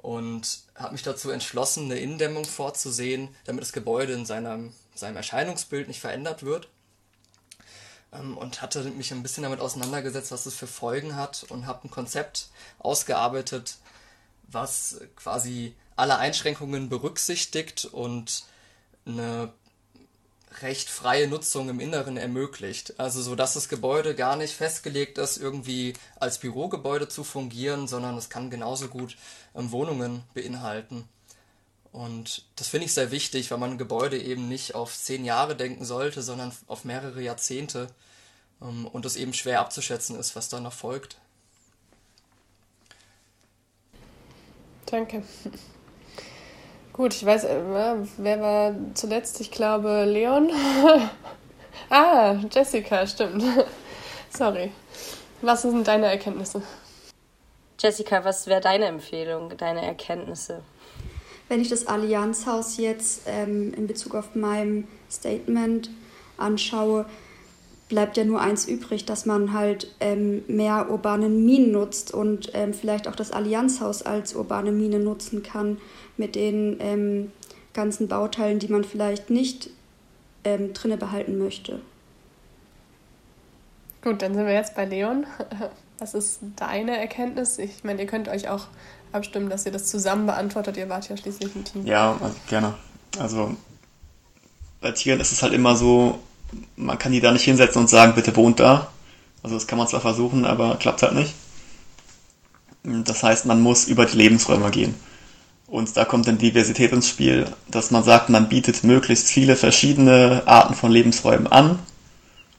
und 0.06 0.60
habe 0.76 0.92
mich 0.92 1.02
dazu 1.02 1.30
entschlossen, 1.30 1.86
eine 1.86 1.98
Innendämmung 1.98 2.44
vorzusehen, 2.44 3.34
damit 3.44 3.62
das 3.62 3.72
Gebäude 3.72 4.12
in 4.12 4.24
seinem, 4.24 4.72
seinem 4.94 5.16
Erscheinungsbild 5.16 5.88
nicht 5.88 5.98
verändert 5.98 6.44
wird. 6.44 6.68
Ähm, 8.12 8.38
und 8.38 8.62
hatte 8.62 8.84
mich 8.84 9.10
ein 9.10 9.24
bisschen 9.24 9.42
damit 9.42 9.58
auseinandergesetzt, 9.58 10.30
was 10.30 10.44
das 10.44 10.54
für 10.54 10.68
Folgen 10.68 11.16
hat 11.16 11.42
und 11.48 11.66
habe 11.66 11.88
ein 11.88 11.90
Konzept 11.90 12.50
ausgearbeitet, 12.78 13.78
was 14.46 15.00
quasi 15.16 15.74
alle 15.96 16.18
Einschränkungen 16.18 16.88
berücksichtigt 16.88 17.84
und 17.86 18.44
eine 19.06 19.52
recht 20.62 20.88
freie 20.88 21.28
Nutzung 21.28 21.68
im 21.68 21.80
Inneren 21.80 22.16
ermöglicht. 22.16 22.98
Also 22.98 23.22
so, 23.22 23.34
dass 23.34 23.54
das 23.54 23.68
Gebäude 23.68 24.14
gar 24.14 24.36
nicht 24.36 24.54
festgelegt 24.54 25.18
ist, 25.18 25.36
irgendwie 25.36 25.94
als 26.18 26.38
Bürogebäude 26.38 27.08
zu 27.08 27.24
fungieren, 27.24 27.86
sondern 27.88 28.16
es 28.16 28.28
kann 28.28 28.50
genauso 28.50 28.88
gut 28.88 29.16
ähm, 29.54 29.70
Wohnungen 29.72 30.22
beinhalten. 30.34 31.08
Und 31.92 32.44
das 32.56 32.68
finde 32.68 32.86
ich 32.86 32.92
sehr 32.92 33.10
wichtig, 33.10 33.50
weil 33.50 33.58
man 33.58 33.72
ein 33.72 33.78
Gebäude 33.78 34.20
eben 34.20 34.48
nicht 34.48 34.74
auf 34.74 34.94
zehn 34.96 35.24
Jahre 35.24 35.56
denken 35.56 35.84
sollte, 35.84 36.22
sondern 36.22 36.52
auf 36.66 36.84
mehrere 36.84 37.22
Jahrzehnte. 37.22 37.88
Ähm, 38.60 38.86
und 38.86 39.06
es 39.06 39.16
eben 39.16 39.32
schwer 39.32 39.60
abzuschätzen 39.60 40.18
ist, 40.18 40.36
was 40.36 40.48
da 40.48 40.60
noch 40.60 40.72
folgt. 40.72 41.18
Danke. 44.86 45.22
Gut, 46.96 47.12
ich 47.12 47.26
weiß, 47.26 47.44
äh, 47.44 47.60
wer 48.16 48.40
war 48.40 48.74
zuletzt? 48.94 49.38
Ich 49.42 49.50
glaube 49.50 50.06
Leon. 50.06 50.50
ah, 51.90 52.36
Jessica, 52.50 53.06
stimmt. 53.06 53.44
Sorry. 54.30 54.72
Was 55.42 55.60
sind 55.60 55.86
deine 55.86 56.06
Erkenntnisse? 56.06 56.62
Jessica, 57.78 58.24
was 58.24 58.46
wäre 58.46 58.62
deine 58.62 58.86
Empfehlung, 58.86 59.52
deine 59.58 59.84
Erkenntnisse? 59.84 60.62
Wenn 61.50 61.60
ich 61.60 61.68
das 61.68 61.86
Allianzhaus 61.86 62.78
jetzt 62.78 63.24
ähm, 63.26 63.74
in 63.74 63.86
Bezug 63.86 64.14
auf 64.14 64.34
mein 64.34 64.88
Statement 65.10 65.90
anschaue, 66.38 67.04
bleibt 67.90 68.16
ja 68.16 68.24
nur 68.24 68.40
eins 68.40 68.66
übrig, 68.66 69.04
dass 69.04 69.26
man 69.26 69.52
halt 69.52 69.94
ähm, 70.00 70.44
mehr 70.48 70.90
urbane 70.90 71.28
Minen 71.28 71.72
nutzt 71.72 72.14
und 72.14 72.52
ähm, 72.54 72.72
vielleicht 72.72 73.06
auch 73.06 73.14
das 73.14 73.32
Allianzhaus 73.32 74.02
als 74.02 74.34
urbane 74.34 74.72
Mine 74.72 74.98
nutzen 74.98 75.42
kann 75.42 75.76
mit 76.18 76.34
den 76.34 76.76
ähm, 76.80 77.32
ganzen 77.74 78.08
Bauteilen, 78.08 78.58
die 78.58 78.68
man 78.68 78.84
vielleicht 78.84 79.30
nicht 79.30 79.70
ähm, 80.44 80.72
drinne 80.72 80.96
behalten 80.96 81.38
möchte. 81.38 81.80
Gut, 84.02 84.22
dann 84.22 84.34
sind 84.34 84.46
wir 84.46 84.54
jetzt 84.54 84.74
bei 84.74 84.84
Leon. 84.84 85.26
Was 85.98 86.14
ist 86.14 86.40
deine 86.56 86.98
Erkenntnis? 86.98 87.58
Ich 87.58 87.82
meine, 87.82 88.02
ihr 88.02 88.06
könnt 88.06 88.28
euch 88.28 88.48
auch 88.48 88.66
abstimmen, 89.12 89.48
dass 89.48 89.64
ihr 89.64 89.72
das 89.72 89.86
zusammen 89.86 90.26
beantwortet. 90.26 90.76
Ihr 90.76 90.88
wart 90.88 91.08
ja 91.08 91.16
schließlich 91.16 91.54
ein 91.54 91.64
Team. 91.64 91.86
Ja, 91.86 92.18
gerne. 92.48 92.74
Also 93.18 93.56
bei 94.80 94.92
Tieren 94.92 95.20
ist 95.20 95.32
es 95.32 95.42
halt 95.42 95.54
immer 95.54 95.74
so, 95.74 96.18
man 96.76 96.98
kann 96.98 97.12
die 97.12 97.20
da 97.20 97.32
nicht 97.32 97.44
hinsetzen 97.44 97.80
und 97.80 97.88
sagen, 97.88 98.14
bitte 98.14 98.36
wohnt 98.36 98.60
da. 98.60 98.88
Also 99.42 99.56
das 99.56 99.66
kann 99.66 99.78
man 99.78 99.88
zwar 99.88 100.00
versuchen, 100.00 100.44
aber 100.44 100.76
klappt 100.76 101.02
halt 101.02 101.14
nicht. 101.14 101.34
Das 102.82 103.22
heißt, 103.22 103.46
man 103.46 103.62
muss 103.62 103.88
über 103.88 104.06
die 104.06 104.16
Lebensräume 104.16 104.70
gehen. 104.70 104.94
Und 105.68 105.96
da 105.96 106.04
kommt 106.04 106.28
dann 106.28 106.38
Diversität 106.38 106.92
ins 106.92 107.08
Spiel, 107.08 107.46
dass 107.68 107.90
man 107.90 108.04
sagt, 108.04 108.28
man 108.28 108.48
bietet 108.48 108.84
möglichst 108.84 109.28
viele 109.28 109.56
verschiedene 109.56 110.42
Arten 110.46 110.74
von 110.74 110.92
Lebensräumen 110.92 111.48
an 111.48 111.80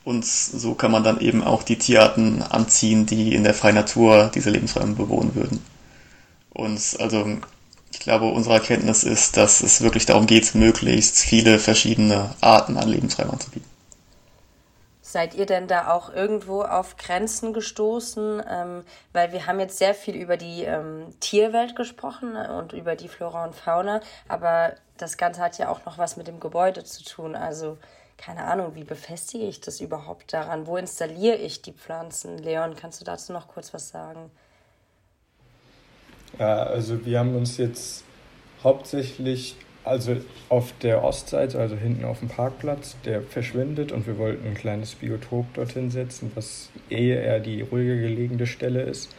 Und 0.08 0.26
so 0.26 0.74
kann 0.74 0.92
man 0.92 1.04
dann 1.04 1.20
eben 1.20 1.44
auch 1.44 1.64
die 1.64 1.78
Tierarten 1.78 2.42
anziehen, 2.42 3.06
die 3.06 3.36
in 3.36 3.44
der 3.44 3.54
freien 3.54 3.76
Natur 3.76 4.32
diese 4.34 4.50
Lebensräume 4.50 4.96
bewohnen 4.96 5.36
würden. 5.36 5.60
Und 6.52 6.80
also 7.00 7.26
ich 7.92 8.00
glaube, 8.00 8.28
unsere 8.28 8.56
Erkenntnis 8.56 9.04
ist, 9.04 9.36
dass 9.36 9.62
es 9.62 9.82
wirklich 9.82 10.06
darum 10.06 10.26
geht, 10.26 10.56
möglichst 10.56 11.20
viele 11.20 11.60
verschiedene 11.60 12.36
Arten 12.40 12.78
an 12.78 12.88
Lebensräumen 12.88 13.34
anzubieten. 13.34 13.70
Seid 15.18 15.34
ihr 15.34 15.48
denn 15.48 15.68
da 15.68 15.92
auch 15.92 16.14
irgendwo 16.14 16.62
auf 16.62 16.96
Grenzen 16.96 17.52
gestoßen? 17.52 18.40
Ähm, 18.48 18.84
weil 19.14 19.32
wir 19.32 19.48
haben 19.48 19.60
jetzt 19.60 19.80
sehr 19.80 19.96
viel 19.96 20.16
über 20.16 20.38
die 20.38 20.62
ähm, 20.62 21.08
Tierwelt 21.20 21.76
gesprochen 21.76 22.36
äh, 22.36 22.50
und 22.52 22.72
über 22.72 22.96
die 22.96 23.08
Flora 23.08 23.44
und 23.44 23.56
Fauna, 23.56 24.02
aber 24.28 24.76
das 24.98 25.18
Ganze 25.18 25.42
hat 25.42 25.58
ja 25.58 25.70
auch 25.70 25.84
noch 25.88 25.98
was 25.98 26.18
mit 26.18 26.28
dem 26.28 26.40
Gebäude 26.40 26.84
zu 26.84 27.04
tun. 27.04 27.36
Also 27.36 27.80
keine 28.20 28.44
Ahnung, 28.44 28.76
wie 28.76 28.84
befestige 28.84 29.46
ich 29.46 29.60
das 29.60 29.82
überhaupt 29.82 30.34
daran? 30.34 30.68
Wo 30.68 30.78
installiere 30.78 31.38
ich 31.38 31.64
die 31.64 31.74
Pflanzen? 31.74 32.38
Leon, 32.38 32.76
kannst 32.76 33.02
du 33.02 33.04
dazu 33.04 33.34
noch 33.34 33.48
kurz 33.48 33.74
was 33.74 33.90
sagen? 33.90 34.30
Ja, 36.38 36.58
also 36.62 37.04
wir 37.04 37.18
haben 37.18 37.36
uns 37.36 37.58
jetzt 37.58 38.04
hauptsächlich, 38.64 39.56
also 39.88 40.18
auf 40.50 40.74
der 40.82 41.04
Ostseite, 41.04 41.60
also 41.60 41.76
hinten 41.76 42.06
auf 42.06 42.20
dem 42.20 42.30
Parkplatz, 42.30 42.96
der 43.06 43.22
verschwindet 43.22 43.92
und 43.92 44.08
wir 44.08 44.18
wollten 44.18 44.48
ein 44.48 44.54
kleines 44.54 44.96
Biotop 44.96 45.54
dorthin 45.54 45.90
setzen, 45.92 46.32
was 46.36 46.70
eher 46.90 47.24
eher 47.24 47.40
die 47.40 47.62
ruhige 47.62 48.00
gelegene 48.00 48.48
Stelle 48.48 48.82
ist, 48.82 49.16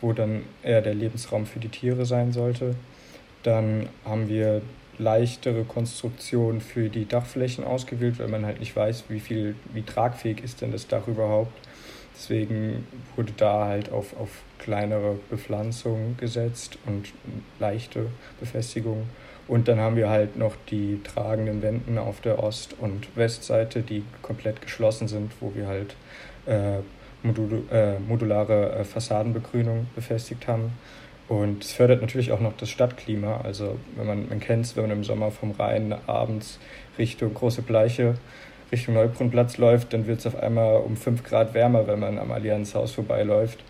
wo 0.00 0.12
dann 0.12 0.42
eher 0.62 0.82
der 0.82 0.94
Lebensraum 0.94 1.46
für 1.46 1.60
die 1.60 1.68
Tiere 1.68 2.04
sein 2.04 2.32
sollte. 2.32 2.74
Dann 3.42 3.88
haben 4.04 4.28
wir 4.28 4.62
leichtere 4.98 5.64
Konstruktion 5.64 6.60
für 6.60 6.88
die 6.88 7.06
Dachflächen 7.06 7.64
ausgewählt, 7.64 8.18
weil 8.18 8.28
man 8.28 8.46
halt 8.46 8.60
nicht 8.60 8.74
weiß, 8.74 9.04
wie 9.08 9.20
viel, 9.20 9.54
wie 9.72 9.82
tragfähig 9.82 10.42
ist 10.42 10.62
denn 10.62 10.72
das 10.72 10.88
Dach 10.88 11.06
überhaupt. 11.06 11.52
Deswegen 12.14 12.86
wurde 13.14 13.32
da 13.36 13.66
halt 13.66 13.92
auf, 13.92 14.16
auf 14.18 14.30
kleinere 14.58 15.18
Bepflanzung 15.28 16.16
gesetzt 16.16 16.78
und 16.86 17.12
leichte 17.58 18.06
Befestigung. 18.40 19.06
Und 19.48 19.68
dann 19.68 19.78
haben 19.78 19.96
wir 19.96 20.10
halt 20.10 20.36
noch 20.36 20.54
die 20.70 21.00
tragenden 21.04 21.62
Wänden 21.62 21.98
auf 21.98 22.20
der 22.20 22.42
Ost- 22.42 22.74
und 22.80 23.16
Westseite, 23.16 23.82
die 23.82 24.02
komplett 24.22 24.60
geschlossen 24.60 25.06
sind, 25.06 25.32
wo 25.40 25.52
wir 25.54 25.68
halt 25.68 25.94
äh, 26.46 26.78
modul 27.22 27.62
äh, 27.70 27.98
modulare 27.98 28.72
äh, 28.72 28.84
Fassadenbegrünung 28.84 29.86
befestigt 29.94 30.48
haben. 30.48 30.72
Und 31.28 31.64
es 31.64 31.72
fördert 31.72 32.00
natürlich 32.00 32.32
auch 32.32 32.40
noch 32.40 32.56
das 32.56 32.70
Stadtklima. 32.70 33.40
Also 33.42 33.76
wenn 33.96 34.06
man, 34.06 34.28
man 34.28 34.40
kennt 34.40 34.66
es, 34.66 34.76
wenn 34.76 34.84
man 34.84 34.92
im 34.92 35.04
Sommer 35.04 35.30
vom 35.30 35.52
Rhein 35.52 35.94
abends 36.06 36.58
Richtung 36.98 37.34
Große 37.34 37.62
Bleiche, 37.62 38.14
Richtung 38.70 38.94
Neubrunnenplatz 38.94 39.58
läuft, 39.58 39.92
dann 39.92 40.06
wird 40.06 40.20
es 40.20 40.26
auf 40.26 40.36
einmal 40.36 40.76
um 40.78 40.96
5 40.96 41.22
Grad 41.24 41.54
wärmer, 41.54 41.86
wenn 41.86 42.00
man 42.00 42.18
am 42.18 42.30
Allianzhaus 42.30 42.92
vorbeiläuft. 42.92 43.62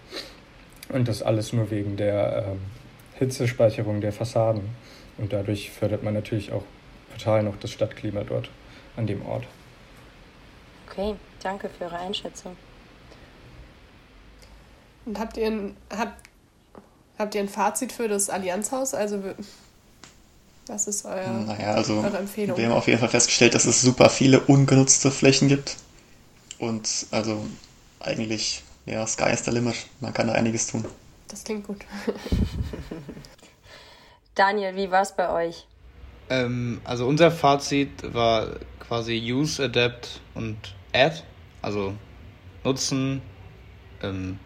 Und 0.90 1.08
das 1.08 1.22
alles 1.22 1.52
nur 1.52 1.70
wegen 1.70 1.96
der 1.96 2.46
ähm, 2.46 2.60
Hitzespeicherung 3.18 4.00
der 4.00 4.12
Fassaden. 4.12 4.62
Und 5.18 5.32
dadurch 5.32 5.70
fördert 5.70 6.02
man 6.02 6.14
natürlich 6.14 6.52
auch 6.52 6.64
total 7.16 7.42
noch 7.42 7.56
das 7.58 7.70
Stadtklima 7.70 8.22
dort 8.24 8.50
an 8.96 9.06
dem 9.06 9.24
Ort. 9.24 9.44
Okay, 10.88 11.14
danke 11.42 11.68
für 11.68 11.84
Ihre 11.84 11.98
Einschätzung. 11.98 12.56
Und 15.04 15.18
habt 15.18 15.36
ihr 15.36 15.46
ein, 15.46 15.76
habt, 15.90 16.26
Habt 17.18 17.34
ihr 17.34 17.40
ein 17.40 17.48
Fazit 17.48 17.92
für 17.92 18.08
das 18.08 18.28
Allianzhaus? 18.28 18.94
Also 18.94 19.22
was 20.66 20.86
ist 20.86 21.04
euer, 21.04 21.30
naja, 21.30 21.72
also 21.72 22.00
eure 22.00 22.18
Empfehlung? 22.18 22.56
Wir 22.58 22.66
haben 22.66 22.72
auf 22.72 22.88
jeden 22.88 22.98
Fall 22.98 23.08
festgestellt, 23.08 23.54
dass 23.54 23.64
es 23.64 23.80
super 23.80 24.10
viele 24.10 24.40
ungenutzte 24.40 25.10
Flächen 25.10 25.48
gibt. 25.48 25.76
Und 26.58 27.06
also 27.10 27.46
eigentlich, 28.00 28.64
ja, 28.84 29.06
Sky 29.06 29.30
is 29.30 29.44
the 29.44 29.50
limit. 29.50 29.76
Man 30.00 30.12
kann 30.12 30.26
da 30.26 30.34
einiges 30.34 30.66
tun. 30.66 30.84
Das 31.28 31.44
klingt 31.44 31.66
gut. 31.66 31.78
Daniel, 34.36 34.76
wie 34.76 34.90
war 34.90 35.02
es 35.02 35.16
bei 35.16 35.30
euch? 35.30 35.66
Ähm, 36.28 36.80
also 36.84 37.06
unser 37.06 37.30
Fazit 37.30 38.14
war 38.14 38.48
quasi 38.78 39.18
Use, 39.32 39.64
Adapt 39.64 40.20
und 40.34 40.56
Add. 40.92 41.22
Also 41.62 41.94
nutzen, 42.62 43.22
ähm, 44.02 44.38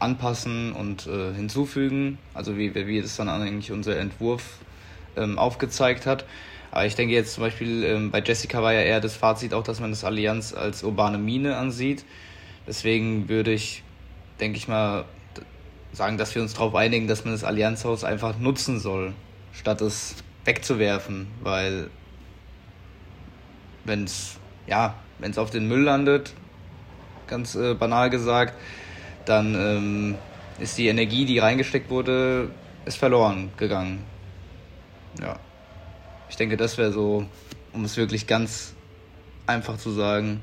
anpassen 0.00 0.72
und 0.72 1.06
äh, 1.06 1.32
hinzufügen, 1.32 2.18
also 2.34 2.58
wie, 2.58 2.74
wie 2.74 2.98
es 2.98 3.16
dann 3.16 3.28
eigentlich 3.28 3.70
unser 3.70 3.96
Entwurf 3.98 4.58
ähm, 5.16 5.38
aufgezeigt 5.38 6.06
hat. 6.06 6.24
Aber 6.72 6.86
ich 6.86 6.96
denke 6.96 7.14
jetzt 7.14 7.34
zum 7.34 7.44
Beispiel 7.44 7.84
ähm, 7.84 8.10
bei 8.10 8.20
Jessica 8.20 8.62
war 8.62 8.72
ja 8.72 8.80
eher 8.80 9.00
das 9.00 9.16
Fazit 9.16 9.54
auch, 9.54 9.62
dass 9.62 9.80
man 9.80 9.90
das 9.90 10.04
Allianz 10.04 10.54
als 10.54 10.82
urbane 10.82 11.18
Mine 11.18 11.56
ansieht. 11.56 12.04
Deswegen 12.66 13.28
würde 13.28 13.52
ich, 13.52 13.82
denke 14.40 14.58
ich 14.58 14.68
mal, 14.68 15.04
sagen, 15.92 16.18
dass 16.18 16.34
wir 16.34 16.42
uns 16.42 16.54
darauf 16.54 16.74
einigen, 16.74 17.08
dass 17.08 17.24
man 17.24 17.34
das 17.34 17.44
Allianzhaus 17.44 18.04
einfach 18.04 18.38
nutzen 18.38 18.80
soll, 18.80 19.12
statt 19.52 19.80
es 19.80 20.14
wegzuwerfen, 20.44 21.28
weil 21.42 21.90
wenn 23.84 24.04
es 24.04 24.38
ja, 24.66 24.94
wenn 25.18 25.30
es 25.30 25.38
auf 25.38 25.50
den 25.50 25.68
Müll 25.68 25.82
landet, 25.82 26.32
ganz 27.26 27.54
äh, 27.54 27.74
banal 27.74 28.10
gesagt, 28.10 28.54
dann 29.24 29.54
ähm, 29.54 30.14
ist 30.58 30.78
die 30.78 30.88
Energie, 30.88 31.24
die 31.24 31.38
reingesteckt 31.38 31.90
wurde, 31.90 32.50
ist 32.84 32.96
verloren 32.96 33.50
gegangen. 33.56 34.04
Ja. 35.20 35.38
Ich 36.28 36.36
denke, 36.36 36.56
das 36.56 36.78
wäre 36.78 36.92
so, 36.92 37.26
um 37.72 37.84
es 37.84 37.96
wirklich 37.96 38.26
ganz 38.26 38.74
einfach 39.46 39.76
zu 39.78 39.90
sagen, 39.90 40.42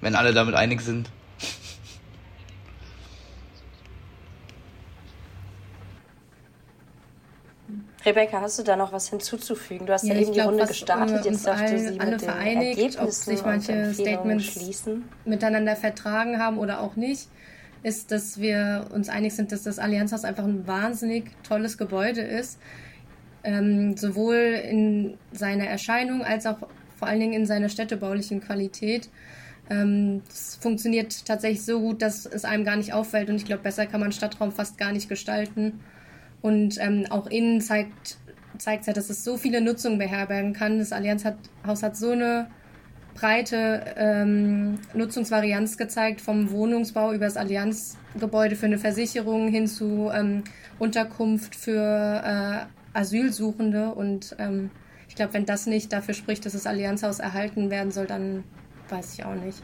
wenn 0.00 0.14
alle 0.14 0.32
damit 0.32 0.54
einig 0.54 0.80
sind. 0.80 1.10
Rebecca, 8.04 8.40
hast 8.40 8.58
du 8.58 8.62
da 8.62 8.76
noch 8.76 8.92
was 8.92 9.08
hinzuzufügen? 9.08 9.86
Du 9.86 9.92
hast 9.92 10.04
ja, 10.04 10.14
ja 10.14 10.20
eben 10.20 10.32
die 10.32 10.40
Runde 10.40 10.66
gestartet, 10.66 11.24
jetzt 11.24 11.46
dürfte 11.46 11.78
sie 11.78 12.00
alle 12.00 12.12
mit 12.12 12.22
vereinigt, 12.22 12.78
den 12.78 13.00
ob 13.00 13.10
sich 13.10 13.42
manche 13.42 13.94
Statements 13.94 14.44
schließen. 14.44 15.04
miteinander 15.24 15.74
vertragen 15.74 16.38
haben 16.38 16.58
oder 16.58 16.80
auch 16.80 16.96
nicht, 16.96 17.28
ist, 17.82 18.10
dass 18.10 18.40
wir 18.40 18.88
uns 18.92 19.08
einig 19.08 19.34
sind, 19.34 19.52
dass 19.52 19.62
das 19.62 19.78
Allianzhaus 19.78 20.24
einfach 20.24 20.44
ein 20.44 20.66
wahnsinnig 20.66 21.30
tolles 21.42 21.78
Gebäude 21.78 22.20
ist. 22.20 22.58
Ähm, 23.42 23.96
sowohl 23.96 24.36
in 24.36 25.18
seiner 25.32 25.66
Erscheinung 25.66 26.22
als 26.22 26.46
auch 26.46 26.58
vor 26.96 27.08
allen 27.08 27.20
Dingen 27.20 27.34
in 27.34 27.46
seiner 27.46 27.68
städtebaulichen 27.68 28.40
Qualität. 28.40 29.10
Ähm, 29.68 30.22
es 30.28 30.56
funktioniert 30.56 31.26
tatsächlich 31.26 31.64
so 31.64 31.80
gut, 31.80 32.00
dass 32.00 32.26
es 32.26 32.44
einem 32.44 32.64
gar 32.64 32.76
nicht 32.76 32.92
auffällt 32.92 33.28
und 33.28 33.36
ich 33.36 33.44
glaube, 33.44 33.62
besser 33.62 33.86
kann 33.86 34.00
man 34.00 34.12
Stadtraum 34.12 34.52
fast 34.52 34.78
gar 34.78 34.92
nicht 34.92 35.08
gestalten. 35.08 35.80
Und 36.44 36.76
ähm, 36.78 37.06
auch 37.08 37.26
innen 37.26 37.62
zeigt 37.62 38.18
zeigt 38.58 38.86
ja, 38.86 38.92
dass 38.92 39.08
es 39.08 39.24
so 39.24 39.38
viele 39.38 39.62
Nutzungen 39.62 39.96
beherbergen 39.96 40.52
kann. 40.52 40.78
Das 40.78 40.92
Allianzhaus 40.92 41.82
hat 41.82 41.96
so 41.96 42.10
eine 42.10 42.48
breite 43.14 43.94
ähm, 43.96 44.78
Nutzungsvarianz 44.92 45.78
gezeigt, 45.78 46.20
vom 46.20 46.50
Wohnungsbau 46.50 47.14
über 47.14 47.24
das 47.24 47.38
Allianzgebäude 47.38 48.56
für 48.56 48.66
eine 48.66 48.76
Versicherung 48.76 49.48
hin 49.48 49.66
zu 49.66 50.10
ähm, 50.14 50.44
Unterkunft 50.78 51.56
für 51.56 51.80
äh, 52.22 52.98
Asylsuchende. 52.98 53.94
Und 53.94 54.36
ähm, 54.38 54.70
ich 55.08 55.14
glaube, 55.14 55.32
wenn 55.32 55.46
das 55.46 55.64
nicht 55.64 55.94
dafür 55.94 56.12
spricht, 56.12 56.44
dass 56.44 56.52
das 56.52 56.66
Allianzhaus 56.66 57.20
erhalten 57.20 57.70
werden 57.70 57.90
soll, 57.90 58.06
dann 58.06 58.44
weiß 58.90 59.14
ich 59.14 59.24
auch 59.24 59.34
nicht. 59.34 59.62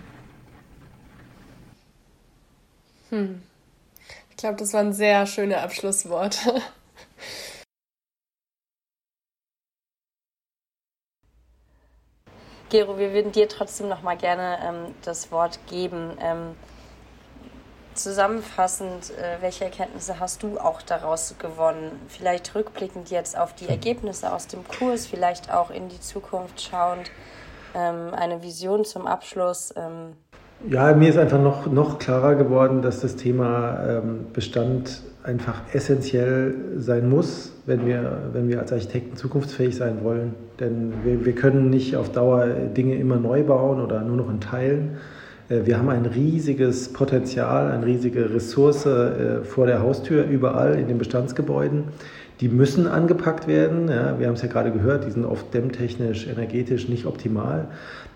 Hm 3.10 3.42
glaube, 4.40 4.56
das 4.56 4.72
waren 4.72 4.92
sehr 4.92 5.26
schöne 5.26 5.60
Abschlussworte. 5.60 6.38
Gero, 12.70 12.98
wir 12.98 13.12
würden 13.12 13.32
dir 13.32 13.48
trotzdem 13.48 13.88
noch 13.88 14.02
mal 14.02 14.16
gerne 14.16 14.58
ähm, 14.62 14.94
das 15.02 15.32
Wort 15.32 15.58
geben. 15.68 16.16
Ähm, 16.20 16.54
zusammenfassend, 17.94 19.10
äh, 19.10 19.38
welche 19.40 19.64
Erkenntnisse 19.64 20.20
hast 20.20 20.44
du 20.44 20.58
auch 20.58 20.80
daraus 20.82 21.34
gewonnen? 21.38 22.00
Vielleicht 22.08 22.54
rückblickend 22.54 23.10
jetzt 23.10 23.36
auf 23.36 23.54
die 23.54 23.68
Ergebnisse 23.68 24.32
aus 24.32 24.46
dem 24.46 24.66
Kurs, 24.66 25.06
vielleicht 25.06 25.50
auch 25.52 25.70
in 25.70 25.88
die 25.88 26.00
Zukunft 26.00 26.60
schauend, 26.60 27.10
ähm, 27.74 28.14
eine 28.14 28.42
Vision 28.42 28.84
zum 28.84 29.06
Abschluss. 29.08 29.74
Ja, 30.68 30.94
mir 30.94 31.08
ist 31.08 31.16
einfach 31.16 31.40
noch, 31.40 31.72
noch 31.72 31.98
klarer 31.98 32.34
geworden, 32.34 32.82
dass 32.82 33.00
das 33.00 33.16
Thema 33.16 33.78
ähm, 33.88 34.26
Bestand 34.34 35.02
einfach 35.22 35.62
essentiell 35.72 36.54
sein 36.76 37.08
muss, 37.08 37.52
wenn 37.64 37.86
wir, 37.86 38.30
wenn 38.32 38.48
wir 38.48 38.60
als 38.60 38.70
Architekten 38.70 39.16
zukunftsfähig 39.16 39.74
sein 39.74 40.04
wollen. 40.04 40.34
Denn 40.58 40.92
wir, 41.02 41.24
wir 41.24 41.34
können 41.34 41.70
nicht 41.70 41.96
auf 41.96 42.12
Dauer 42.12 42.46
Dinge 42.46 42.96
immer 42.96 43.16
neu 43.16 43.42
bauen 43.42 43.80
oder 43.80 44.02
nur 44.02 44.16
noch 44.16 44.28
in 44.28 44.40
Teilen. 44.40 44.98
Äh, 45.50 45.66
wir 45.66 45.78
haben 45.78 45.90
ein 45.90 46.06
riesiges 46.06 46.92
Potenzial, 46.92 47.70
eine 47.70 47.84
riesige 47.84 48.32
Ressource 48.32 48.86
äh, 48.86 49.42
vor 49.42 49.66
der 49.66 49.80
Haustür, 49.82 50.24
überall 50.24 50.78
in 50.78 50.88
den 50.88 50.98
Bestandsgebäuden. 50.98 51.84
Die 52.40 52.48
müssen 52.48 52.86
angepackt 52.86 53.46
werden. 53.46 53.88
Ja, 53.88 54.18
wir 54.18 54.26
haben 54.26 54.34
es 54.34 54.40
ja 54.40 54.48
gerade 54.48 54.70
gehört, 54.70 55.04
die 55.04 55.10
sind 55.10 55.26
oft 55.26 55.52
dämmtechnisch, 55.52 56.26
energetisch 56.26 56.88
nicht 56.88 57.04
optimal. 57.04 57.68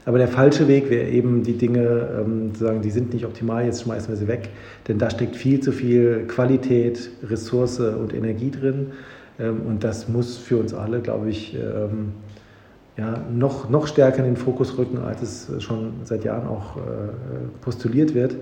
Aber 0.07 0.17
der 0.17 0.29
falsche 0.29 0.67
Weg 0.67 0.89
wäre 0.89 1.09
eben 1.09 1.43
die 1.43 1.59
Dinge 1.59 2.09
ähm, 2.21 2.55
zu 2.55 2.65
sagen, 2.65 2.81
die 2.81 2.91
sind 2.91 3.13
nicht 3.13 3.27
optimal, 3.27 3.65
jetzt 3.67 3.83
schmeißen 3.83 4.09
wir 4.09 4.17
sie 4.17 4.29
weg. 4.29 4.49
Denn 4.89 4.99
da 4.99 5.11
steckt 5.11 5.37
viel 5.37 5.61
zu 5.61 5.73
viel 5.73 6.27
Qualität, 6.27 7.11
Ressource 7.23 7.81
und 7.81 8.15
Energie 8.15 8.51
drin. 8.51 8.93
Ähm, 9.39 9.63
und 9.67 9.85
das 9.85 10.09
muss 10.09 10.39
für 10.39 10.57
uns 10.57 10.73
alle, 10.73 11.01
glaube 11.01 11.29
ich, 11.29 11.55
ähm, 11.55 12.13
ja, 12.97 13.21
noch, 13.33 13.69
noch 13.69 13.87
stärker 13.87 14.19
in 14.19 14.25
den 14.25 14.37
Fokus 14.37 14.79
rücken, 14.79 14.99
als 14.99 15.21
es 15.23 15.63
schon 15.63 15.95
seit 16.05 16.25
Jahren 16.25 16.47
auch 16.47 16.77
äh, 16.77 16.81
postuliert 17.61 18.15
wird. 18.15 18.37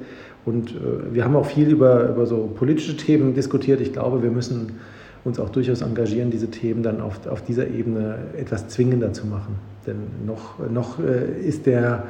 Und 0.44 0.72
äh, 0.72 1.14
wir 1.14 1.24
haben 1.24 1.36
auch 1.36 1.46
viel 1.46 1.68
über, 1.68 2.10
über 2.10 2.26
so 2.26 2.50
politische 2.54 2.96
Themen 2.96 3.34
diskutiert. 3.34 3.80
Ich 3.80 3.92
glaube, 3.92 4.22
wir 4.22 4.30
müssen 4.30 4.80
uns 5.24 5.38
auch 5.38 5.48
durchaus 5.48 5.80
engagieren, 5.80 6.30
diese 6.30 6.50
Themen 6.50 6.82
dann 6.82 7.00
auf, 7.00 7.26
auf 7.26 7.42
dieser 7.42 7.68
Ebene 7.68 8.18
etwas 8.36 8.68
zwingender 8.68 9.12
zu 9.12 9.26
machen. 9.26 9.54
Denn 9.86 9.96
noch, 10.26 10.58
noch 10.68 10.98
äh, 10.98 11.40
ist 11.40 11.64
der, 11.64 12.04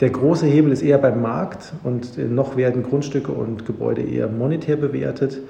der 0.00 0.10
große 0.10 0.46
Hebel 0.46 0.72
ist 0.72 0.82
eher 0.82 0.98
beim 0.98 1.22
Markt 1.22 1.72
und 1.84 2.18
noch 2.18 2.56
werden 2.56 2.82
Grundstücke 2.82 3.32
und 3.32 3.64
Gebäude 3.64 4.02
eher 4.02 4.28
monetär 4.28 4.76
bewertet. 4.76 5.40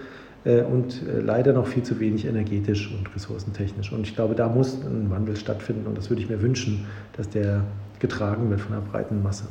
Äh, 0.45 0.62
und 0.62 1.03
äh, 1.07 1.20
leider 1.20 1.53
noch 1.53 1.66
viel 1.66 1.82
zu 1.82 1.99
wenig 2.01 2.24
energetisch 2.24 2.91
und 2.91 3.14
ressourcentechnisch. 3.14 3.93
Und 3.93 4.07
ich 4.07 4.14
glaube, 4.14 4.34
da 4.34 4.49
muss 4.49 4.74
ein 4.74 5.11
Wandel 5.11 5.36
stattfinden 5.36 5.86
und 5.86 5.97
das 5.97 6.11
würde 6.11 6.22
ich 6.22 6.28
mir 6.28 6.41
wünschen, 6.41 6.86
dass 7.16 7.28
der 7.28 7.64
getragen 7.99 8.49
wird 8.51 8.61
von 8.61 8.74
einer 8.74 8.82
breiten 8.82 9.22
Masse. 9.22 9.45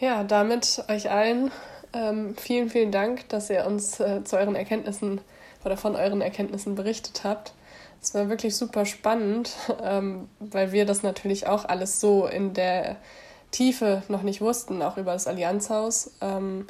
Ja, 0.00 0.24
damit 0.24 0.84
euch 0.88 1.10
allen 1.10 1.50
ähm, 1.92 2.34
vielen, 2.36 2.70
vielen 2.70 2.90
Dank, 2.90 3.28
dass 3.28 3.50
ihr 3.50 3.66
uns 3.66 4.00
äh, 4.00 4.24
zu 4.24 4.36
euren 4.36 4.54
Erkenntnissen 4.54 5.20
oder 5.64 5.76
von 5.76 5.94
euren 5.94 6.20
Erkenntnissen 6.20 6.74
berichtet 6.74 7.22
habt. 7.24 7.52
Es 8.00 8.14
war 8.14 8.28
wirklich 8.28 8.56
super 8.56 8.84
spannend, 8.84 9.52
ähm, 9.82 10.28
weil 10.40 10.72
wir 10.72 10.86
das 10.86 11.02
natürlich 11.02 11.46
auch 11.46 11.64
alles 11.64 12.00
so 12.00 12.26
in 12.26 12.52
der 12.52 12.96
Tiefe 13.52 14.02
noch 14.08 14.22
nicht 14.22 14.40
wussten, 14.40 14.82
auch 14.82 14.96
über 14.96 15.12
das 15.12 15.26
Allianzhaus. 15.28 16.12
Ähm, 16.20 16.66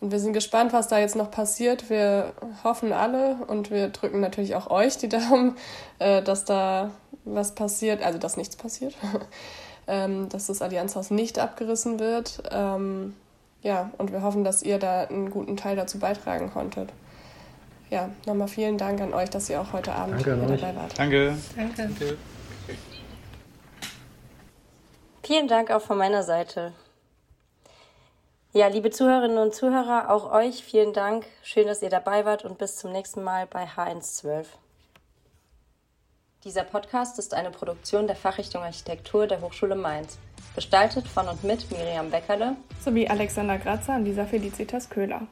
und 0.00 0.12
wir 0.12 0.20
sind 0.20 0.32
gespannt, 0.32 0.72
was 0.72 0.88
da 0.88 0.98
jetzt 0.98 1.16
noch 1.16 1.30
passiert. 1.30 1.90
Wir 1.90 2.32
hoffen 2.62 2.92
alle 2.92 3.36
und 3.46 3.70
wir 3.70 3.88
drücken 3.88 4.20
natürlich 4.20 4.54
auch 4.54 4.70
euch 4.70 4.96
die 4.98 5.08
Daumen, 5.08 5.56
äh, 5.98 6.22
dass 6.22 6.44
da 6.44 6.90
was 7.24 7.54
passiert, 7.54 8.02
also 8.02 8.18
dass 8.18 8.36
nichts 8.36 8.56
passiert, 8.56 8.94
ähm, 9.86 10.28
dass 10.28 10.46
das 10.46 10.62
Allianzhaus 10.62 11.10
nicht 11.10 11.38
abgerissen 11.38 11.98
wird. 11.98 12.42
Ähm, 12.50 13.14
ja, 13.62 13.90
und 13.98 14.12
wir 14.12 14.22
hoffen, 14.22 14.44
dass 14.44 14.62
ihr 14.62 14.78
da 14.78 15.02
einen 15.02 15.30
guten 15.30 15.56
Teil 15.56 15.74
dazu 15.74 15.98
beitragen 15.98 16.52
konntet. 16.52 16.92
Ja, 17.90 18.10
nochmal 18.26 18.48
vielen 18.48 18.78
Dank 18.78 19.00
an 19.00 19.14
euch, 19.14 19.30
dass 19.30 19.48
ihr 19.50 19.60
auch 19.60 19.72
heute 19.72 19.92
Abend 19.92 20.16
Danke 20.24 20.36
hier 20.36 20.56
dabei 20.56 20.76
wart. 20.76 20.98
Danke. 20.98 21.36
Danke. 21.56 21.74
Danke. 21.76 22.16
Vielen 25.24 25.48
Dank 25.48 25.70
auch 25.70 25.82
von 25.82 25.98
meiner 25.98 26.22
Seite. 26.22 26.72
Ja, 28.58 28.66
liebe 28.66 28.90
Zuhörerinnen 28.90 29.38
und 29.38 29.54
Zuhörer, 29.54 30.10
auch 30.10 30.32
euch 30.32 30.64
vielen 30.64 30.92
Dank. 30.92 31.24
Schön, 31.44 31.68
dass 31.68 31.80
ihr 31.80 31.90
dabei 31.90 32.24
wart 32.24 32.44
und 32.44 32.58
bis 32.58 32.74
zum 32.74 32.90
nächsten 32.90 33.22
Mal 33.22 33.46
bei 33.46 33.66
H112. 33.66 34.46
Dieser 36.42 36.64
Podcast 36.64 37.20
ist 37.20 37.34
eine 37.34 37.52
Produktion 37.52 38.08
der 38.08 38.16
Fachrichtung 38.16 38.64
Architektur 38.64 39.28
der 39.28 39.42
Hochschule 39.42 39.76
Mainz. 39.76 40.18
Gestaltet 40.56 41.06
von 41.06 41.28
und 41.28 41.44
mit 41.44 41.70
Miriam 41.70 42.10
Beckerle 42.10 42.56
Sowie 42.84 43.06
Alexander 43.06 43.58
Grazer 43.58 43.94
und 43.94 44.06
Lisa 44.06 44.24
Felicitas 44.24 44.90
Köhler. 44.90 45.28